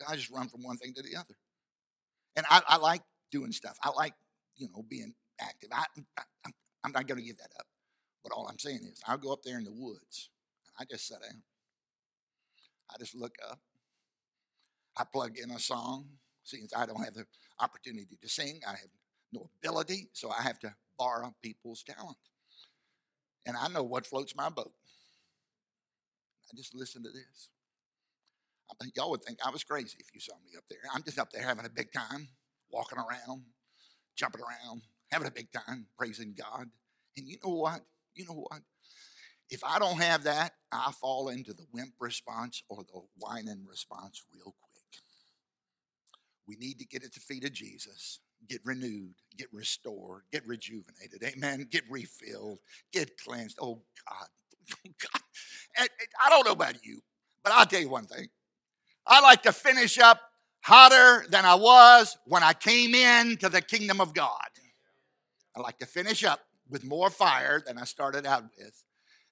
I 0.07 0.15
just 0.15 0.29
run 0.29 0.47
from 0.47 0.63
one 0.63 0.77
thing 0.77 0.93
to 0.93 1.01
the 1.01 1.15
other. 1.17 1.35
And 2.35 2.45
I, 2.49 2.61
I 2.67 2.77
like 2.77 3.01
doing 3.31 3.51
stuff. 3.51 3.77
I 3.83 3.89
like, 3.95 4.13
you 4.57 4.67
know, 4.67 4.85
being 4.87 5.13
active. 5.41 5.69
I, 5.73 5.85
I, 6.17 6.51
I'm 6.83 6.91
not 6.91 7.07
going 7.07 7.19
to 7.19 7.25
give 7.25 7.37
that 7.37 7.51
up. 7.59 7.65
But 8.23 8.31
all 8.33 8.47
I'm 8.47 8.59
saying 8.59 8.81
is, 8.83 9.01
I'll 9.07 9.17
go 9.17 9.33
up 9.33 9.41
there 9.43 9.57
in 9.57 9.63
the 9.63 9.73
woods 9.73 10.29
and 10.65 10.73
I 10.79 10.85
just 10.89 11.07
sit 11.07 11.17
down. 11.21 11.41
I 12.91 12.97
just 12.99 13.15
look 13.15 13.35
up. 13.49 13.59
I 14.97 15.03
plug 15.11 15.37
in 15.37 15.51
a 15.51 15.59
song. 15.59 16.07
Since 16.43 16.73
I 16.75 16.87
don't 16.87 17.03
have 17.03 17.13
the 17.13 17.25
opportunity 17.59 18.17
to 18.19 18.29
sing, 18.29 18.61
I 18.67 18.71
have 18.71 18.89
no 19.31 19.49
ability, 19.63 20.09
so 20.13 20.31
I 20.31 20.41
have 20.41 20.57
to 20.59 20.73
borrow 20.97 21.35
people's 21.43 21.83
talent. 21.83 22.17
And 23.45 23.55
I 23.55 23.67
know 23.67 23.83
what 23.83 24.07
floats 24.07 24.35
my 24.35 24.49
boat. 24.49 24.73
I 26.51 26.57
just 26.57 26.73
listen 26.73 27.03
to 27.03 27.09
this. 27.09 27.49
Y'all 28.95 29.11
would 29.11 29.23
think 29.23 29.39
I 29.45 29.49
was 29.51 29.63
crazy 29.63 29.97
if 29.99 30.07
you 30.13 30.19
saw 30.19 30.33
me 30.43 30.57
up 30.57 30.63
there. 30.69 30.79
I'm 30.93 31.03
just 31.03 31.19
up 31.19 31.31
there 31.31 31.43
having 31.43 31.65
a 31.65 31.69
big 31.69 31.91
time, 31.91 32.29
walking 32.71 32.97
around, 32.97 33.43
jumping 34.15 34.41
around, 34.41 34.81
having 35.11 35.27
a 35.27 35.31
big 35.31 35.51
time, 35.51 35.87
praising 35.97 36.35
God. 36.37 36.67
And 37.17 37.27
you 37.27 37.37
know 37.43 37.53
what? 37.53 37.81
You 38.15 38.25
know 38.25 38.45
what? 38.49 38.61
If 39.49 39.63
I 39.63 39.79
don't 39.79 39.99
have 40.01 40.23
that, 40.23 40.53
I 40.71 40.91
fall 40.91 41.29
into 41.29 41.53
the 41.53 41.65
wimp 41.73 41.93
response 41.99 42.63
or 42.69 42.83
the 42.83 43.01
whining 43.17 43.65
response 43.67 44.23
real 44.33 44.55
quick. 44.61 44.68
We 46.49 46.55
need 46.55 46.79
to 46.79 46.85
get 46.85 47.03
at 47.03 47.13
the 47.13 47.19
feet 47.19 47.43
of 47.43 47.53
Jesus, 47.53 48.21
get 48.47 48.61
renewed, 48.65 49.13
get 49.37 49.53
restored, 49.53 50.23
get 50.31 50.47
rejuvenated. 50.47 51.23
Amen. 51.23 51.67
Get 51.69 51.83
refilled, 51.91 52.57
get 52.91 53.11
cleansed. 53.23 53.59
Oh 53.61 53.83
God. 54.09 54.27
Oh 54.85 54.89
God. 54.99 55.21
I 56.23 56.29
don't 56.29 56.45
know 56.45 56.51
about 56.51 56.83
you, 56.85 57.01
but 57.43 57.53
I'll 57.53 57.65
tell 57.65 57.79
you 57.79 57.89
one 57.89 58.05
thing. 58.05 58.27
I 59.05 59.19
like 59.21 59.43
to 59.43 59.51
finish 59.51 59.97
up 59.99 60.19
hotter 60.61 61.25
than 61.29 61.45
I 61.45 61.55
was 61.55 62.17
when 62.25 62.43
I 62.43 62.53
came 62.53 62.93
into 62.93 63.49
the 63.49 63.61
kingdom 63.61 64.01
of 64.01 64.13
God. 64.13 64.49
I 65.55 65.61
like 65.61 65.79
to 65.79 65.85
finish 65.85 66.23
up 66.23 66.41
with 66.69 66.83
more 66.83 67.09
fire 67.09 67.61
than 67.65 67.77
I 67.77 67.83
started 67.83 68.25
out 68.25 68.43
with. 68.57 68.83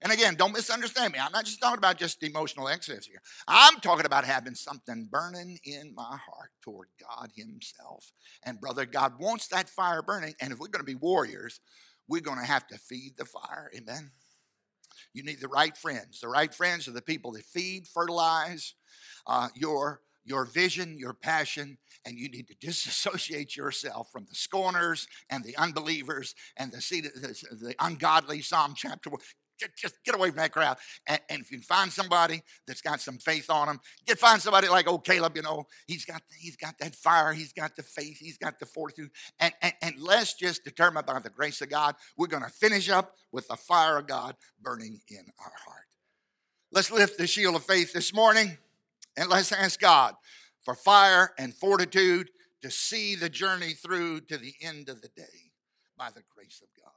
And 0.02 0.12
again, 0.12 0.36
don't 0.36 0.54
misunderstand 0.54 1.14
me. 1.14 1.20
I'm 1.20 1.32
not 1.32 1.46
just 1.46 1.60
talking 1.60 1.80
about 1.80 1.98
just 1.98 2.22
emotional 2.22 2.68
excess 2.68 3.06
here. 3.06 3.22
I'm 3.48 3.80
talking 3.80 4.06
about 4.06 4.26
having 4.26 4.54
something 4.54 5.08
burning 5.12 5.58
in 5.64 5.94
my 5.96 6.04
heart 6.04 6.52
toward 6.62 6.90
God 7.02 7.32
Himself. 7.36 8.12
And 8.44 8.62
brother, 8.62 8.86
God 8.86 9.14
wants 9.20 9.48
that 9.48 9.70
fire 9.70 10.04
burning. 10.04 10.36
And 10.40 10.54
if 10.54 10.60
we're 10.60 10.68
going 10.68 10.86
to 10.86 10.92
be 10.92 10.96
warriors, 10.96 11.60
we're 12.08 12.22
going 12.22 12.40
to 12.40 12.46
have 12.46 12.68
to 12.68 12.78
feed 12.78 13.14
the 13.18 13.26
fire. 13.26 13.72
Amen. 13.76 14.12
You 15.14 15.24
need 15.24 15.42
the 15.42 15.48
right 15.48 15.76
friends. 15.76 16.20
The 16.20 16.28
right 16.30 16.54
friends 16.54 16.88
are 16.88 16.92
the 16.92 17.02
people 17.02 17.32
that 17.32 17.46
feed, 17.46 17.88
fertilize 17.88 18.76
uh, 19.26 19.50
your 19.56 20.02
your 20.26 20.44
vision, 20.46 20.98
your 21.00 21.14
passion, 21.14 21.78
and 22.06 22.18
you 22.18 22.30
need 22.30 22.50
to 22.50 22.56
disassociate 22.60 23.56
yourself 23.56 24.12
from 24.12 24.26
the 24.30 24.36
scorners 24.36 25.08
and 25.30 25.42
the 25.42 25.56
unbelievers 25.56 26.36
and 26.58 26.70
the, 26.74 26.78
the, 27.16 27.56
the 27.56 27.76
ungodly. 27.80 28.42
Psalm 28.42 28.74
chapter 28.76 29.10
one 29.10 29.22
just 29.76 30.04
get 30.04 30.16
away 30.16 30.30
from 30.30 30.38
that 30.38 30.52
crowd. 30.52 30.78
And, 31.08 31.20
and, 31.30 31.42
if 31.42 31.52
you 31.52 31.58
can 31.58 31.64
find 31.64 31.92
somebody 31.92 32.42
that's 32.66 32.82
got 32.82 33.02
some 33.02 33.18
faith 33.18 33.50
on 33.50 33.68
them, 33.68 33.80
get 34.06 34.20
find 34.20 34.42
somebody 34.42 34.68
like 34.68 34.88
old 34.88 35.04
Caleb. 35.04 35.36
You 35.36 35.44
know, 35.44 35.66
he's 35.88 36.06
got 36.06 36.22
he's 36.40 36.56
got 36.56 36.78
that 36.80 36.96
fire, 36.96 37.34
he's 37.34 37.54
got 37.54 37.76
the 37.76 37.84
faith, 37.84 38.18
he's 38.20 38.38
got 38.38 38.60
the 38.60 38.66
fortitude. 38.66 39.12
And 39.40 39.54
and, 39.62 39.74
and 39.82 39.96
let's 40.00 40.34
just 40.34 40.64
determine 40.64 41.04
by 41.06 41.20
the 41.20 41.30
grace 41.30 41.62
of 41.62 41.70
God, 41.70 41.96
we're 42.18 42.28
going 42.28 42.44
to 42.44 42.50
finish 42.50 42.90
up 42.90 43.16
with 43.32 43.48
the 43.48 43.56
fire 43.58 43.98
of 43.98 44.08
God 44.08 44.36
burning 44.62 45.00
in 45.10 45.26
our 45.40 45.54
heart. 45.66 45.86
Let's 46.72 46.92
lift 46.92 47.18
the 47.18 47.28
shield 47.28 47.56
of 47.56 47.64
faith 47.64 47.94
this 47.94 48.14
morning, 48.14 48.58
and 49.16 49.30
let's 49.30 49.52
ask 49.52 49.80
God 49.80 50.16
for 50.62 50.76
fire 50.76 51.32
and 51.38 51.54
fortitude 51.54 52.30
to 52.62 52.70
see 52.70 53.16
the 53.16 53.30
journey 53.30 53.74
through 53.74 54.22
to 54.22 54.38
the 54.38 54.54
end 54.62 54.90
of 54.90 55.02
the 55.02 55.10
day 55.16 55.52
by 55.98 56.10
the 56.10 56.24
grace 56.36 56.62
of 56.62 56.68
God. 56.84 56.97